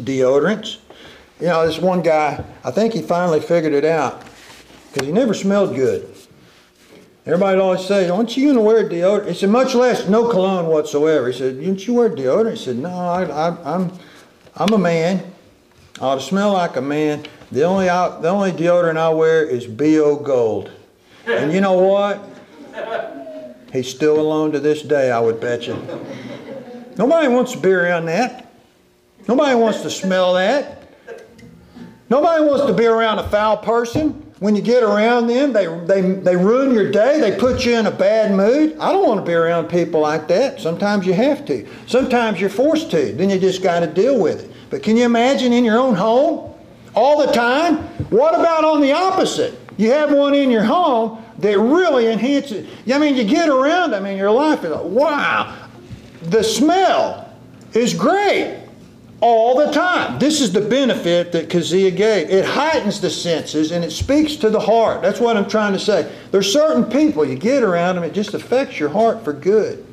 deodorants. 0.00 0.78
You 1.38 1.48
know, 1.48 1.66
this 1.66 1.78
one 1.78 2.02
guy, 2.02 2.42
I 2.64 2.70
think 2.70 2.94
he 2.94 3.02
finally 3.02 3.40
figured 3.40 3.74
it 3.74 3.84
out 3.84 4.24
because 4.92 5.06
he 5.06 5.12
never 5.12 5.34
smelled 5.34 5.74
good. 5.74 6.08
Everybody 7.26 7.60
always 7.60 7.84
say, 7.86 8.06
don't 8.06 8.36
you 8.36 8.50
even 8.50 8.64
wear 8.64 8.88
deodorant? 8.88 9.28
He 9.28 9.34
said, 9.34 9.50
much 9.50 9.74
less 9.74 10.08
no 10.08 10.28
cologne 10.28 10.66
whatsoever. 10.66 11.28
He 11.30 11.38
said, 11.38 11.60
didn't 11.60 11.86
you 11.86 11.94
wear 11.94 12.10
deodorant? 12.10 12.52
He 12.52 12.64
said, 12.64 12.76
no, 12.76 12.88
I, 12.88 13.24
I, 13.24 13.74
I'm, 13.74 13.92
I'm 14.56 14.72
a 14.72 14.78
man. 14.78 15.32
I 16.00 16.04
ought 16.04 16.14
to 16.16 16.20
smell 16.20 16.54
like 16.54 16.76
a 16.76 16.80
man. 16.80 17.26
The 17.52 17.64
only, 17.64 17.86
the 17.86 18.28
only 18.28 18.50
deodorant 18.50 18.96
I 18.96 19.10
wear 19.10 19.44
is 19.44 19.66
BO 19.66 20.16
Gold. 20.16 20.70
And 21.26 21.52
you 21.52 21.60
know 21.60 21.74
what? 21.74 22.28
He's 23.72 23.88
still 23.88 24.20
alone 24.20 24.52
to 24.52 24.60
this 24.60 24.82
day, 24.82 25.10
I 25.10 25.18
would 25.18 25.40
bet 25.40 25.66
you. 25.66 25.74
Nobody 26.98 27.28
wants 27.28 27.52
to 27.52 27.58
be 27.58 27.70
around 27.70 28.06
that. 28.06 28.52
Nobody 29.26 29.54
wants 29.54 29.80
to 29.82 29.90
smell 29.90 30.34
that. 30.34 30.82
Nobody 32.10 32.44
wants 32.44 32.66
to 32.66 32.74
be 32.74 32.84
around 32.84 33.18
a 33.18 33.28
foul 33.28 33.56
person. 33.56 34.10
When 34.40 34.56
you 34.56 34.60
get 34.60 34.82
around 34.82 35.28
them, 35.28 35.52
they, 35.52 35.66
they, 35.86 36.00
they 36.00 36.36
ruin 36.36 36.74
your 36.74 36.90
day. 36.90 37.20
They 37.20 37.38
put 37.38 37.64
you 37.64 37.78
in 37.78 37.86
a 37.86 37.92
bad 37.92 38.32
mood. 38.32 38.76
I 38.78 38.92
don't 38.92 39.06
want 39.06 39.20
to 39.20 39.24
be 39.24 39.32
around 39.32 39.68
people 39.68 40.00
like 40.00 40.26
that. 40.28 40.60
Sometimes 40.60 41.06
you 41.06 41.14
have 41.14 41.46
to. 41.46 41.66
Sometimes 41.86 42.40
you're 42.40 42.50
forced 42.50 42.90
to. 42.90 43.12
Then 43.12 43.30
you 43.30 43.38
just 43.38 43.62
got 43.62 43.80
to 43.80 43.86
deal 43.86 44.20
with 44.20 44.44
it. 44.44 44.50
But 44.68 44.82
can 44.82 44.96
you 44.96 45.04
imagine 45.04 45.52
in 45.52 45.64
your 45.64 45.78
own 45.78 45.94
home 45.94 46.52
all 46.94 47.24
the 47.24 47.32
time? 47.32 47.76
What 48.10 48.34
about 48.34 48.64
on 48.64 48.80
the 48.80 48.92
opposite? 48.92 49.61
You 49.82 49.90
have 49.90 50.12
one 50.12 50.32
in 50.32 50.48
your 50.48 50.62
home 50.62 51.24
that 51.38 51.58
really 51.58 52.06
enhances. 52.06 52.70
I 52.86 52.98
mean, 52.98 53.16
you 53.16 53.24
get 53.24 53.48
around. 53.48 53.96
I 53.96 53.98
mean, 53.98 54.16
your 54.16 54.30
life 54.30 54.62
is 54.62 54.70
like, 54.70 54.84
wow. 54.84 55.58
The 56.22 56.44
smell 56.44 57.28
is 57.72 57.92
great 57.92 58.62
all 59.20 59.56
the 59.56 59.72
time. 59.72 60.20
This 60.20 60.40
is 60.40 60.52
the 60.52 60.60
benefit 60.60 61.32
that 61.32 61.50
Keziah 61.50 61.90
gave. 61.90 62.30
It 62.30 62.44
heightens 62.44 63.00
the 63.00 63.10
senses 63.10 63.72
and 63.72 63.84
it 63.84 63.90
speaks 63.90 64.36
to 64.36 64.50
the 64.50 64.60
heart. 64.60 65.02
That's 65.02 65.18
what 65.18 65.36
I'm 65.36 65.48
trying 65.48 65.72
to 65.72 65.80
say. 65.80 66.14
There's 66.30 66.52
certain 66.52 66.84
people 66.84 67.24
you 67.24 67.34
get 67.34 67.64
around 67.64 67.96
them, 67.96 68.04
it 68.04 68.14
just 68.14 68.34
affects 68.34 68.78
your 68.78 68.90
heart 68.90 69.24
for 69.24 69.32
good. 69.32 69.84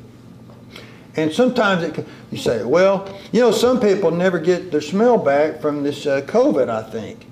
And 1.16 1.32
sometimes 1.32 1.82
it, 1.82 2.06
you 2.30 2.38
say, 2.38 2.62
well, 2.62 3.18
you 3.32 3.40
know, 3.40 3.50
some 3.50 3.80
people 3.80 4.12
never 4.12 4.38
get 4.38 4.70
their 4.70 4.80
smell 4.80 5.18
back 5.18 5.60
from 5.60 5.82
this 5.82 6.06
uh, 6.06 6.20
COVID. 6.20 6.68
I 6.68 6.88
think. 6.88 7.26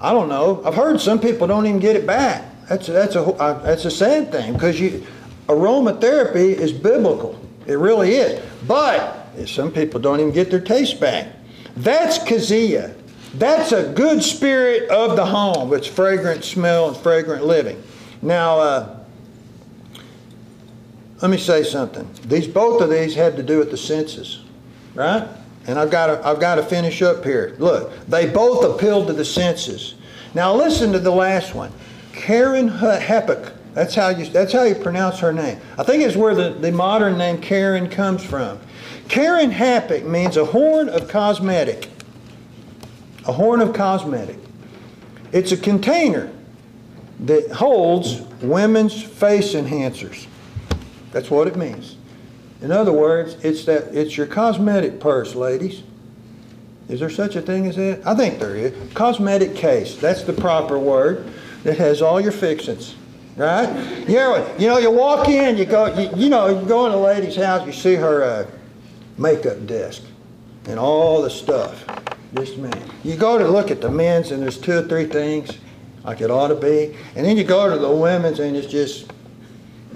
I 0.00 0.12
don't 0.12 0.28
know. 0.28 0.62
I've 0.64 0.74
heard 0.74 1.00
some 1.00 1.20
people 1.20 1.46
don't 1.46 1.66
even 1.66 1.78
get 1.78 1.94
it 1.94 2.06
back. 2.06 2.44
That's 2.68 2.86
that's 2.86 3.16
a 3.16 3.60
that's 3.62 3.84
a 3.84 3.90
sad 3.90 4.32
thing 4.32 4.54
because 4.54 4.80
you 4.80 5.06
aromatherapy 5.46 6.54
is 6.54 6.72
biblical. 6.72 7.38
It 7.66 7.74
really 7.74 8.14
is. 8.14 8.42
But 8.66 9.26
some 9.46 9.70
people 9.70 10.00
don't 10.00 10.20
even 10.20 10.32
get 10.32 10.50
their 10.50 10.60
taste 10.60 11.00
back. 11.00 11.28
That's 11.76 12.18
Keziah. 12.18 12.94
That's 13.34 13.72
a 13.72 13.92
good 13.92 14.22
spirit 14.22 14.88
of 14.90 15.16
the 15.16 15.24
home. 15.24 15.72
It's 15.74 15.86
fragrant 15.86 16.44
smell 16.44 16.88
and 16.88 16.96
fragrant 16.96 17.44
living. 17.44 17.80
Now, 18.22 18.58
uh, 18.58 18.98
let 21.22 21.30
me 21.30 21.38
say 21.38 21.62
something. 21.62 22.08
These 22.24 22.48
both 22.48 22.80
of 22.80 22.90
these 22.90 23.14
had 23.14 23.36
to 23.36 23.42
do 23.42 23.58
with 23.58 23.70
the 23.70 23.76
senses, 23.76 24.42
right? 24.94 25.28
And 25.66 25.78
I've 25.78 25.90
got 25.90 26.06
to, 26.06 26.26
I've 26.26 26.40
got 26.40 26.56
to 26.56 26.62
finish 26.62 27.02
up 27.02 27.24
here. 27.24 27.54
Look, 27.58 28.06
they 28.06 28.28
both 28.28 28.64
appealed 28.64 29.08
to 29.08 29.12
the 29.12 29.24
senses. 29.24 29.94
Now 30.34 30.54
listen 30.54 30.92
to 30.92 30.98
the 30.98 31.10
last 31.10 31.54
one. 31.54 31.72
Kerenhappuch. 32.12 33.54
That's 33.74 33.94
how 33.94 34.08
you 34.08 34.26
that's 34.26 34.52
how 34.52 34.64
you 34.64 34.74
pronounce 34.74 35.20
her 35.20 35.32
name. 35.32 35.60
I 35.78 35.84
think 35.84 36.02
it's 36.02 36.16
where 36.16 36.34
the, 36.34 36.50
the 36.50 36.72
modern 36.72 37.16
name 37.18 37.40
Karen 37.40 37.88
comes 37.88 38.24
from. 38.24 38.58
Kerenhappuch 39.08 40.04
means 40.04 40.36
a 40.36 40.44
horn 40.44 40.88
of 40.88 41.08
cosmetic. 41.08 41.88
A 43.26 43.32
horn 43.32 43.60
of 43.60 43.72
cosmetic. 43.72 44.38
It's 45.32 45.52
a 45.52 45.56
container 45.56 46.32
that 47.20 47.50
holds 47.52 48.22
women's 48.42 49.00
face 49.00 49.54
enhancers. 49.54 50.26
That's 51.12 51.30
what 51.30 51.46
it 51.46 51.56
means. 51.56 51.96
In 52.62 52.72
other 52.72 52.92
words, 52.92 53.36
it's 53.42 53.64
that 53.64 53.94
it's 53.94 54.16
your 54.16 54.26
cosmetic 54.26 55.00
purse, 55.00 55.34
ladies. 55.34 55.82
Is 56.88 57.00
there 57.00 57.10
such 57.10 57.36
a 57.36 57.40
thing 57.40 57.66
as 57.66 57.76
that? 57.76 58.06
I 58.06 58.14
think 58.14 58.38
there 58.38 58.56
is. 58.56 58.74
Cosmetic 58.94 59.54
case. 59.54 59.96
That's 59.96 60.22
the 60.22 60.32
proper 60.32 60.78
word. 60.78 61.32
That 61.62 61.78
has 61.78 62.02
all 62.02 62.20
your 62.20 62.32
fixings. 62.32 62.96
Right? 63.36 63.68
You 64.08 64.16
know, 64.16 64.56
you 64.58 64.66
know, 64.66 64.78
you 64.78 64.90
walk 64.90 65.28
in, 65.28 65.56
you 65.56 65.64
go, 65.64 65.86
you, 65.98 66.10
you 66.16 66.28
know, 66.28 66.60
you 66.60 66.66
go 66.66 66.86
in 66.86 66.92
a 66.92 66.96
lady's 66.96 67.36
house, 67.36 67.64
you 67.64 67.72
see 67.72 67.94
her 67.94 68.22
uh, 68.22 68.46
makeup 69.16 69.66
desk 69.66 70.02
and 70.66 70.78
all 70.78 71.22
the 71.22 71.30
stuff. 71.30 71.84
Just 72.34 72.58
man. 72.58 72.90
You 73.02 73.16
go 73.16 73.38
to 73.38 73.48
look 73.48 73.70
at 73.70 73.80
the 73.80 73.90
men's 73.90 74.30
and 74.30 74.42
there's 74.42 74.58
two 74.58 74.78
or 74.78 74.82
three 74.82 75.06
things 75.06 75.58
like 76.04 76.20
it 76.20 76.30
ought 76.30 76.48
to 76.48 76.54
be. 76.54 76.96
And 77.14 77.24
then 77.24 77.36
you 77.36 77.44
go 77.44 77.70
to 77.70 77.78
the 77.78 77.90
women's 77.90 78.40
and 78.40 78.56
it's 78.56 78.66
just 78.66 79.10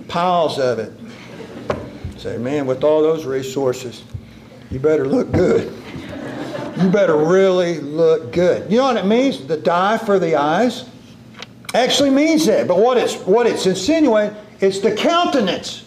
piles 0.09 0.59
of 0.59 0.79
it. 0.79 0.93
Say, 2.25 2.39
man, 2.39 2.65
with 2.65 2.85
all 2.85 3.03
those 3.03 3.27
resources, 3.27 4.03
you 4.71 4.79
better 4.79 5.07
look 5.07 5.31
good. 5.31 5.71
You 6.81 6.89
better 6.89 7.19
really 7.19 7.81
look 7.81 8.33
good. 8.33 8.73
You 8.73 8.79
know 8.79 8.85
what 8.85 8.97
it 8.97 9.05
means? 9.05 9.47
The 9.47 9.59
dye 9.59 9.99
for 9.99 10.19
the 10.19 10.35
eyes 10.35 10.89
actually 11.75 12.09
means 12.09 12.47
that. 12.47 12.67
But 12.67 12.79
what 12.79 12.97
it's 12.97 13.17
what 13.27 13.47
it's 13.47 13.67
insinuating, 13.67 14.35
it's 14.61 14.79
the 14.79 14.97
countenance. 14.97 15.87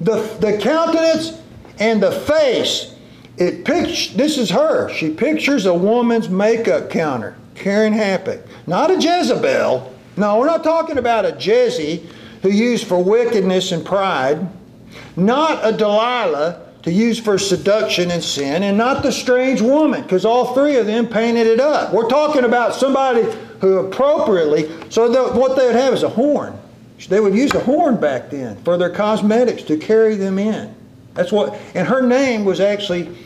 The, 0.00 0.22
the 0.40 0.56
countenance 0.56 1.38
and 1.78 2.02
the 2.02 2.12
face. 2.12 2.94
It 3.36 3.66
pict- 3.66 4.16
this 4.16 4.38
is 4.38 4.48
her. 4.48 4.88
She 4.88 5.10
pictures 5.10 5.66
a 5.66 5.74
woman's 5.74 6.30
makeup 6.30 6.88
counter, 6.88 7.36
Kerenhappuch. 7.56 8.40
Not 8.66 8.90
a 8.90 8.94
Jezebel. 8.94 9.94
No, 10.16 10.38
we're 10.38 10.46
not 10.46 10.64
talking 10.64 10.96
about 10.96 11.26
a 11.26 11.32
Jezzy 11.32 12.06
who 12.40 12.48
used 12.48 12.86
for 12.86 13.04
wickedness 13.04 13.70
and 13.72 13.84
pride, 13.84 14.48
not 15.16 15.60
a 15.66 15.76
Delilah 15.76 16.68
to 16.82 16.90
use 16.90 17.18
for 17.18 17.38
seduction 17.38 18.10
and 18.10 18.22
sin, 18.22 18.64
and 18.64 18.76
not 18.76 19.02
the 19.02 19.12
strange 19.12 19.60
woman, 19.60 20.02
because 20.02 20.24
all 20.24 20.52
three 20.52 20.76
of 20.76 20.86
them 20.86 21.06
painted 21.06 21.46
it 21.46 21.60
up. 21.60 21.92
We're 21.92 22.08
talking 22.08 22.44
about 22.44 22.74
somebody 22.74 23.22
who 23.60 23.78
appropriately, 23.78 24.68
so 24.90 25.08
that 25.08 25.34
what 25.34 25.56
they 25.56 25.66
would 25.66 25.76
have 25.76 25.94
is 25.94 26.02
a 26.02 26.08
horn. 26.08 26.58
They 27.08 27.20
would 27.20 27.34
use 27.34 27.52
a 27.54 27.60
horn 27.60 28.00
back 28.00 28.30
then 28.30 28.60
for 28.62 28.76
their 28.76 28.90
cosmetics 28.90 29.62
to 29.64 29.76
carry 29.76 30.16
them 30.16 30.38
in. 30.38 30.74
That's 31.14 31.30
what, 31.32 31.54
and 31.74 31.86
her 31.86 32.02
name 32.02 32.44
was 32.44 32.60
actually, 32.60 33.16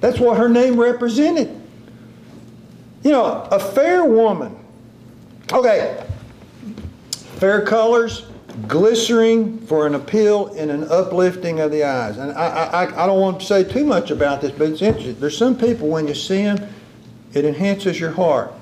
that's 0.00 0.18
what 0.18 0.36
her 0.36 0.48
name 0.48 0.78
represented. 0.78 1.48
You 3.02 3.12
know, 3.12 3.48
a 3.50 3.58
fair 3.58 4.04
woman. 4.04 4.56
Okay, 5.52 6.02
fair 7.10 7.62
colors, 7.62 8.26
glistering 8.68 9.58
for 9.66 9.86
an 9.86 9.94
appeal 9.94 10.48
and 10.54 10.70
an 10.70 10.84
uplifting 10.90 11.60
of 11.60 11.70
the 11.70 11.84
eyes. 11.84 12.16
And 12.16 12.32
I, 12.32 12.46
I, 12.46 13.04
I 13.04 13.06
don't 13.06 13.20
want 13.20 13.40
to 13.40 13.46
say 13.46 13.64
too 13.64 13.84
much 13.84 14.10
about 14.10 14.40
this, 14.40 14.52
but 14.52 14.70
it's 14.70 14.82
interesting. 14.82 15.18
There's 15.20 15.36
some 15.36 15.56
people, 15.56 15.88
when 15.88 16.08
you 16.08 16.14
see 16.14 16.42
them, 16.42 16.68
it 17.34 17.44
enhances 17.44 18.00
your 18.00 18.12
heart. 18.12 18.52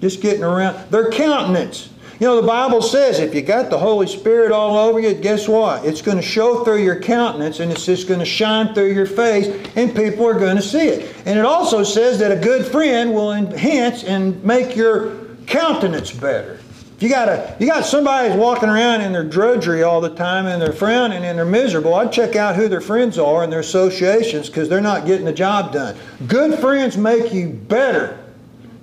Just 0.00 0.20
getting 0.20 0.42
around. 0.42 0.90
Their 0.90 1.10
countenance. 1.10 1.90
You 2.18 2.26
know, 2.26 2.40
the 2.40 2.46
Bible 2.46 2.82
says 2.82 3.18
if 3.18 3.34
you 3.34 3.40
got 3.40 3.70
the 3.70 3.78
Holy 3.78 4.06
Spirit 4.06 4.52
all 4.52 4.76
over 4.76 5.00
you, 5.00 5.14
guess 5.14 5.48
what? 5.48 5.86
It's 5.86 6.02
going 6.02 6.18
to 6.18 6.22
show 6.22 6.64
through 6.64 6.82
your 6.82 7.00
countenance 7.00 7.60
and 7.60 7.72
it's 7.72 7.86
just 7.86 8.08
going 8.08 8.20
to 8.20 8.26
shine 8.26 8.74
through 8.74 8.92
your 8.92 9.06
face 9.06 9.46
and 9.74 9.96
people 9.96 10.26
are 10.26 10.38
going 10.38 10.56
to 10.56 10.62
see 10.62 10.86
it. 10.86 11.16
And 11.24 11.38
it 11.38 11.46
also 11.46 11.82
says 11.82 12.18
that 12.18 12.30
a 12.30 12.36
good 12.36 12.66
friend 12.66 13.14
will 13.14 13.32
enhance 13.32 14.04
and 14.04 14.42
make 14.44 14.76
your 14.76 15.16
countenance 15.46 16.10
better. 16.10 16.60
You 17.00 17.08
got 17.08 17.28
a, 17.28 17.56
you 17.58 17.66
got 17.66 17.86
somebody 17.86 18.28
who's 18.28 18.36
walking 18.36 18.68
around 18.68 19.00
in 19.00 19.12
their 19.12 19.24
drudgery 19.24 19.82
all 19.82 20.02
the 20.02 20.14
time 20.14 20.46
and 20.46 20.60
they're 20.60 20.72
frowning 20.72 21.24
and 21.24 21.38
they're 21.38 21.46
miserable, 21.46 21.94
I'd 21.94 22.12
check 22.12 22.36
out 22.36 22.56
who 22.56 22.68
their 22.68 22.82
friends 22.82 23.18
are 23.18 23.42
and 23.42 23.50
their 23.50 23.60
associations 23.60 24.48
because 24.48 24.68
they're 24.68 24.82
not 24.82 25.06
getting 25.06 25.24
the 25.24 25.32
job 25.32 25.72
done. 25.72 25.96
Good 26.26 26.58
friends 26.58 26.98
make 26.98 27.32
you 27.32 27.48
better. 27.48 28.22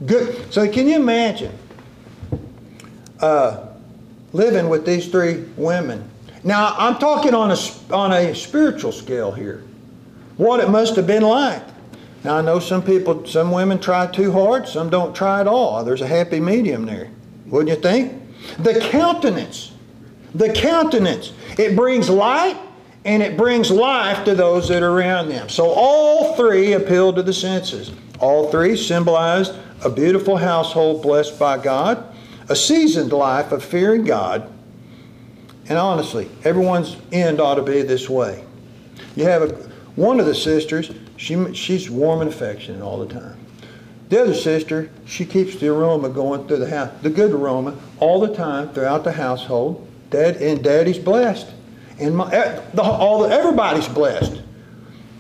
Good. 0.06 0.52
So 0.52 0.68
can 0.72 0.88
you 0.88 0.96
imagine 0.96 1.56
uh, 3.20 3.68
living 4.34 4.68
with 4.68 4.86
these 4.86 5.10
three 5.10 5.46
women? 5.56 6.10
Now 6.44 6.76
I'm 6.78 6.98
talking 6.98 7.36
on 7.36 7.52
a 7.52 7.58
on 7.94 8.14
a 8.14 8.34
spiritual 8.34 8.92
scale 8.92 9.32
here. 9.32 9.64
What 10.38 10.60
it 10.60 10.70
must 10.70 10.96
have 10.96 11.06
been 11.06 11.24
like. 11.24 11.64
Now 12.24 12.38
I 12.38 12.42
know 12.42 12.60
some 12.60 12.82
people, 12.82 13.26
some 13.26 13.52
women 13.52 13.80
try 13.80 14.08
too 14.08 14.32
hard, 14.32 14.68
some 14.68 14.90
don't 14.90 15.16
try 15.16 15.40
at 15.40 15.48
all. 15.48 15.84
There's 15.84 16.02
a 16.02 16.08
happy 16.08 16.40
medium 16.40 16.86
there, 16.86 17.10
wouldn't 17.48 17.70
you 17.70 17.82
think? 17.82 18.22
The 18.60 18.80
countenance, 18.92 19.74
the 20.34 20.52
countenance, 20.54 21.34
it 21.58 21.76
brings 21.76 22.10
light 22.10 22.58
and 23.06 23.24
it 23.24 23.38
brings 23.38 23.72
life 23.72 24.26
to 24.26 24.36
those 24.36 24.68
that 24.68 24.84
are 24.84 24.92
around 24.92 25.30
them. 25.30 25.50
So 25.50 25.70
all 25.70 26.36
three 26.36 26.74
appeal 26.74 27.14
to 27.14 27.24
the 27.24 27.34
senses. 27.34 27.92
All 28.20 28.52
three 28.52 28.76
symbolized 28.76 29.54
a 29.84 29.90
beautiful 29.90 30.38
household 30.38 31.02
blessed 31.02 31.40
by 31.40 31.58
God, 31.58 32.04
a 32.50 32.56
seasoned 32.56 33.12
life 33.12 33.52
of 33.52 33.64
fearing 33.64 34.04
God, 34.04 34.52
and 35.70 35.78
honestly, 35.78 36.30
everyone's 36.44 36.96
end 37.12 37.40
ought 37.40 37.56
to 37.56 37.62
be 37.62 37.82
this 37.82 38.10
way. 38.10 38.44
You 39.16 39.26
have 39.26 39.42
a, 39.44 39.48
one 39.96 40.20
of 40.20 40.26
the 40.26 40.36
sisters, 40.36 40.92
she, 41.18 41.54
she's 41.54 41.90
warm 41.90 42.22
and 42.22 42.30
affectionate 42.30 42.82
all 42.82 43.00
the 43.06 43.14
time. 43.14 43.38
The 44.10 44.22
other 44.22 44.34
sister, 44.34 44.90
she 45.06 45.26
keeps 45.26 45.58
the 45.58 45.68
aroma 45.68 46.10
going 46.10 46.48
through 46.48 46.58
the 46.58 46.70
house, 46.70 46.92
the 47.02 47.10
good 47.10 47.32
aroma, 47.32 47.78
all 48.00 48.20
the 48.20 48.34
time 48.34 48.70
throughout 48.70 49.04
the 49.04 49.12
household. 49.12 49.86
Dad 50.10 50.38
and 50.38 50.64
Daddy's 50.64 51.00
blessed, 51.00 51.48
and 52.00 52.16
my, 52.16 52.30
the, 52.74 52.82
all 52.82 53.24
the, 53.24 53.30
everybody's 53.30 53.90
blessed. 53.90 54.42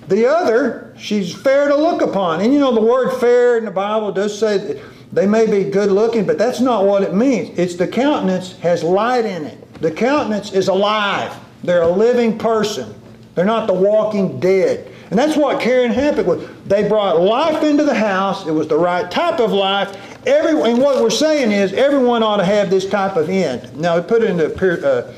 The 0.08 0.26
other, 0.26 0.94
she's 0.98 1.36
fair 1.36 1.68
to 1.68 1.76
look 1.76 2.02
upon, 2.02 2.40
and 2.40 2.54
you 2.54 2.60
know 2.60 2.74
the 2.74 2.80
word 2.80 3.20
"fair" 3.20 3.58
in 3.58 3.66
the 3.66 3.72
Bible 3.72 4.14
does 4.14 4.38
say 4.38 4.58
that 4.58 4.82
they 5.12 5.26
may 5.26 5.46
be 5.46 5.70
good 5.70 5.92
looking, 5.92 6.26
but 6.26 6.38
that's 6.38 6.62
not 6.62 6.86
what 6.86 7.04
it 7.04 7.14
means. 7.14 7.58
It's 7.60 7.76
the 7.76 7.88
countenance 7.88 8.54
has 8.60 8.84
light 8.84 9.26
in 9.26 9.44
it. 9.44 9.82
The 9.82 9.92
countenance 9.92 10.54
is 10.54 10.70
alive. 10.70 11.36
They're 11.64 11.82
a 11.82 11.92
living 11.92 12.38
person. 12.38 12.94
They're 13.36 13.46
not 13.46 13.68
the 13.68 13.74
walking 13.74 14.40
dead. 14.40 14.92
And 15.10 15.18
that's 15.18 15.38
what 15.38 15.62
Kerenhappuch 15.62 16.26
was. 16.26 16.47
They 16.66 16.88
brought 16.88 17.22
life 17.22 17.64
into 17.64 17.84
the 17.84 17.93
house. 17.93 18.45
It 18.45 18.51
was 18.51 18.68
the 18.68 18.78
right 18.78 19.10
type 19.10 19.39
of 19.39 19.51
life. 19.51 19.95
Every, 20.28 20.51
and 20.70 20.82
what 20.82 21.01
we're 21.01 21.10
saying 21.10 21.51
is 21.51 21.72
everyone 21.74 22.24
ought 22.24 22.38
to 22.38 22.45
have 22.45 22.70
this 22.70 22.89
type 22.89 23.16
of 23.16 23.30
end. 23.30 23.78
Now, 23.78 23.97
we 23.97 24.05
put 24.05 24.24
it 24.24 24.30
into 24.30 24.86
uh, 24.86 25.14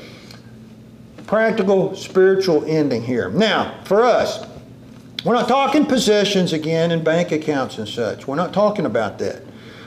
practical 1.26 1.96
spiritual 1.96 2.64
ending 2.64 3.02
here. 3.02 3.30
Now, 3.30 3.82
for 3.84 4.04
us, 4.04 4.46
we're 5.24 5.34
not 5.34 5.48
talking 5.48 5.84
possessions 5.84 6.52
again 6.52 6.92
and 6.92 7.04
bank 7.04 7.32
accounts 7.32 7.78
and 7.78 7.88
such. 7.88 8.26
We're 8.26 8.36
not 8.36 8.52
talking 8.52 8.86
about 8.86 9.18
that. 9.18 9.42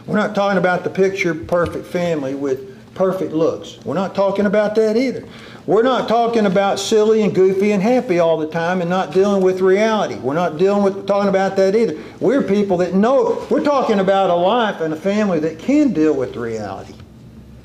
We're 0.06 0.18
not 0.18 0.36
talking 0.36 0.58
about 0.58 0.84
the 0.84 0.90
picture 0.90 1.34
perfect 1.34 1.88
family 1.88 2.36
with 2.36 2.94
perfect 2.94 3.32
looks. 3.32 3.80
We're 3.86 3.94
not 3.94 4.16
talking 4.16 4.46
about 4.46 4.76
that 4.76 4.98
either. 4.98 5.26
We're 5.66 5.84
not 5.84 6.10
talking 6.10 6.46
about 6.46 6.78
silly 6.78 7.22
and 7.22 7.34
goofy 7.34 7.72
and 7.72 7.82
happy 7.82 8.20
all 8.20 8.38
the 8.38 8.48
time 8.48 8.82
and 8.82 8.90
not 8.90 9.14
dealing 9.14 9.42
with 9.42 9.62
reality. 9.62 10.16
We're 10.16 10.34
not 10.34 10.58
dealing 10.58 10.84
with 10.84 11.08
talking 11.08 11.30
about 11.30 11.56
that 11.56 11.74
either. 11.74 11.98
We're 12.20 12.42
people 12.42 12.78
that 12.78 12.94
know. 12.94 13.48
We're 13.50 13.64
talking 13.64 14.00
about 14.00 14.30
a 14.30 14.36
life 14.36 14.82
and 14.82 14.94
a 14.94 14.98
family 14.98 15.40
that 15.40 15.60
can 15.60 15.94
deal 15.94 16.16
with 16.16 16.36
reality. 16.36 16.94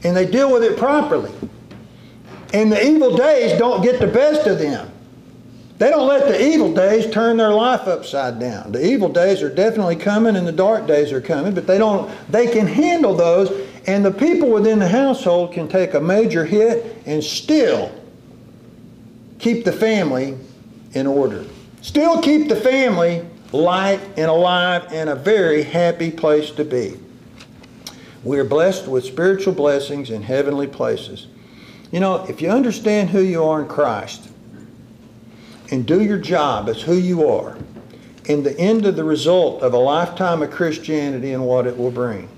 And 0.05 0.17
they 0.17 0.31
deal 0.31 0.53
with 0.53 0.63
it 0.63 0.79
properly. 0.79 1.33
And 2.55 2.71
the 2.71 2.87
evil 2.87 3.17
days 3.17 3.59
don't 3.59 3.83
get 3.83 3.99
the 3.99 4.07
best 4.07 4.47
of 4.47 4.61
them. 4.61 4.91
They 5.79 5.91
don't 5.91 6.09
let 6.09 6.27
the 6.27 6.45
evil 6.45 6.75
days 6.75 7.09
turn 7.11 7.37
their 7.37 7.53
life 7.53 7.87
upside 7.87 8.41
down. 8.41 8.73
The 8.73 8.85
evil 8.85 9.09
days 9.09 9.43
are 9.43 9.53
definitely 9.53 9.97
coming 9.97 10.35
and 10.35 10.47
the 10.47 10.53
dark 10.53 10.87
days 10.87 11.13
are 11.13 11.21
coming, 11.21 11.55
but 11.55 11.67
they 11.69 11.79
don't 11.79 12.11
they 12.31 12.49
can 12.49 12.67
handle 12.67 13.15
those 13.15 13.68
and 13.89 14.05
the 14.05 14.11
people 14.11 14.51
within 14.51 14.79
the 14.79 14.87
household 14.87 15.51
can 15.51 15.67
take 15.67 15.95
a 15.95 16.01
major 16.01 16.45
hit 16.45 17.03
and 17.07 17.25
still 17.25 17.91
keep 19.39 19.65
the 19.65 19.73
family 19.73 20.37
in 20.93 21.07
order. 21.07 21.43
Still 21.81 22.21
keep 22.21 22.51
the 22.51 22.57
family 22.57 23.25
light 23.51 23.99
and 24.19 24.31
alive 24.31 24.93
and 24.93 25.09
a 25.09 25.15
very 25.15 25.63
happy 25.63 26.11
place 26.11 26.51
to 26.51 26.67
be. 26.67 27.01
We 28.25 28.39
are 28.39 28.45
blessed 28.45 28.89
with 28.89 29.07
spiritual 29.07 29.55
blessings 29.55 30.11
in 30.11 30.21
heavenly 30.23 30.67
places. 30.67 31.27
You 31.91 32.01
know, 32.01 32.27
if 32.27 32.43
you 32.43 32.51
understand 32.51 33.09
who 33.09 33.23
you 33.23 33.43
are 33.43 33.63
in 33.63 33.69
Christ 33.69 34.29
and 35.71 35.87
do 35.87 36.03
your 36.03 36.19
job 36.19 36.69
as 36.69 36.83
who 36.83 36.95
you 36.95 37.27
are, 37.27 37.57
in 38.27 38.43
the 38.43 38.55
end 38.61 38.85
of 38.85 38.97
the 38.97 39.05
result 39.05 39.63
of 39.63 39.73
a 39.73 39.79
lifetime 39.79 40.43
of 40.43 40.51
Christianity 40.51 41.33
and 41.33 41.47
what 41.47 41.67
it 41.67 41.79
will 41.79 41.91
bring, 41.91 42.29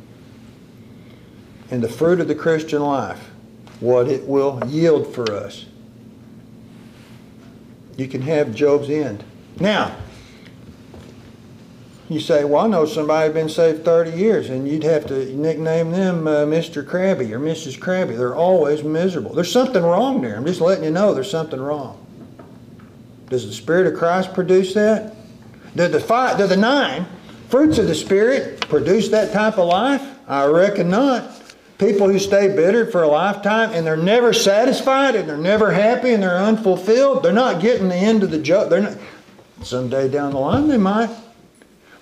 and 1.71 1.83
the 1.83 1.89
fruit 1.89 2.21
of 2.21 2.29
the 2.29 2.35
Christian 2.35 2.83
life, 2.83 3.31
what 3.81 4.09
it 4.09 4.27
will 4.27 4.62
yield 4.66 5.14
for 5.14 5.33
us. 5.33 5.66
You 7.97 8.09
can 8.09 8.23
have 8.23 8.55
Job's 8.55 8.91
end. 8.91 9.25
Now, 9.59 9.97
you 12.09 12.18
say, 12.18 12.45
well, 12.45 12.64
I 12.64 12.68
know 12.68 12.87
somebody 12.87 13.33
been 13.33 13.49
saved 13.49 13.85
30 13.85 14.11
years, 14.11 14.51
and 14.51 14.66
you'd 14.66 14.83
have 14.83 15.07
to 15.07 15.33
nickname 15.37 15.93
them 15.93 16.27
uh, 16.27 16.45
Mr. 16.45 16.87
Crabby 16.87 17.33
or 17.33 17.39
Mrs. 17.39 17.79
Crabby. 17.79 18.16
They're 18.16 18.35
always 18.35 18.83
miserable. 18.83 19.33
There's 19.33 19.53
something 19.53 19.83
wrong 19.83 20.21
there. 20.21 20.37
I'm 20.37 20.45
just 20.45 20.61
letting 20.61 20.83
you 20.83 20.91
know 20.91 21.14
there's 21.14 21.31
something 21.31 21.61
wrong. 21.61 22.05
Does 23.29 23.47
the 23.47 23.53
Spirit 23.53 23.87
of 23.87 23.97
Christ 23.97 24.35
produce 24.35 24.75
that? 24.75 25.14
Did 25.77 25.93
the, 25.93 26.01
five, 26.01 26.37
did 26.37 26.49
the 26.49 26.57
nine 26.57 27.07
fruits 27.49 27.79
of 27.79 27.87
the 27.87 27.95
Spirit 27.95 28.61
produce 28.62 29.09
that 29.11 29.33
type 29.33 29.57
of 29.57 29.68
life? 29.68 30.03
I 30.27 30.47
reckon 30.47 30.91
not. 30.91 31.31
People 31.81 32.11
who 32.11 32.18
stay 32.18 32.55
bitter 32.55 32.85
for 32.85 33.03
a 33.03 33.09
lifetime 33.09 33.70
and 33.72 33.87
they're 33.87 33.97
never 33.97 34.35
satisfied 34.35 35.14
and 35.14 35.26
they're 35.26 35.39
never 35.39 35.72
happy 35.72 36.12
and 36.12 36.22
they're 36.22 36.37
unfulfilled, 36.37 37.22
they're 37.22 37.33
not 37.33 37.62
getting 37.62 37.89
the 37.89 37.95
end 37.95 38.22
of 38.22 38.31
the 38.31 38.39
job. 38.39 38.68
They're 38.68 38.83
not. 38.83 38.99
Someday 39.62 40.11
down 40.11 40.33
the 40.33 40.39
line, 40.39 40.68
they 40.68 40.76
might. 40.76 41.09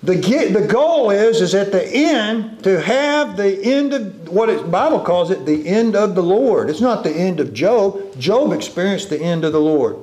The, 0.03 0.17
get, 0.17 0.51
the 0.51 0.67
goal 0.67 1.11
is, 1.11 1.39
is 1.39 1.55
at 1.55 1.71
the 1.71 1.85
end 1.87 2.61
to 2.65 2.81
have 2.81 3.37
the 3.37 3.57
end 3.63 3.93
of 3.93 4.27
what 4.27 4.47
the 4.47 4.67
Bible 4.67 4.99
calls 4.99 5.31
it, 5.31 5.45
the 5.45 5.65
end 5.65 5.95
of 5.95 6.13
the 6.13 6.23
Lord. 6.23 6.69
It's 6.69 6.81
not 6.81 7.05
the 7.05 7.11
end 7.11 7.39
of 7.39 7.53
Job. 7.53 8.19
Job 8.19 8.51
experienced 8.51 9.09
the 9.09 9.21
end 9.21 9.45
of 9.45 9.53
the 9.53 9.61
Lord. 9.61 9.95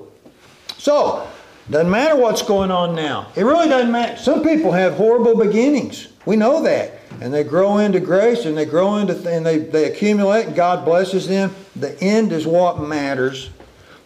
So, 0.79 1.29
doesn't 1.69 1.91
matter 1.91 2.17
what's 2.17 2.41
going 2.41 2.71
on 2.71 2.95
now. 2.95 3.31
It 3.37 3.43
really 3.43 3.69
doesn't 3.69 3.93
matter. 3.93 4.17
Some 4.17 4.43
people 4.43 4.73
have 4.73 4.95
horrible 4.95 5.37
beginnings. 5.37 6.09
We 6.25 6.37
know 6.37 6.63
that 6.63 6.99
and 7.21 7.33
they 7.33 7.45
grow 7.45 7.79
into 7.79 8.01
grace 8.01 8.45
and 8.45 8.57
they 8.57 8.65
grow 8.65 8.97
into 8.97 9.15
th- 9.15 9.27
and 9.27 9.45
they, 9.45 9.59
they 9.59 9.91
accumulate 9.91 10.47
and 10.47 10.57
God 10.57 10.85
blesses 10.85 11.27
them. 11.29 11.55
The 11.75 11.99
end 12.01 12.33
is 12.33 12.47
what 12.47 12.81
matters. 12.81 13.51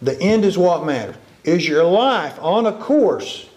The 0.01 0.19
end 0.19 0.45
is 0.45 0.57
what 0.57 0.85
matters. 0.85 1.15
Is 1.43 1.67
your 1.67 1.83
life 1.83 2.37
on 2.39 2.65
a 2.65 2.73
course 2.73 3.49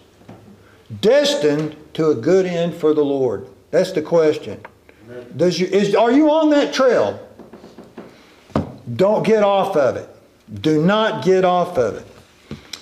destined 1.01 1.75
to 1.93 2.09
a 2.09 2.15
good 2.15 2.45
end 2.45 2.75
for 2.75 2.93
the 2.93 3.03
Lord? 3.03 3.47
That's 3.71 3.91
the 3.91 4.01
question. 4.01 4.61
Does 5.35 5.59
you, 5.59 5.67
is, 5.67 5.95
are 5.95 6.11
you 6.11 6.29
on 6.31 6.49
that 6.49 6.73
trail? 6.73 7.19
Don't 8.95 9.23
get 9.25 9.43
off 9.43 9.75
of 9.75 9.95
it. 9.97 10.09
Do 10.61 10.83
not 10.83 11.23
get 11.23 11.45
off 11.45 11.77
of 11.77 11.95
it. 11.95 12.07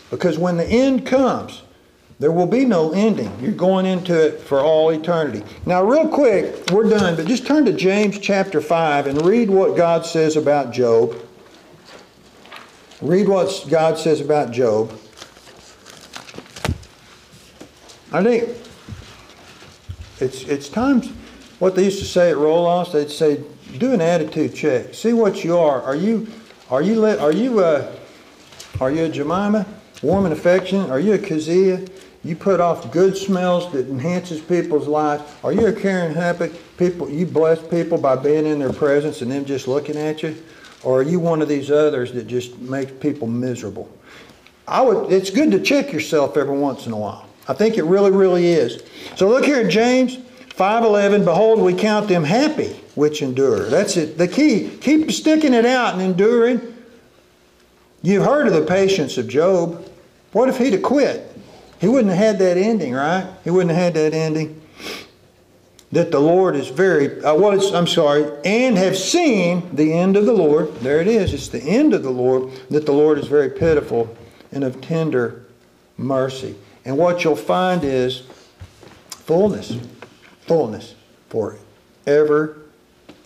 Because 0.10 0.38
when 0.38 0.58
the 0.58 0.66
end 0.66 1.06
comes, 1.06 1.64
there 2.20 2.32
will 2.32 2.48
be 2.48 2.66
no 2.66 2.92
ending. 2.92 3.32
You're 3.42 3.52
going 3.52 3.86
into 3.86 4.28
it 4.28 4.40
for 4.40 4.60
all 4.60 4.90
eternity. 4.90 5.44
Now, 5.66 5.84
real 5.84 6.08
quick, 6.08 6.70
we're 6.72 6.90
done, 6.90 7.16
but 7.16 7.26
just 7.26 7.46
turn 7.46 7.66
to 7.66 7.74
James 7.74 8.20
chapter 8.20 8.62
5 8.62 9.08
and 9.08 9.26
read 9.26 9.50
what 9.50 9.76
God 9.76 10.06
says 10.06 10.38
about 10.38 10.72
Job. 10.72 11.16
Read 13.02 13.28
what 13.28 13.66
God 13.70 13.98
says 13.98 14.22
about 14.22 14.52
Job. 14.52 14.92
I 18.12 18.24
think 18.24 18.50
it's, 20.20 20.44
it's 20.44 20.70
times, 20.70 21.10
what 21.60 21.76
they 21.76 21.86
used 21.86 22.00
to 22.00 22.06
say 22.06 22.30
at 22.30 22.38
roll-offs, 22.38 22.92
they'd 22.92 23.10
say, 23.10 23.44
do 23.78 23.92
an 23.92 24.02
attitude 24.02 24.54
check. 24.54 24.94
See 24.94 25.14
what 25.14 25.44
you 25.44 25.58
are. 25.58 25.82
Are 25.82 25.96
you, 25.96 26.28
are 26.70 26.82
you, 26.82 27.04
are 27.06 27.32
you, 27.32 27.60
uh, 27.60 27.92
are 28.80 28.92
you 28.92 29.06
a 29.06 29.10
Jemima? 29.10 29.66
Warm 30.04 30.26
and 30.26 30.34
affectionate? 30.34 30.90
Are 30.90 31.00
you 31.00 31.14
a 31.14 31.18
Keziah? 31.18 31.86
You 32.24 32.36
put 32.36 32.62
off 32.62 32.92
good 32.92 33.18
smells 33.18 33.72
that 33.74 33.90
enhances 33.90 34.40
people's 34.40 34.88
lives. 34.88 35.24
Are 35.44 35.52
you 35.52 35.68
a 35.68 35.74
Kerenhappuch? 35.74 36.58
people? 36.78 37.10
You 37.10 37.26
bless 37.26 37.62
people 37.68 37.98
by 37.98 38.16
being 38.16 38.46
in 38.46 38.60
their 38.60 38.74
presence 38.74 39.22
and 39.22 39.32
them 39.32 39.46
just 39.46 39.68
looking 39.68 39.98
at 39.98 40.24
you, 40.24 40.36
or 40.84 41.00
are 41.00 41.04
you 41.04 41.20
one 41.20 41.42
of 41.42 41.48
these 41.48 41.72
others 41.72 42.12
that 42.14 42.28
just 42.28 42.58
makes 42.60 42.92
people 42.92 43.28
miserable? 43.28 43.90
I 44.68 44.82
would. 44.82 45.12
It's 45.12 45.30
good 45.30 45.52
to 45.52 45.60
check 45.60 45.92
yourself 45.92 46.38
every 46.38 46.58
once 46.58 46.86
in 46.88 46.94
a 46.94 46.98
while. 46.98 47.28
I 47.48 47.54
think 47.54 47.78
it 47.78 47.84
really, 47.84 48.12
really 48.12 48.48
is. 48.48 48.82
So 49.16 49.28
look 49.28 49.46
here 49.46 49.58
at 49.58 49.70
James 49.70 50.18
5:11. 50.56 51.26
Behold, 51.26 51.62
we 51.62 51.74
count 51.74 52.08
them 52.08 52.24
happy 52.24 52.80
which 52.96 53.22
endure. 53.22 53.70
That's 53.70 53.98
it. 53.98 54.18
The 54.18 54.28
key. 54.28 54.70
Keep 54.82 55.12
sticking 55.12 55.54
it 55.54 55.66
out 55.66 55.94
and 55.94 56.02
enduring. 56.02 56.62
You've 58.02 58.26
heard 58.26 58.48
of 58.48 58.54
the 58.54 58.62
patience 58.62 59.18
of 59.18 59.28
Job. 59.28 59.90
What 60.32 60.50
if 60.50 60.58
he'd 60.58 60.74
have 60.74 60.84
quit? 60.84 61.30
He 61.84 61.90
wouldn't 61.90 62.14
have 62.14 62.26
had 62.26 62.40
that 62.40 62.56
ending, 62.56 62.94
right? 62.94 63.28
He 63.44 63.50
wouldn't 63.50 63.76
have 63.76 63.84
had 63.84 63.94
that 63.96 64.14
ending. 64.14 64.62
That 65.92 66.12
the 66.12 66.20
Lord 66.22 66.56
is 66.56 66.70
very, 66.70 67.22
uh, 67.22 67.36
well, 67.36 67.76
I'm 67.76 67.88
sorry, 67.88 68.24
and 68.46 68.78
have 68.78 68.98
seen 68.98 69.76
the 69.76 69.92
end 69.92 70.16
of 70.16 70.26
the 70.26 70.32
Lord. 70.32 70.74
There 70.76 71.02
it 71.02 71.10
is. 71.10 71.34
It's 71.34 71.50
the 71.50 71.62
end 71.62 71.94
of 71.94 72.02
the 72.02 72.10
Lord, 72.10 72.54
that 72.70 72.86
the 72.86 72.94
Lord 72.94 73.20
is 73.20 73.28
very 73.28 73.50
pitiful 73.50 74.16
and 74.54 74.64
of 74.64 74.80
tender 74.80 75.44
mercy. 75.98 76.56
And 76.86 76.98
what 76.98 77.26
you'll 77.26 77.36
find 77.36 77.84
is 77.84 78.22
fullness, 79.10 79.78
fullness 80.40 80.96
for 81.28 81.58
ever 82.08 82.60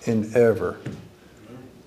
and 0.07 0.35
ever. 0.35 0.79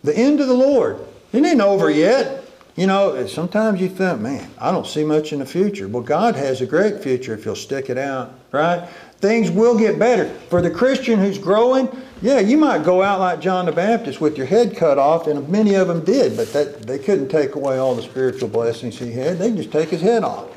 The 0.05 0.17
end 0.17 0.39
of 0.39 0.47
the 0.47 0.55
Lord. 0.55 1.01
It 1.33 1.45
ain't 1.45 1.61
over 1.61 1.91
yet. 1.91 2.40
You 2.81 2.87
know, 2.87 3.27
sometimes 3.27 3.79
you 3.79 3.91
think, 3.91 4.23
man, 4.23 4.51
I 4.59 4.71
don't 4.71 4.87
see 4.87 5.05
much 5.05 5.35
in 5.35 5.41
the 5.41 5.45
future. 5.45 5.87
Well, 5.87 6.03
God 6.03 6.35
has 6.35 6.63
a 6.63 6.67
great 6.67 7.03
future 7.03 7.35
if 7.35 7.45
you'll 7.45 7.55
stick 7.55 7.91
it 7.91 7.99
out, 7.99 8.33
right? 8.53 8.89
Things 9.19 9.51
will 9.51 9.77
get 9.77 9.99
better. 9.99 10.31
For 10.49 10.63
the 10.63 10.71
Christian 10.71 11.19
who's 11.19 11.37
growing, 11.37 11.91
yeah, 12.23 12.41
you 12.41 12.57
might 12.57 12.83
go 12.83 13.03
out 13.03 13.21
like 13.21 13.39
John 13.39 13.67
the 13.67 13.73
Baptist 13.73 14.23
with 14.23 14.39
your 14.39 14.47
head 14.47 14.79
cut 14.79 14.97
off, 14.97 15.27
and 15.27 15.47
many 15.47 15.75
of 15.75 15.89
them 15.89 16.03
did, 16.03 16.39
but 16.39 16.55
that, 16.55 16.85
they 16.85 16.99
couldn't 16.99 17.29
take 17.29 17.55
away 17.55 17.77
all 17.77 17.95
the 17.95 18.01
spiritual 18.01 18.49
blessings 18.49 18.99
he 18.99 19.13
had. 19.13 19.39
They 19.39 19.53
just 19.53 19.71
take 19.71 19.91
his 19.91 20.01
head 20.01 20.25
off. 20.25 20.49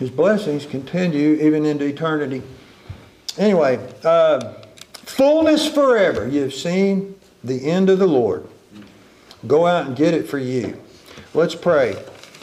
His 0.00 0.10
blessings 0.10 0.66
continue 0.66 1.34
even 1.34 1.64
into 1.64 1.84
eternity. 1.84 2.42
Anyway, 3.38 3.78
uh, 4.02 4.54
fullness 4.92 5.72
forever. 5.72 6.26
You've 6.26 6.52
seen 6.52 7.14
the 7.44 7.64
end 7.70 7.90
of 7.90 8.00
the 8.00 8.08
Lord. 8.08 8.48
Go 9.46 9.66
out 9.66 9.86
and 9.86 9.96
get 9.96 10.14
it 10.14 10.28
for 10.28 10.38
you. 10.38 10.80
Let's 11.34 11.54
pray. 11.54 11.96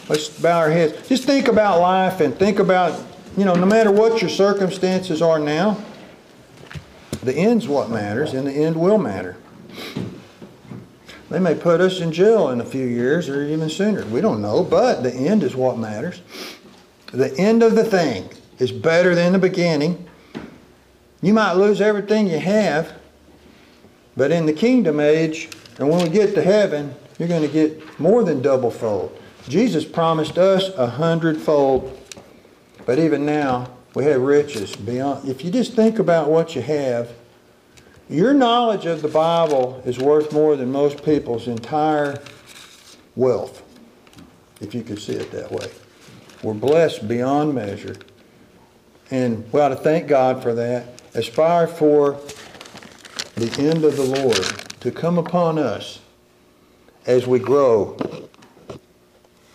Let's 0.10 0.30
bow 0.42 0.60
our 0.60 0.70
heads. 0.70 1.08
Just 1.08 1.26
think 1.26 1.48
about 1.48 1.80
life 1.80 2.20
and 2.20 2.38
think 2.38 2.60
about, 2.60 3.02
you 3.38 3.46
know, 3.46 3.56
no 3.56 3.66
matter 3.66 3.92
what 3.92 4.22
your 4.22 4.30
circumstances 4.30 5.22
are 5.22 5.40
now, 5.40 5.84
the 7.24 7.34
end's 7.34 7.68
what 7.68 7.90
matters, 7.90 8.34
and 8.34 8.48
the 8.48 8.52
end 8.52 8.76
will 8.76 8.98
matter. 8.98 9.38
They 11.30 11.40
may 11.40 11.56
put 11.56 11.80
us 11.80 12.02
in 12.02 12.12
jail 12.12 12.50
in 12.50 12.60
a 12.60 12.66
few 12.66 12.86
years 12.86 13.30
or 13.30 13.44
even 13.44 13.70
sooner. 13.70 14.06
We 14.08 14.20
don't 14.20 14.42
know, 14.42 14.64
but 14.64 15.02
the 15.02 15.14
end 15.14 15.44
is 15.44 15.56
what 15.56 15.78
matters. 15.78 16.22
The 17.14 17.34
end 17.38 17.64
of 17.64 17.76
the 17.76 17.86
thing 17.86 18.30
is 18.60 18.72
better 18.72 19.16
than 19.16 19.32
the 19.32 19.40
beginning. 19.40 20.08
You 21.22 21.34
might 21.34 21.54
lose 21.54 21.80
everything 21.80 22.28
you 22.28 22.40
have, 22.40 22.94
but 24.18 24.32
in 24.32 24.46
the 24.46 24.54
kingdom 24.54 25.00
age, 25.00 25.50
and 25.78 25.90
when 25.90 26.04
we 26.04 26.10
get 26.10 26.36
to 26.36 26.42
heaven, 26.42 26.94
you're 27.18 27.28
going 27.28 27.42
to 27.42 27.48
get 27.48 28.00
more 28.00 28.24
than 28.24 28.42
double 28.42 28.72
fold. 28.72 29.18
Jesus 29.48 29.86
promised 29.86 30.38
us 30.38 30.70
a 30.76 30.88
hundredfold, 30.88 31.98
but 32.86 33.00
even 33.00 33.26
now, 33.26 33.72
we 33.94 34.06
have 34.06 34.22
riches 34.22 34.76
beyond. 34.76 35.28
If 35.28 35.44
you 35.44 35.52
just 35.52 35.74
think 35.74 36.00
about 36.00 36.30
what 36.30 36.56
you 36.56 36.62
have, 36.62 37.12
your 38.10 38.34
knowledge 38.34 38.86
of 38.86 39.02
the 39.02 39.08
Bible 39.08 39.82
is 39.86 39.98
worth 39.98 40.32
more 40.34 40.56
than 40.56 40.72
most 40.72 41.04
people's 41.04 41.48
entire 41.48 42.22
wealth, 43.16 43.64
if 44.60 44.74
you 44.74 44.84
could 44.84 45.00
see 45.00 45.14
it 45.14 45.32
that 45.32 45.52
way. 45.52 45.70
We're 46.44 46.54
blessed 46.54 47.08
beyond 47.08 47.54
measure. 47.54 47.96
And 49.12 49.52
we 49.52 49.60
ought 49.60 49.70
to 49.70 49.76
thank 49.76 50.08
God 50.08 50.42
for 50.42 50.54
that. 50.54 51.02
Aspire 51.14 51.68
for 51.68 52.20
the 53.36 53.54
end 53.60 53.84
of 53.84 53.98
the 53.98 54.04
Lord 54.04 54.71
to 54.82 54.92
come 54.92 55.18
upon 55.18 55.58
us 55.58 56.00
as 57.06 57.26
we 57.26 57.40
grow, 57.40 57.98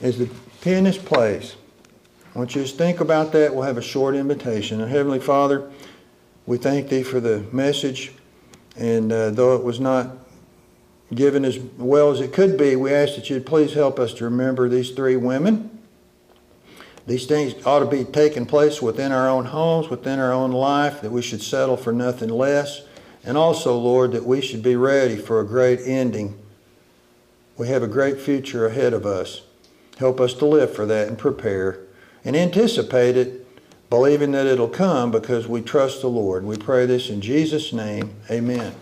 as 0.00 0.18
the 0.18 0.30
pianist 0.62 1.04
plays. 1.04 1.56
I 2.34 2.38
want 2.38 2.54
you 2.54 2.62
to 2.62 2.68
think 2.68 3.00
about 3.00 3.32
that. 3.32 3.54
We'll 3.54 3.64
have 3.64 3.78
a 3.78 3.82
short 3.82 4.14
invitation. 4.14 4.80
Our 4.80 4.86
Heavenly 4.86 5.20
Father, 5.20 5.70
we 6.46 6.58
thank 6.58 6.88
Thee 6.88 7.02
for 7.02 7.20
the 7.20 7.44
message. 7.52 8.12
And 8.76 9.12
uh, 9.12 9.30
though 9.30 9.56
it 9.56 9.64
was 9.64 9.80
not 9.80 10.10
given 11.14 11.44
as 11.44 11.58
well 11.58 12.10
as 12.10 12.20
it 12.20 12.32
could 12.32 12.56
be, 12.56 12.76
we 12.76 12.92
ask 12.92 13.16
that 13.16 13.30
you'd 13.30 13.46
please 13.46 13.74
help 13.74 13.98
us 13.98 14.12
to 14.14 14.24
remember 14.24 14.68
these 14.68 14.90
three 14.90 15.16
women. 15.16 15.70
These 17.06 17.26
things 17.26 17.54
ought 17.66 17.80
to 17.80 17.86
be 17.86 18.04
taking 18.04 18.46
place 18.46 18.82
within 18.82 19.12
our 19.12 19.28
own 19.28 19.46
homes, 19.46 19.88
within 19.88 20.18
our 20.18 20.32
own 20.32 20.52
life, 20.52 21.00
that 21.00 21.10
we 21.10 21.22
should 21.22 21.42
settle 21.42 21.76
for 21.76 21.92
nothing 21.92 22.28
less. 22.28 22.82
And 23.26 23.36
also, 23.36 23.76
Lord, 23.76 24.12
that 24.12 24.24
we 24.24 24.40
should 24.40 24.62
be 24.62 24.76
ready 24.76 25.16
for 25.16 25.40
a 25.40 25.46
great 25.46 25.80
ending. 25.80 26.38
We 27.58 27.68
have 27.68 27.82
a 27.82 27.88
great 27.88 28.20
future 28.20 28.66
ahead 28.66 28.92
of 28.94 29.04
us. 29.04 29.42
Help 29.98 30.20
us 30.20 30.32
to 30.34 30.46
live 30.46 30.72
for 30.72 30.86
that 30.86 31.08
and 31.08 31.18
prepare 31.18 31.80
and 32.24 32.36
anticipate 32.36 33.16
it, 33.16 33.44
believing 33.90 34.30
that 34.32 34.46
it'll 34.46 34.68
come 34.68 35.10
because 35.10 35.48
we 35.48 35.60
trust 35.60 36.02
the 36.02 36.08
Lord. 36.08 36.44
We 36.44 36.56
pray 36.56 36.86
this 36.86 37.10
in 37.10 37.20
Jesus' 37.20 37.72
name. 37.72 38.14
Amen. 38.30 38.74